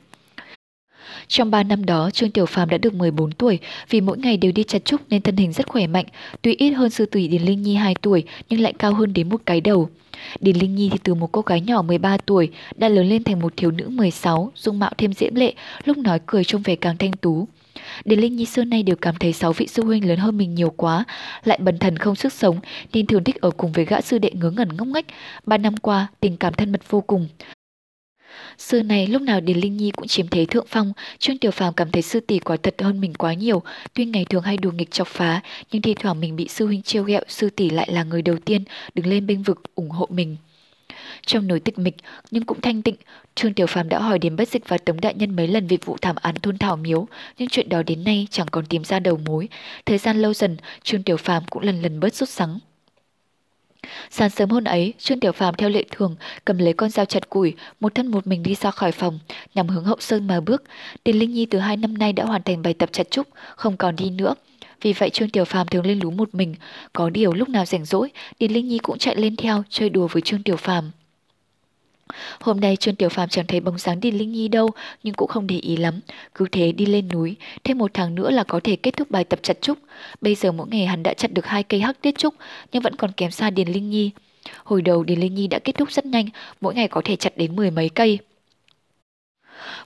[1.27, 3.59] Trong 3 năm đó, Trương Tiểu Phàm đã được 14 tuổi,
[3.89, 6.05] vì mỗi ngày đều đi chặt trúc nên thân hình rất khỏe mạnh,
[6.41, 9.29] tuy ít hơn sư tỷ Điền Linh Nhi 2 tuổi nhưng lại cao hơn đến
[9.29, 9.89] một cái đầu.
[10.39, 13.39] Điền Linh Nhi thì từ một cô gái nhỏ 13 tuổi đã lớn lên thành
[13.39, 15.53] một thiếu nữ 16, dung mạo thêm diễm lệ,
[15.85, 17.47] lúc nói cười trông vẻ càng thanh tú.
[18.05, 20.55] Điền Linh Nhi xưa nay đều cảm thấy sáu vị sư huynh lớn hơn mình
[20.55, 21.05] nhiều quá,
[21.43, 22.59] lại bần thần không sức sống
[22.93, 25.05] nên thường thích ở cùng với gã sư đệ ngớ ngẩn ngốc nghếch.
[25.45, 27.27] Ba năm qua, tình cảm thân mật vô cùng.
[28.57, 31.73] Xưa này lúc nào Điền Linh Nhi cũng chiếm thế thượng phong, Trương Tiểu Phàm
[31.73, 33.61] cảm thấy sư tỷ quả thật hơn mình quá nhiều,
[33.93, 36.81] tuy ngày thường hay đùa nghịch chọc phá, nhưng thi thoảng mình bị sư huynh
[36.81, 38.63] trêu ghẹo, sư tỷ lại là người đầu tiên
[38.93, 40.37] đứng lên bênh vực ủng hộ mình.
[41.25, 41.95] Trong nỗi tịch mịch
[42.31, 42.95] nhưng cũng thanh tịnh,
[43.35, 45.77] Trương Tiểu Phàm đã hỏi đến Bất Dịch và Tống Đại Nhân mấy lần về
[45.85, 47.07] vụ thảm án thôn Thảo Miếu,
[47.37, 49.49] nhưng chuyện đó đến nay chẳng còn tìm ra đầu mối.
[49.85, 52.59] Thời gian lâu dần, Trương Tiểu Phàm cũng lần lần bớt sốt sắng.
[54.09, 57.29] Sáng sớm hôm ấy, Trương Tiểu Phàm theo lệ thường cầm lấy con dao chặt
[57.29, 59.19] củi, một thân một mình đi ra khỏi phòng,
[59.55, 60.63] nhằm hướng hậu sơn mà bước.
[61.03, 63.77] Tiền Linh Nhi từ hai năm nay đã hoàn thành bài tập chặt trúc, không
[63.77, 64.35] còn đi nữa.
[64.81, 66.55] Vì vậy Trương Tiểu Phàm thường lên lú một mình,
[66.93, 68.09] có điều lúc nào rảnh rỗi,
[68.39, 70.91] Điền Linh Nhi cũng chạy lên theo chơi đùa với Trương Tiểu Phàm.
[72.39, 74.69] Hôm nay Trương Tiểu Phàm chẳng thấy bóng dáng Điền Linh Nhi đâu,
[75.03, 75.99] nhưng cũng không để ý lắm,
[76.35, 79.23] cứ thế đi lên núi, thêm một tháng nữa là có thể kết thúc bài
[79.23, 79.77] tập chặt trúc.
[80.21, 82.33] Bây giờ mỗi ngày hắn đã chặt được hai cây hắc tiết trúc,
[82.71, 84.11] nhưng vẫn còn kém xa Điền Linh Nhi.
[84.63, 86.29] Hồi đầu Điền Linh Nhi đã kết thúc rất nhanh,
[86.61, 88.19] mỗi ngày có thể chặt đến mười mấy cây.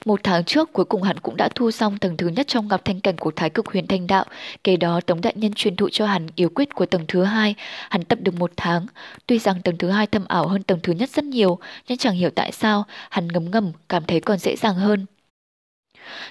[0.05, 2.85] Một tháng trước cuối cùng hắn cũng đã thu xong tầng thứ nhất trong ngọc
[2.85, 4.25] thanh cảnh của Thái cực huyền thanh đạo.
[4.63, 7.55] Kế đó Tống Đại Nhân truyền thụ cho hắn yếu quyết của tầng thứ hai.
[7.89, 8.85] Hắn tập được một tháng.
[9.27, 12.15] Tuy rằng tầng thứ hai thâm ảo hơn tầng thứ nhất rất nhiều, nhưng chẳng
[12.15, 15.05] hiểu tại sao hắn ngấm ngầm cảm thấy còn dễ dàng hơn.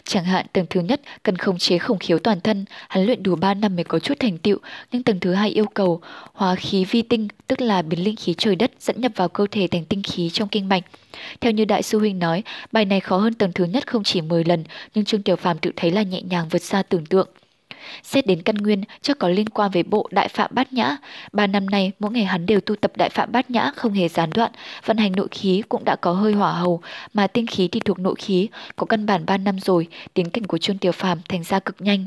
[0.04, 3.36] Chẳng hạn tầng thứ nhất cần khống chế khổng khiếu toàn thân, hắn luyện đủ
[3.36, 4.58] 3 năm mới có chút thành tựu,
[4.92, 6.00] nhưng tầng thứ hai yêu cầu
[6.32, 9.46] hóa khí vi tinh, tức là biến linh khí trời đất dẫn nhập vào cơ
[9.50, 10.84] thể thành tinh khí trong kinh mạch.
[11.40, 14.20] Theo như đại sư huynh nói, bài này khó hơn tầng thứ nhất không chỉ
[14.20, 14.64] 10 lần,
[14.94, 17.28] nhưng Trương Tiểu Phàm tự thấy là nhẹ nhàng vượt xa tưởng tượng.
[18.02, 20.96] Xét đến căn nguyên, chắc có liên quan với bộ Đại Phạm Bát Nhã.
[21.32, 24.08] Ba năm nay, mỗi ngày hắn đều tu tập Đại Phạm Bát Nhã không hề
[24.08, 24.52] gián đoạn,
[24.84, 26.80] vận hành nội khí cũng đã có hơi hỏa hầu,
[27.14, 30.44] mà tinh khí thì thuộc nội khí, có căn bản ba năm rồi, tiến cảnh
[30.44, 32.04] của Trương Tiểu Phàm thành ra cực nhanh.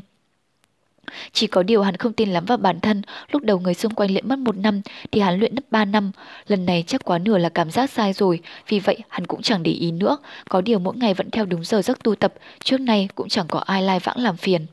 [1.32, 4.10] Chỉ có điều hắn không tin lắm vào bản thân, lúc đầu người xung quanh
[4.10, 4.80] luyện mất một năm
[5.12, 6.12] thì hắn luyện mất ba năm,
[6.46, 9.62] lần này chắc quá nửa là cảm giác sai rồi, vì vậy hắn cũng chẳng
[9.62, 10.18] để ý nữa,
[10.48, 13.46] có điều mỗi ngày vẫn theo đúng giờ giấc tu tập, trước nay cũng chẳng
[13.48, 14.66] có ai lai vãng làm phiền.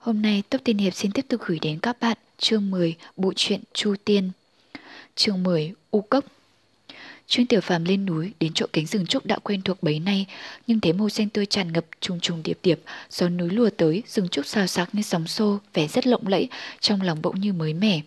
[0.00, 3.32] Hôm nay Tốc Tiên Hiệp xin tiếp tục gửi đến các bạn chương 10 Bộ
[3.36, 4.30] truyện Chu Tiên.
[5.14, 6.24] Chương 10 U Cốc
[7.26, 10.26] Trương Tiểu Phàm lên núi đến chỗ cánh rừng trúc đã quen thuộc bấy nay,
[10.66, 12.80] nhưng thấy màu xanh tươi tràn ngập trùng trùng điệp điệp,
[13.10, 16.48] gió núi lùa tới, rừng trúc xào xạc như sóng xô, vẻ rất lộng lẫy,
[16.80, 18.00] trong lòng bỗng như mới mẻ.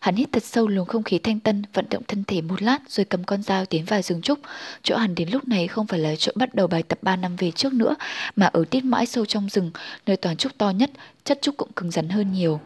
[0.00, 2.78] Hắn hít thật sâu luồng không khí thanh tân, vận động thân thể một lát
[2.88, 4.38] rồi cầm con dao tiến vào rừng trúc.
[4.82, 7.36] Chỗ hắn đến lúc này không phải là chỗ bắt đầu bài tập 3 năm
[7.36, 7.96] về trước nữa,
[8.36, 9.70] mà ở tiết mãi sâu trong rừng,
[10.06, 10.90] nơi toàn trúc to nhất,
[11.24, 12.60] chất trúc cũng cứng rắn hơn nhiều.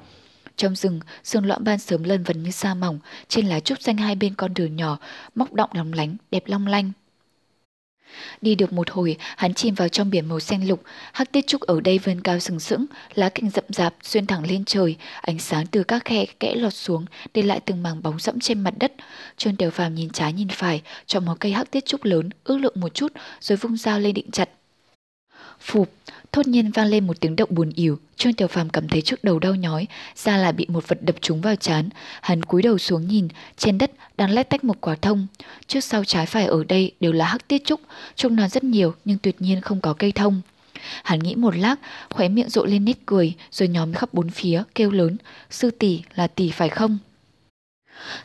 [0.57, 2.99] Trong rừng, sương loạn ban sớm lân vần như sa mỏng,
[3.29, 4.99] trên lá trúc xanh hai bên con đường nhỏ,
[5.35, 6.93] móc động lóng lánh, đẹp long lanh.
[8.41, 10.83] Đi được một hồi, hắn chìm vào trong biển màu xanh lục,
[11.13, 14.47] hắc tiết trúc ở đây vươn cao sừng sững, lá cành rậm rạp xuyên thẳng
[14.47, 17.05] lên trời, ánh sáng từ các khe kẽ lọt xuống,
[17.35, 18.93] để lại từng mảng bóng rẫm trên mặt đất.
[19.37, 22.59] Trương Tiểu Phàm nhìn trái nhìn phải, chọn một cây hắc tiết trúc lớn, ước
[22.59, 24.49] lượng một chút, rồi vung dao lên định chặt.
[25.63, 25.91] Phụp,
[26.33, 29.25] thốt nhiên vang lên một tiếng động buồn ỉu, Trương Tiểu Phàm cảm thấy trước
[29.25, 29.87] đầu đau nhói,
[30.17, 31.89] ra là bị một vật đập trúng vào chán.
[32.21, 35.27] Hắn cúi đầu xuống nhìn, trên đất đang lách tách một quả thông.
[35.67, 37.81] Trước sau trái phải ở đây đều là hắc tiết trúc,
[38.15, 40.41] trông nó rất nhiều nhưng tuyệt nhiên không có cây thông.
[41.05, 41.77] Hắn nghĩ một lát,
[42.11, 45.17] khóe miệng rộ lên nét cười, rồi nhóm khắp bốn phía, kêu lớn,
[45.51, 46.99] sư tỷ là tỷ phải không?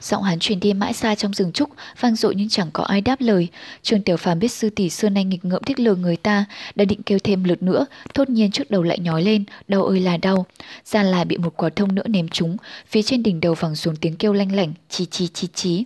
[0.02, 1.70] Giọng hắn truyền đi mãi xa trong rừng trúc,
[2.00, 3.48] vang dội nhưng chẳng có ai đáp lời.
[3.82, 6.86] Trương Tiểu Phàm biết sư tỷ xưa nay nghịch ngợm thích lừa người ta, đã
[6.86, 10.18] định kêu thêm lượt nữa, thốt nhiên trước đầu lại nhói lên, đau ơi là
[10.18, 10.46] đau.
[10.86, 12.58] Ra là bị một quả thông nữa ném trúng,
[12.88, 15.86] phía trên đỉnh đầu vẳng xuống tiếng kêu lanh lảnh, chi chi chi chí.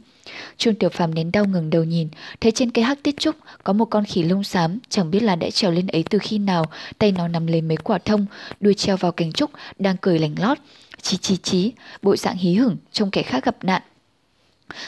[0.57, 2.07] Trương Tiểu Phàm nén đau ngừng đầu nhìn,
[2.41, 5.35] thấy trên cây hắc tiết trúc có một con khỉ lông xám, chẳng biết là
[5.35, 6.65] đã trèo lên ấy từ khi nào,
[6.97, 8.25] tay nó nắm lấy mấy quả thông,
[8.59, 10.57] đuôi treo vào cành trúc, đang cười lành lót.
[11.01, 11.71] Chí chí chí,
[12.01, 13.81] bộ dạng hí hửng, trông kẻ khác gặp nạn.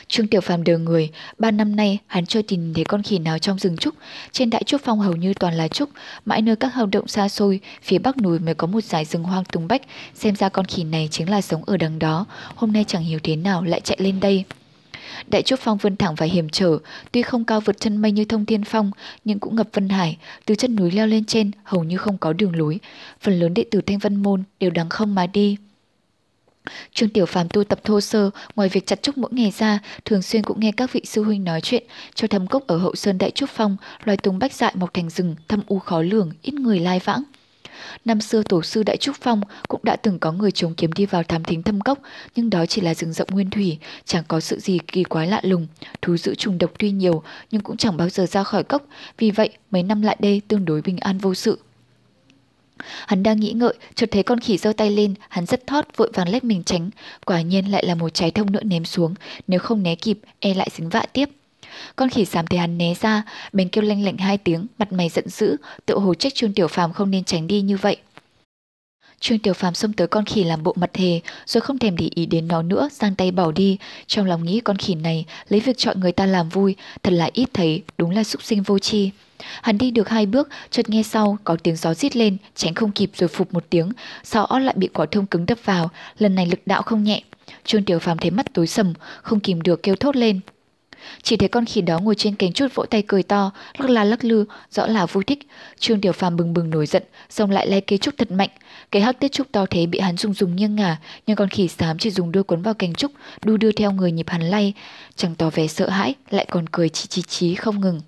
[0.07, 3.39] Trương Tiểu Phàm đờ người, ba năm nay hắn chưa tìm thấy con khỉ nào
[3.39, 3.95] trong rừng trúc,
[4.31, 5.89] trên đại trúc phong hầu như toàn là trúc,
[6.25, 9.23] mãi nơi các hang động xa xôi, phía bắc núi mới có một dải rừng
[9.23, 9.81] hoang tung bách,
[10.15, 13.19] xem ra con khỉ này chính là sống ở đằng đó, hôm nay chẳng hiểu
[13.23, 14.43] thế nào lại chạy lên đây.
[15.27, 16.77] Đại trúc phong vươn thẳng và hiểm trở,
[17.11, 18.91] tuy không cao vượt chân mây như thông thiên phong,
[19.25, 22.33] nhưng cũng ngập vân hải, từ chân núi leo lên trên hầu như không có
[22.33, 22.79] đường lối,
[23.21, 25.57] phần lớn đệ tử thanh vân môn đều đằng không mà đi.
[26.93, 30.21] Trương Tiểu Phàm tu tập thô sơ, ngoài việc chặt trúc mỗi ngày ra, thường
[30.21, 31.83] xuyên cũng nghe các vị sư huynh nói chuyện,
[32.15, 35.09] cho thâm cốc ở hậu sơn đại trúc phong, loài tùng bách dại mọc thành
[35.09, 37.23] rừng, thâm u khó lường, ít người lai vãng.
[38.05, 41.05] Năm xưa tổ sư Đại Trúc Phong cũng đã từng có người chống kiếm đi
[41.05, 41.99] vào thám thính thâm cốc,
[42.35, 45.41] nhưng đó chỉ là rừng rộng nguyên thủy, chẳng có sự gì kỳ quái lạ
[45.43, 45.67] lùng.
[46.01, 48.85] Thú giữ trùng độc tuy nhiều, nhưng cũng chẳng bao giờ ra khỏi cốc,
[49.17, 51.59] vì vậy mấy năm lại đây tương đối bình an vô sự.
[53.07, 56.11] Hắn đang nghĩ ngợi, chợt thấy con khỉ giơ tay lên, hắn rất thót vội
[56.13, 56.89] vàng lách mình tránh,
[57.25, 59.13] quả nhiên lại là một trái thông nữa ném xuống,
[59.47, 61.29] nếu không né kịp, e lại dính vạ tiếp.
[61.95, 63.23] Con khỉ xám thấy hắn né ra,
[63.53, 66.67] bèn kêu lanh lạnh hai tiếng, mặt mày giận dữ, tự hồ trách Trương Tiểu
[66.67, 67.97] Phàm không nên tránh đi như vậy.
[69.23, 72.09] Trương Tiểu Phàm xông tới con khỉ làm bộ mặt hề, rồi không thèm để
[72.15, 73.77] ý đến nó nữa, giang tay bỏ đi.
[74.07, 77.29] Trong lòng nghĩ con khỉ này lấy việc chọn người ta làm vui, thật là
[77.33, 79.09] ít thấy, đúng là súc sinh vô tri.
[79.61, 82.91] Hắn đi được hai bước, chợt nghe sau có tiếng gió rít lên, tránh không
[82.91, 83.91] kịp rồi phục một tiếng,
[84.23, 87.21] sau ót lại bị quả thông cứng đập vào, lần này lực đạo không nhẹ.
[87.65, 90.39] Trương Tiểu Phàm thấy mắt tối sầm, không kìm được kêu thốt lên.
[91.23, 94.03] Chỉ thấy con khỉ đó ngồi trên cánh chút vỗ tay cười to, lắc la
[94.03, 95.47] lắc lư, rõ là vui thích.
[95.79, 98.49] Trương Tiểu Phàm bừng bừng nổi giận, xong lại lay cây trúc thật mạnh.
[98.93, 101.67] Cái hắc tiết trúc to thế bị hắn dùng dùng nghiêng ngả, nhưng con khỉ
[101.67, 103.11] xám chỉ dùng đuôi quấn vào cành trúc,
[103.43, 104.73] đu đưa theo người nhịp hắn lay,
[105.15, 108.01] chẳng tỏ vẻ sợ hãi, lại còn cười chí chí chí không ngừng.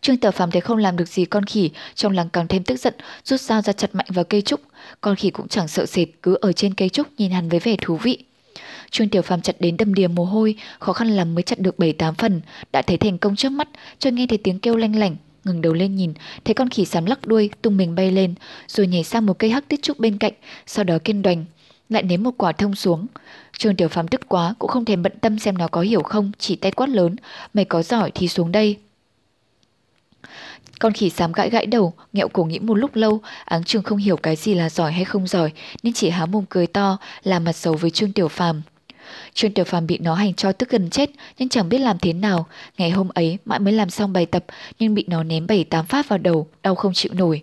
[0.00, 2.76] Trương Tiểu Phàm thấy không làm được gì con khỉ, trong lòng càng thêm tức
[2.76, 2.94] giận,
[3.24, 4.60] rút dao ra chặt mạnh vào cây trúc.
[5.00, 7.76] Con khỉ cũng chẳng sợ sệt, cứ ở trên cây trúc nhìn hắn với vẻ
[7.80, 8.18] thú vị.
[8.90, 11.74] Trương Tiểu Phàm chặt đến đầm đìa mồ hôi, khó khăn lắm mới chặt được
[11.78, 12.40] 7-8 phần,
[12.72, 15.72] đã thấy thành công trước mắt, cho nghe thấy tiếng kêu lanh lảnh, ngừng đầu
[15.72, 16.12] lên nhìn,
[16.44, 18.34] thấy con khỉ xám lắc đuôi, tung mình bay lên,
[18.68, 20.32] rồi nhảy sang một cây hắc tiết trúc bên cạnh,
[20.66, 21.44] sau đó kiên đoành,
[21.88, 23.06] lại ném một quả thông xuống.
[23.58, 26.32] Trương Tiểu Phàm tức quá, cũng không thèm bận tâm xem nó có hiểu không,
[26.38, 27.16] chỉ tay quát lớn,
[27.54, 28.76] mày có giỏi thì xuống đây.
[30.78, 33.98] Con khỉ xám gãi gãi đầu, nghẹo cổ nghĩ một lúc lâu, áng trường không
[33.98, 37.44] hiểu cái gì là giỏi hay không giỏi, nên chỉ há mồm cười to, làm
[37.44, 38.62] mặt xấu với Trương Tiểu Phàm.
[39.34, 42.12] Trương Tiểu Phàm bị nó hành cho tức gần chết, nhưng chẳng biết làm thế
[42.12, 42.46] nào.
[42.78, 44.44] Ngày hôm ấy mãi mới làm xong bài tập,
[44.78, 47.42] nhưng bị nó ném bảy tám phát vào đầu, đau không chịu nổi.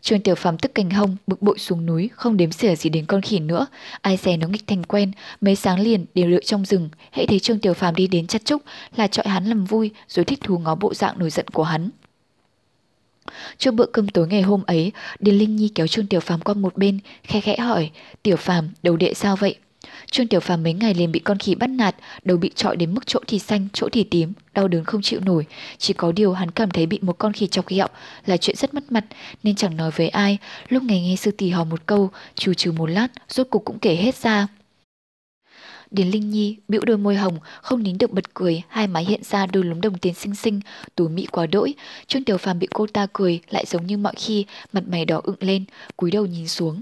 [0.00, 3.06] Trương Tiểu Phàm tức cành hông, bực bội xuống núi, không đếm xỉa gì đến
[3.06, 3.66] con khỉ nữa.
[4.00, 6.88] Ai dè nó nghịch thành quen, mấy sáng liền đều lựa trong rừng.
[7.10, 8.62] Hãy thấy Trương Tiểu Phàm đi đến chặt trúc
[8.96, 11.90] là chọi hắn làm vui, rồi thích thú ngó bộ dạng nổi giận của hắn.
[13.58, 16.54] Trước bữa cơm tối ngày hôm ấy, Điền Linh Nhi kéo Trương Tiểu Phàm qua
[16.54, 17.90] một bên, khe khẽ hỏi,
[18.22, 19.56] Tiểu Phàm, đầu đệ sao vậy?
[20.12, 22.94] Trương Tiểu Phàm mấy ngày liền bị con khỉ bắt nạt, đầu bị trọi đến
[22.94, 25.46] mức chỗ thì xanh, chỗ thì tím, đau đớn không chịu nổi.
[25.78, 27.86] Chỉ có điều hắn cảm thấy bị một con khỉ chọc ghẹo
[28.26, 29.04] là chuyện rất mất mặt,
[29.42, 30.38] nên chẳng nói với ai.
[30.68, 33.78] Lúc ngày nghe sư tỷ hò một câu, trừ trừ một lát, rốt cục cũng
[33.78, 34.46] kể hết ra.
[35.90, 39.22] Điền Linh Nhi bĩu đôi môi hồng, không nín được bật cười, hai má hiện
[39.22, 40.60] ra đôi lúm đồng tiền xinh xinh,
[40.94, 41.74] tú mỹ quá đỗi.
[42.06, 45.20] Trương Tiểu Phàm bị cô ta cười, lại giống như mọi khi, mặt mày đỏ
[45.24, 45.64] ửng lên,
[45.96, 46.80] cúi đầu nhìn xuống.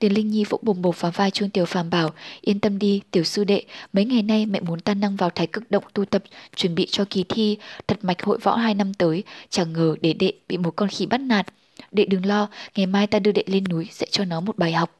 [0.00, 2.10] Điền Linh Nhi vỗ bồm bột vào vai Trương Tiểu Phàm bảo,
[2.40, 3.62] yên tâm đi, tiểu sư đệ,
[3.92, 6.22] mấy ngày nay mẹ muốn tan năng vào thái cực động tu tập,
[6.56, 10.12] chuẩn bị cho kỳ thi, thật mạch hội võ hai năm tới, chẳng ngờ để
[10.12, 11.46] đệ bị một con khỉ bắt nạt.
[11.92, 14.72] Đệ đừng lo, ngày mai ta đưa đệ lên núi sẽ cho nó một bài
[14.72, 14.96] học.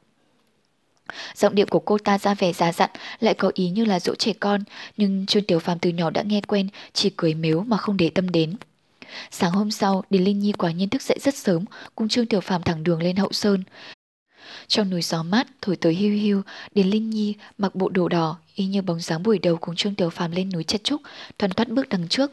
[1.34, 4.14] Giọng điệu của cô ta ra vẻ già dặn, lại có ý như là dỗ
[4.14, 4.60] trẻ con,
[4.96, 8.10] nhưng Trương Tiểu Phàm từ nhỏ đã nghe quen, chỉ cười mếu mà không để
[8.10, 8.56] tâm đến.
[9.30, 11.64] Sáng hôm sau, Điền Linh Nhi quả nhiên thức dậy rất sớm,
[11.94, 13.64] cùng Trương Tiểu Phàm thẳng đường lên hậu sơn.
[14.70, 16.42] Trong núi gió mát thổi tới hiu hiu,
[16.74, 19.94] Điền Linh Nhi mặc bộ đồ đỏ, y như bóng dáng buổi đầu cùng Trương
[19.94, 21.02] Tiểu Phàm lên núi chặt trúc,
[21.38, 22.32] thoăn thoắt bước đằng trước.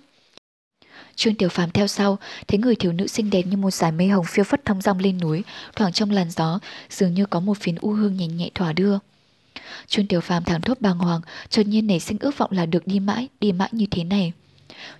[1.16, 2.18] Trương Tiểu Phàm theo sau,
[2.48, 5.00] thấy người thiếu nữ xinh đẹp như một dải mây hồng phiêu phất thong dong
[5.00, 5.44] lên núi,
[5.76, 6.60] thoảng trong làn gió,
[6.90, 8.98] dường như có một phiến u hương nhẹ nhẹ thỏa đưa.
[9.88, 12.88] Trương Tiểu Phàm thẳng thốt bàng hoàng, chợt nhiên nảy sinh ước vọng là được
[12.88, 14.32] đi mãi, đi mãi như thế này.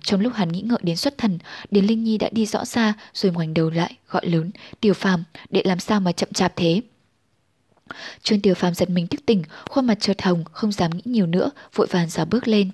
[0.02, 1.38] Trong lúc hắn nghĩ ngợi đến xuất thần,
[1.70, 5.24] Điền Linh Nhi đã đi rõ xa rồi ngoảnh đầu lại, gọi lớn, Tiểu Phàm,
[5.50, 6.80] để làm sao mà chậm chạp thế?
[8.22, 11.26] Trương Tiểu Phàm giật mình thức tỉnh, khuôn mặt chợt hồng, không dám nghĩ nhiều
[11.26, 12.70] nữa, vội vàng giả bước lên.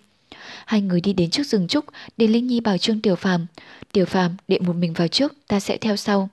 [0.66, 1.84] Hai người đi đến trước rừng trúc,
[2.16, 3.46] Điền Linh Nhi bảo Trương Tiểu Phàm,
[3.92, 6.28] "Tiểu Phàm, đệ một mình vào trước, ta sẽ theo sau."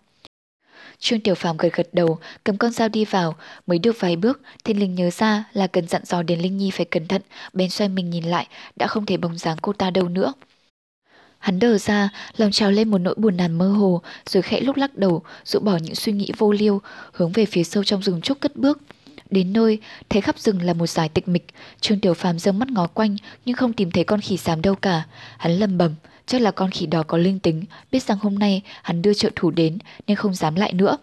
[0.99, 3.35] Trương Tiểu Phàm gật gật đầu, cầm con dao đi vào,
[3.67, 6.71] mới được vài bước, Thiên Linh nhớ ra là cần dặn dò Điền Linh Nhi
[6.71, 7.21] phải cẩn thận,
[7.53, 10.33] bèn xoay mình nhìn lại, đã không thể bóng dáng cô ta đâu nữa.
[11.41, 14.77] Hắn đờ ra, lòng trào lên một nỗi buồn nàn mơ hồ, rồi khẽ lúc
[14.77, 16.81] lắc đầu, dụ bỏ những suy nghĩ vô liêu,
[17.13, 18.79] hướng về phía sâu trong rừng trúc cất bước.
[19.29, 21.47] Đến nơi, thấy khắp rừng là một dải tịch mịch,
[21.81, 23.15] Trương Tiểu Phàm dâng mắt ngó quanh
[23.45, 25.03] nhưng không tìm thấy con khỉ xám đâu cả.
[25.37, 25.95] Hắn lầm bầm,
[26.25, 29.29] chắc là con khỉ đỏ có linh tính, biết rằng hôm nay hắn đưa trợ
[29.35, 29.77] thủ đến
[30.07, 30.97] nên không dám lại nữa.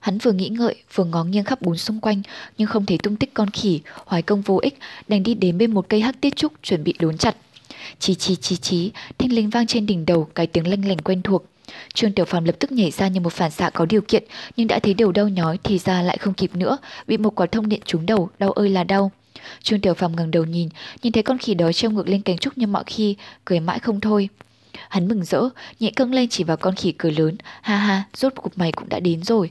[0.00, 2.22] Hắn vừa nghĩ ngợi, vừa ngó nghiêng khắp bốn xung quanh,
[2.58, 4.78] nhưng không thấy tung tích con khỉ, hoài công vô ích,
[5.08, 7.36] đành đi đến bên một cây hắc tiết trúc chuẩn bị đốn chặt.
[7.98, 11.22] Chí chí chí chí, thanh linh vang trên đỉnh đầu cái tiếng lanh lảnh quen
[11.22, 11.44] thuộc.
[11.94, 14.24] Trương Tiểu Phàm lập tức nhảy ra như một phản xạ có điều kiện,
[14.56, 17.46] nhưng đã thấy đầu đau nhói thì ra lại không kịp nữa, bị một quả
[17.46, 19.10] thông điện trúng đầu, đau ơi là đau.
[19.62, 20.68] Trương Tiểu Phàm ngẩng đầu nhìn,
[21.02, 23.78] nhìn thấy con khỉ đó treo ngược lên cánh trúc như mọi khi, cười mãi
[23.78, 24.28] không thôi.
[24.88, 25.42] Hắn mừng rỡ,
[25.80, 28.88] nhẹ cưng lên chỉ vào con khỉ cười lớn, ha ha, rốt cuộc mày cũng
[28.88, 29.50] đã đến rồi.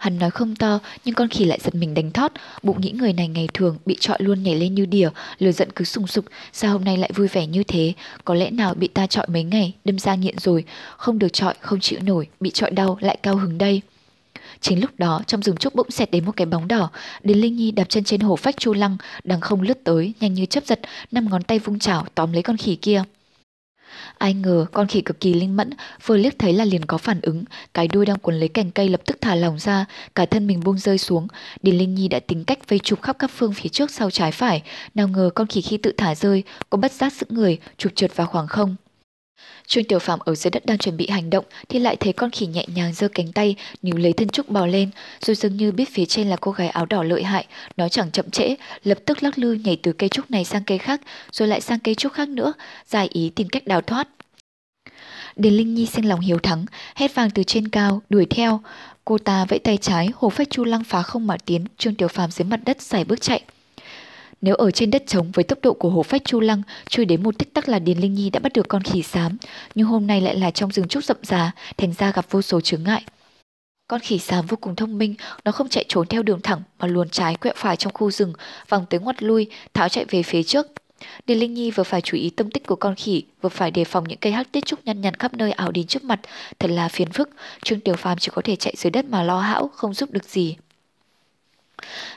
[0.00, 2.32] Hắn nói không to, nhưng con khỉ lại giật mình đánh thót,
[2.62, 5.08] bụng nghĩ người này ngày thường bị trọi luôn nhảy lên như đỉa,
[5.38, 7.92] lửa giận cứ sùng sục, sao hôm nay lại vui vẻ như thế,
[8.24, 10.64] có lẽ nào bị ta trọi mấy ngày, đâm ra nghiện rồi,
[10.96, 13.82] không được trọi, không chịu nổi, bị trọi đau, lại cao hứng đây.
[14.60, 16.90] Chính lúc đó, trong rừng trúc bỗng xẹt đến một cái bóng đỏ,
[17.22, 20.34] đến Linh Nhi đạp chân trên hồ phách chu lăng, đang không lướt tới, nhanh
[20.34, 23.04] như chấp giật, năm ngón tay vung chảo tóm lấy con khỉ kia.
[24.18, 25.70] Ai ngờ con khỉ cực kỳ linh mẫn,
[26.06, 27.44] vừa liếc thấy là liền có phản ứng,
[27.74, 29.84] cái đuôi đang quấn lấy cành cây lập tức thả lỏng ra,
[30.14, 31.28] cả thân mình buông rơi xuống.
[31.62, 34.32] Điền Linh Nhi đã tính cách vây chụp khắp các phương phía trước sau trái
[34.32, 34.62] phải,
[34.94, 38.16] nào ngờ con khỉ khi tự thả rơi, có bất giác sức người, chụp trượt
[38.16, 38.76] vào khoảng không.
[39.66, 42.30] Trương Tiểu Phạm ở dưới đất đang chuẩn bị hành động thì lại thấy con
[42.30, 44.90] khỉ nhẹ nhàng giơ cánh tay, níu lấy thân trúc bò lên,
[45.20, 47.46] rồi dường như biết phía trên là cô gái áo đỏ lợi hại,
[47.76, 48.54] nó chẳng chậm trễ,
[48.84, 51.00] lập tức lắc lư nhảy từ cây trúc này sang cây khác,
[51.32, 52.52] rồi lại sang cây trúc khác nữa,
[52.86, 54.08] giải ý tìm cách đào thoát.
[55.36, 58.60] Điền Linh Nhi sinh lòng hiếu thắng, hét vang từ trên cao, đuổi theo.
[59.04, 62.08] Cô ta vẫy tay trái, hồ phách chu lăng phá không mà tiến, Trương Tiểu
[62.08, 63.42] Phàm dưới mặt đất xài bước chạy.
[64.40, 67.22] Nếu ở trên đất trống với tốc độ của hồ phách chu lăng, chui đến
[67.22, 69.36] một tích tắc là Điền Linh Nhi đã bắt được con khỉ xám,
[69.74, 72.60] nhưng hôm nay lại là trong rừng trúc rậm rà, thành ra gặp vô số
[72.60, 73.04] chướng ngại.
[73.88, 75.14] Con khỉ xám vô cùng thông minh,
[75.44, 78.32] nó không chạy trốn theo đường thẳng mà luồn trái quẹo phải trong khu rừng,
[78.68, 80.66] vòng tới ngoặt lui, tháo chạy về phía trước.
[81.26, 83.84] Điền Linh Nhi vừa phải chú ý tâm tích của con khỉ, vừa phải đề
[83.84, 86.20] phòng những cây hắc tiết trúc nhăn nhăn khắp nơi ảo đến trước mặt,
[86.58, 87.30] thật là phiền phức.
[87.62, 90.24] Trương Tiểu Phàm chỉ có thể chạy dưới đất mà lo hão, không giúp được
[90.24, 90.56] gì.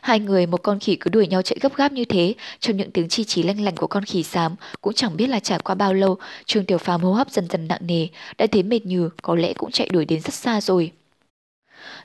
[0.01, 2.91] Hai người một con khỉ cứ đuổi nhau chạy gấp gáp như thế, trong những
[2.91, 5.75] tiếng chi chí lanh lành của con khỉ xám, cũng chẳng biết là trải qua
[5.75, 8.07] bao lâu, Trương Tiểu Phàm hô hấp dần dần nặng nề,
[8.37, 10.91] đã thấy mệt nhừ, có lẽ cũng chạy đuổi đến rất xa rồi.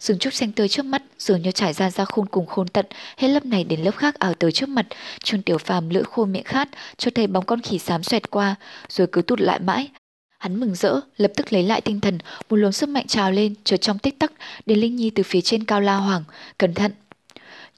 [0.01, 2.87] Rừng trúc xanh tươi trước mắt, dường như trải ra ra khôn cùng khôn tận,
[3.17, 4.87] hết lớp này đến lớp khác ảo tới trước mặt.
[5.25, 8.55] Trương Tiểu Phàm lưỡi khô miệng khát, cho thấy bóng con khỉ xám xoẹt qua,
[8.89, 9.89] rồi cứ tụt lại mãi.
[10.39, 12.19] Hắn mừng rỡ, lập tức lấy lại tinh thần,
[12.51, 14.33] một luồng sức mạnh trào lên, chợt trong tích tắc,
[14.67, 16.25] đến Linh Nhi từ phía trên cao la hoàng,
[16.59, 16.93] cẩn thận,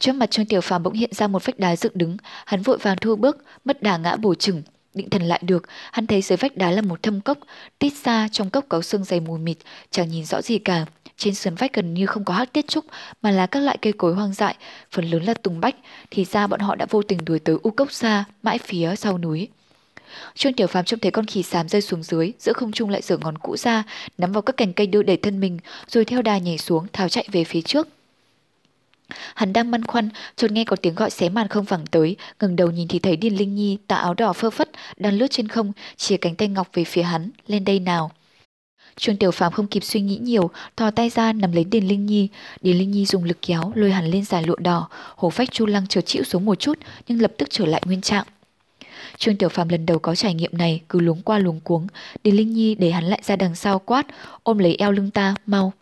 [0.01, 2.17] Trước mặt Trương Tiểu Phàm bỗng hiện ra một vách đá dựng đứng,
[2.47, 4.63] hắn vội vàng thu bước, mất đà ngã bổ chừng.
[4.95, 5.63] Định thần lại được,
[5.93, 7.39] hắn thấy dưới vách đá là một thâm cốc,
[7.79, 9.57] tít xa trong cốc có xương dày mù mịt,
[9.91, 10.87] chẳng nhìn rõ gì cả.
[11.17, 12.85] Trên sườn vách gần như không có hắc tiết trúc,
[13.23, 14.55] mà là các loại cây cối hoang dại,
[14.91, 15.77] phần lớn là tùng bách,
[16.11, 19.19] thì ra bọn họ đã vô tình đuổi tới u cốc xa, mãi phía sau
[19.19, 19.49] núi.
[20.35, 23.03] Trương Tiểu Phàm trông thấy con khỉ xám rơi xuống dưới, giữa không trung lại
[23.03, 23.85] giở ngón cũ ra,
[24.19, 25.59] nắm vào các cành cây đưa đẩy thân mình,
[25.89, 27.89] rồi theo đà nhảy xuống, tháo chạy về phía trước.
[29.35, 32.57] Hắn đang băn khoăn, chợt nghe có tiếng gọi xé màn không vẳng tới, ngẩng
[32.57, 35.49] đầu nhìn thì thấy Điền Linh Nhi tà áo đỏ phơ phất đang lướt trên
[35.49, 38.11] không, chia cánh tay ngọc về phía hắn, lên đây nào.
[38.97, 42.07] Trương Tiểu Phàm không kịp suy nghĩ nhiều, thò tay ra nắm lấy Điền Linh
[42.07, 42.29] Nhi.
[42.61, 44.89] Điền Linh Nhi dùng lực kéo, lôi hắn lên dài lụa đỏ.
[45.17, 46.79] Hồ phách chu lăng chợt chịu xuống một chút,
[47.09, 48.25] nhưng lập tức trở lại nguyên trạng.
[49.19, 51.87] Trương Tiểu Phàm lần đầu có trải nghiệm này, cứ luống qua luống cuống.
[52.25, 54.07] Điền Linh Nhi để hắn lại ra đằng sau quát,
[54.43, 55.73] ôm lấy eo lưng ta, mau.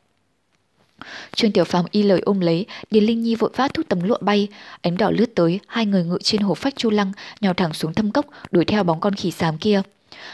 [1.35, 4.19] Trương Tiểu Phàm y lời ôm lấy, Điền Linh Nhi vội vã thúc tấm lụa
[4.20, 4.49] bay,
[4.83, 7.95] ánh đỏ lướt tới, hai người ngự trên hồ phách chu lăng, nhào thẳng xuống
[7.95, 9.83] thâm cốc, đuổi theo bóng con khỉ xám kia.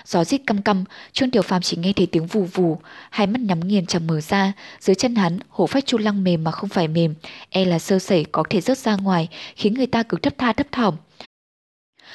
[0.06, 2.78] Gió rít căm căm, Trương Tiểu Phàm chỉ nghe thấy tiếng vù vù,
[3.10, 6.44] hai mắt nhắm nghiền chẳng mở ra, dưới chân hắn, hồ phách chu lăng mềm
[6.44, 7.14] mà không phải mềm,
[7.50, 10.52] e là sơ sẩy có thể rớt ra ngoài, khiến người ta cứ thấp tha
[10.52, 10.94] thấp thỏm.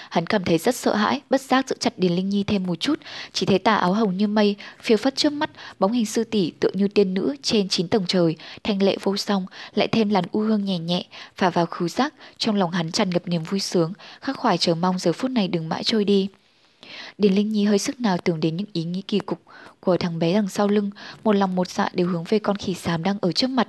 [0.09, 2.75] Hắn cảm thấy rất sợ hãi, bất giác giữ chặt Điền Linh Nhi thêm một
[2.75, 2.99] chút,
[3.33, 5.49] chỉ thấy tà áo hồng như mây, phiêu phất trước mắt,
[5.79, 9.17] bóng hình sư tỷ tựa như tiên nữ trên chín tầng trời, thanh lệ vô
[9.17, 9.45] song,
[9.75, 11.05] lại thêm làn u hương nhẹ nhẹ,
[11.35, 14.75] phả vào khứ giác, trong lòng hắn tràn ngập niềm vui sướng, khắc khoải chờ
[14.75, 16.27] mong giờ phút này đừng mãi trôi đi.
[17.17, 19.41] Điền Linh Nhi hơi sức nào tưởng đến những ý nghĩ kỳ cục
[19.79, 20.89] của thằng bé đằng sau lưng,
[21.23, 23.67] một lòng một dạ đều hướng về con khỉ xám đang ở trước mặt.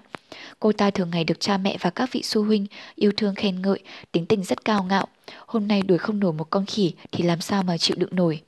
[0.60, 3.62] Cô ta thường ngày được cha mẹ và các vị sư huynh yêu thương khen
[3.62, 3.78] ngợi,
[4.12, 5.06] tính tình rất cao ngạo.
[5.46, 8.40] Hôm nay đuổi không nổi một con khỉ thì làm sao mà chịu đựng nổi.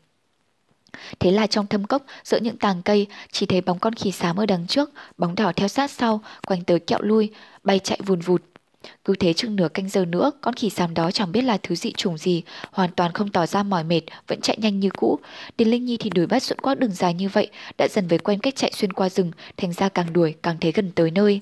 [1.19, 4.37] Thế là trong thâm cốc, giữa những tàng cây, chỉ thấy bóng con khỉ xám
[4.37, 7.31] ở đằng trước, bóng đỏ theo sát sau, quanh tới kẹo lui,
[7.65, 8.43] bay chạy vùn vụt.
[9.05, 11.75] Cứ thế chừng nửa canh giờ nữa, con khỉ xám đó chẳng biết là thứ
[11.75, 15.19] dị trùng gì, hoàn toàn không tỏ ra mỏi mệt, vẫn chạy nhanh như cũ.
[15.59, 18.19] đến Linh Nhi thì đuổi bắt suốt quãng đường dài như vậy, đã dần với
[18.19, 21.41] quen cách chạy xuyên qua rừng, thành ra càng đuổi càng thấy gần tới nơi.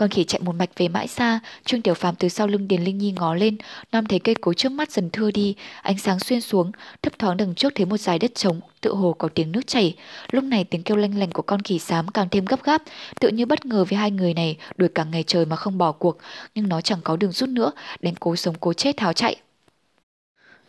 [0.00, 2.84] Con khỉ chạy một mạch về mãi xa, Trương Tiểu Phàm từ sau lưng Điền
[2.84, 3.56] Linh Nhi ngó lên,
[3.92, 6.72] nam thấy cây cối trước mắt dần thưa đi, ánh sáng xuyên xuống,
[7.02, 9.96] thấp thoáng đằng trước thấy một dải đất trống, tựa hồ có tiếng nước chảy.
[10.30, 12.82] Lúc này tiếng kêu lanh lành của con khỉ xám càng thêm gấp gáp,
[13.20, 15.92] tựa như bất ngờ với hai người này đuổi cả ngày trời mà không bỏ
[15.92, 16.18] cuộc,
[16.54, 19.36] nhưng nó chẳng có đường rút nữa, đánh cố sống cố chết tháo chạy.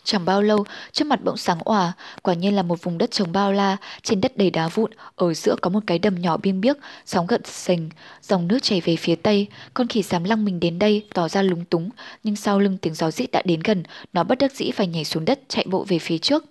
[0.04, 3.32] Chẳng bao lâu, trước mặt bỗng sáng òa, quả nhiên là một vùng đất trống
[3.32, 6.62] bao la, trên đất đầy đá vụn, ở giữa có một cái đầm nhỏ biên
[6.62, 7.90] biếc, sóng gợn sành,
[8.22, 11.42] dòng nước chảy về phía tây, con khỉ dám lăng mình đến đây, tỏ ra
[11.42, 11.90] lúng túng,
[12.24, 13.84] nhưng sau lưng tiếng gió rít đã đến gần,
[14.14, 16.46] nó bất đắc dĩ phải nhảy xuống đất, chạy bộ về phía trước.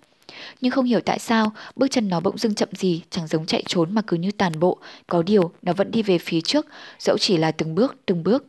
[0.61, 3.63] Nhưng không hiểu tại sao, bước chân nó bỗng dưng chậm gì, chẳng giống chạy
[3.67, 6.65] trốn mà cứ như tàn bộ, có điều nó vẫn đi về phía trước,
[6.99, 8.45] dẫu chỉ là từng bước, từng bước.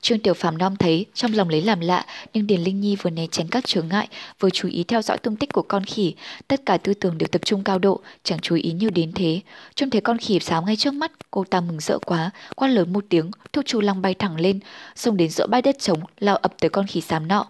[0.00, 3.10] Trương Tiểu Phàm non thấy, trong lòng lấy làm lạ, nhưng Điền Linh Nhi vừa
[3.10, 4.08] né tránh các chướng ngại,
[4.40, 6.14] vừa chú ý theo dõi tung tích của con khỉ,
[6.48, 9.40] tất cả tư tưởng đều tập trung cao độ, chẳng chú ý nhiều đến thế.
[9.74, 12.92] Trông thấy con khỉ sáo ngay trước mắt, cô ta mừng rỡ quá, quát lớn
[12.92, 14.60] một tiếng, thuốc chu lăng bay thẳng lên,
[14.94, 17.46] xông đến giữa bãi đất trống, lao ập tới con khỉ xám nọ.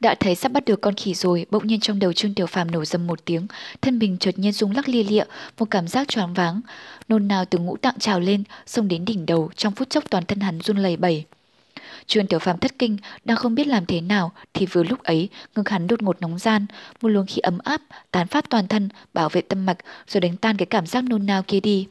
[0.00, 2.70] Đã thấy sắp bắt được con khỉ rồi, bỗng nhiên trong đầu Trương Tiểu Phàm
[2.70, 3.46] nổ dầm một tiếng,
[3.80, 5.24] thân mình chợt nhiên rung lắc lia lịa,
[5.58, 6.60] một cảm giác choáng váng,
[7.12, 10.24] nôn nào từ ngũ tạng trào lên, xông đến đỉnh đầu, trong phút chốc toàn
[10.24, 11.24] thân hắn run lẩy bẩy.
[12.06, 15.28] Trương Tiểu Phàm thất kinh, đang không biết làm thế nào, thì vừa lúc ấy,
[15.56, 16.66] ngực hắn đột ngột nóng gian,
[17.02, 17.80] một luồng khí ấm áp,
[18.10, 19.78] tán phát toàn thân, bảo vệ tâm mạch,
[20.08, 21.86] rồi đánh tan cái cảm giác nôn nao kia đi.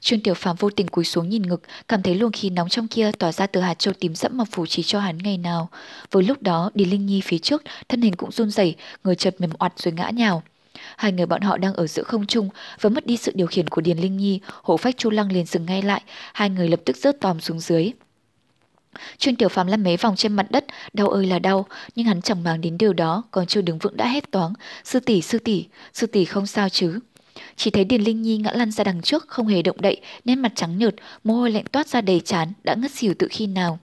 [0.00, 2.88] Trương Tiểu Phàm vô tình cúi xuống nhìn ngực, cảm thấy luồng khí nóng trong
[2.88, 5.68] kia tỏa ra từ hạt châu tím sẫm mà phủ chỉ cho hắn ngày nào.
[6.10, 8.74] Vừa lúc đó, Đi Linh Nhi phía trước, thân hình cũng run rẩy,
[9.04, 10.42] người chợt mềm oặt rồi ngã nhào.
[10.96, 12.48] Hai người bọn họ đang ở giữa không trung
[12.80, 15.46] và mất đi sự điều khiển của Điền Linh Nhi, hổ phách Chu Lăng liền
[15.46, 16.02] dừng ngay lại,
[16.32, 17.92] hai người lập tức rớt tòm xuống dưới.
[19.18, 22.22] Trương Tiểu Phàm lăn mấy vòng trên mặt đất, đau ơi là đau, nhưng hắn
[22.22, 24.52] chẳng màng đến điều đó, còn chưa đứng vững đã hét toáng,
[24.84, 27.00] "Sư tỷ, sư tỷ, sư tỷ không sao chứ?"
[27.56, 30.36] Chỉ thấy Điền Linh Nhi ngã lăn ra đằng trước không hề động đậy, nét
[30.36, 30.94] mặt trắng nhợt,
[31.24, 33.78] mồ hôi lạnh toát ra đầy trán, đã ngất xỉu tự khi nào.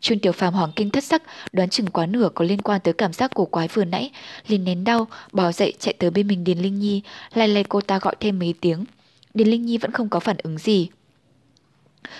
[0.00, 1.22] Trương Tiểu Phàm hoảng kinh thất sắc,
[1.52, 4.10] đoán chừng quá nửa có liên quan tới cảm giác cổ quái vừa nãy,
[4.46, 7.02] liền nén đau, bò dậy chạy tới bên mình Điền Linh Nhi,
[7.34, 8.84] lay lay cô ta gọi thêm mấy tiếng.
[9.34, 10.88] Điền Linh Nhi vẫn không có phản ứng gì.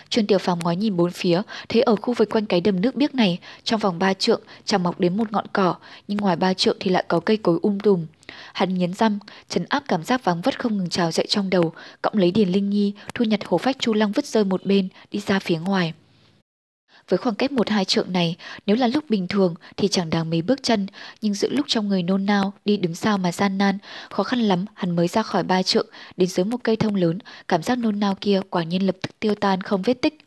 [0.09, 2.94] Trương Tiểu Phàm ngó nhìn bốn phía, thấy ở khu vực quanh cái đầm nước
[2.94, 5.74] biếc này, trong vòng ba trượng chẳng mọc đến một ngọn cỏ,
[6.09, 8.07] nhưng ngoài ba trượng thì lại có cây cối um tùm.
[8.52, 11.73] Hắn nghiến răng, trấn áp cảm giác vắng vất không ngừng trào dậy trong đầu,
[12.02, 14.89] cõng lấy Điền Linh Nhi, thu nhặt hồ phách Chu Lăng vứt rơi một bên,
[15.11, 15.93] đi ra phía ngoài.
[17.11, 20.31] Với khoảng cách một hai trượng này, nếu là lúc bình thường thì chẳng đáng
[20.31, 20.87] mấy bước chân,
[21.20, 23.78] nhưng giữa lúc trong người nôn nao, đi đứng sao mà gian nan,
[24.11, 27.19] khó khăn lắm hắn mới ra khỏi ba trượng, đến dưới một cây thông lớn,
[27.49, 30.19] cảm giác nôn nao kia quả nhiên lập tức tiêu tan không vết tích.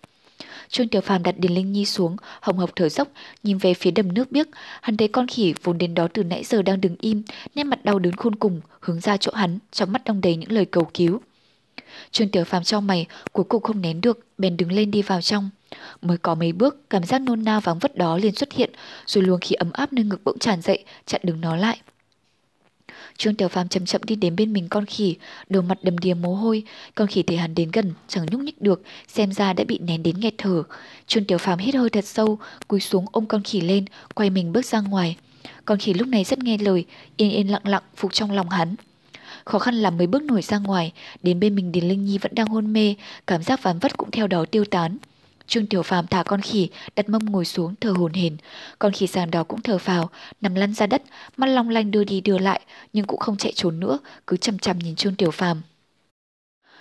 [0.70, 3.08] Trương Tiểu Phàm đặt Điền Linh Nhi xuống, hồng hộc thở dốc,
[3.44, 4.48] nhìn về phía đầm nước biếc,
[4.82, 7.24] hắn thấy con khỉ vốn đến đó từ nãy giờ đang đứng im,
[7.56, 10.52] nét mặt đau đớn khôn cùng, hướng ra chỗ hắn, trong mắt đong đầy những
[10.52, 11.22] lời cầu cứu.
[12.12, 15.22] Trương Tiểu Phàm trong mày, cuối cùng không nén được, bèn đứng lên đi vào
[15.22, 15.50] trong.
[16.02, 18.70] Mới có mấy bước, cảm giác nôn nao vắng vất đó liền xuất hiện,
[19.06, 21.78] rồi luồng khí ấm áp nơi ngực bỗng tràn dậy, chặn đứng nó lại.
[23.18, 25.16] Trương Tiểu Phàm chậm chậm đi đến bên mình con khỉ,
[25.50, 26.64] đầu mặt đầm đìa mồ hôi,
[26.96, 30.04] con khỉ thấy hắn đến gần, chẳng nhúc nhích được, xem ra đã bị nén
[30.04, 30.64] đến nghẹt thở.
[31.08, 33.86] Trương Tiểu Phàm hít hơi thật sâu, cúi xuống ôm con khỉ lên,
[34.16, 35.18] quay mình bước ra ngoài.
[35.66, 36.86] Con khỉ lúc này rất nghe lời,
[37.18, 38.76] yên yên lặng lặng phục trong lòng hắn.
[39.46, 40.92] Khó khăn là mới bước nổi ra ngoài,
[41.24, 42.96] đến bên mình Điền Linh Nhi vẫn đang hôn mê,
[43.28, 44.98] cảm giác ván vất cũng theo đó tiêu tán.
[45.54, 48.38] Trương Tiểu Phàm thả con khỉ, đặt mông ngồi xuống thở hồn hển.
[48.80, 50.10] Con khỉ sàn đó cũng thở phào,
[50.42, 51.04] nằm lăn ra đất,
[51.38, 52.62] mắt long lanh đưa đi đưa lại,
[52.94, 55.62] nhưng cũng không chạy trốn nữa, cứ chằm chằm nhìn Trương Tiểu Phàm.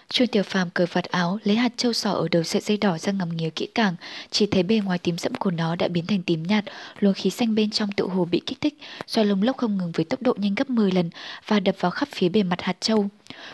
[0.09, 2.99] Trương Tiểu Phàm cởi vạt áo, lấy hạt châu sò ở đầu sợi dây đỏ
[2.99, 3.95] ra ngắm nghía kỹ càng,
[4.31, 6.65] chỉ thấy bề ngoài tím sẫm của nó đã biến thành tím nhạt,
[6.99, 9.93] luồng khí xanh bên trong tự hồ bị kích thích, xoay lông lốc không ngừng
[9.93, 11.11] với tốc độ nhanh gấp 10 lần
[11.47, 13.09] và đập vào khắp phía bề mặt hạt châu.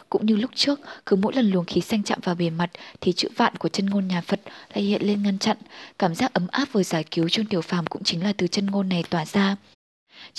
[0.09, 2.71] Cũng như lúc trước, cứ mỗi lần luồng khí xanh chạm vào bề mặt
[3.01, 4.41] thì chữ vạn của chân ngôn nhà Phật
[4.75, 5.57] lại hiện lên ngăn chặn,
[5.99, 8.67] cảm giác ấm áp vừa giải cứu Trương Tiểu Phàm cũng chính là từ chân
[8.67, 9.57] ngôn này tỏa ra.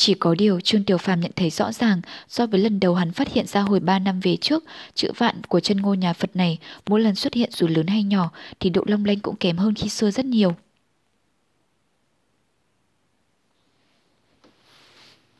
[0.02, 3.12] Chỉ có điều Trương Tiểu Phàm nhận thấy rõ ràng so với lần đầu hắn
[3.12, 4.64] phát hiện ra hồi 3 năm về trước,
[4.96, 6.58] chữ vạn của chân ngôi nhà Phật này
[6.88, 9.74] mỗi lần xuất hiện dù lớn hay nhỏ thì độ long lanh cũng kém hơn
[9.76, 10.56] khi xưa rất nhiều.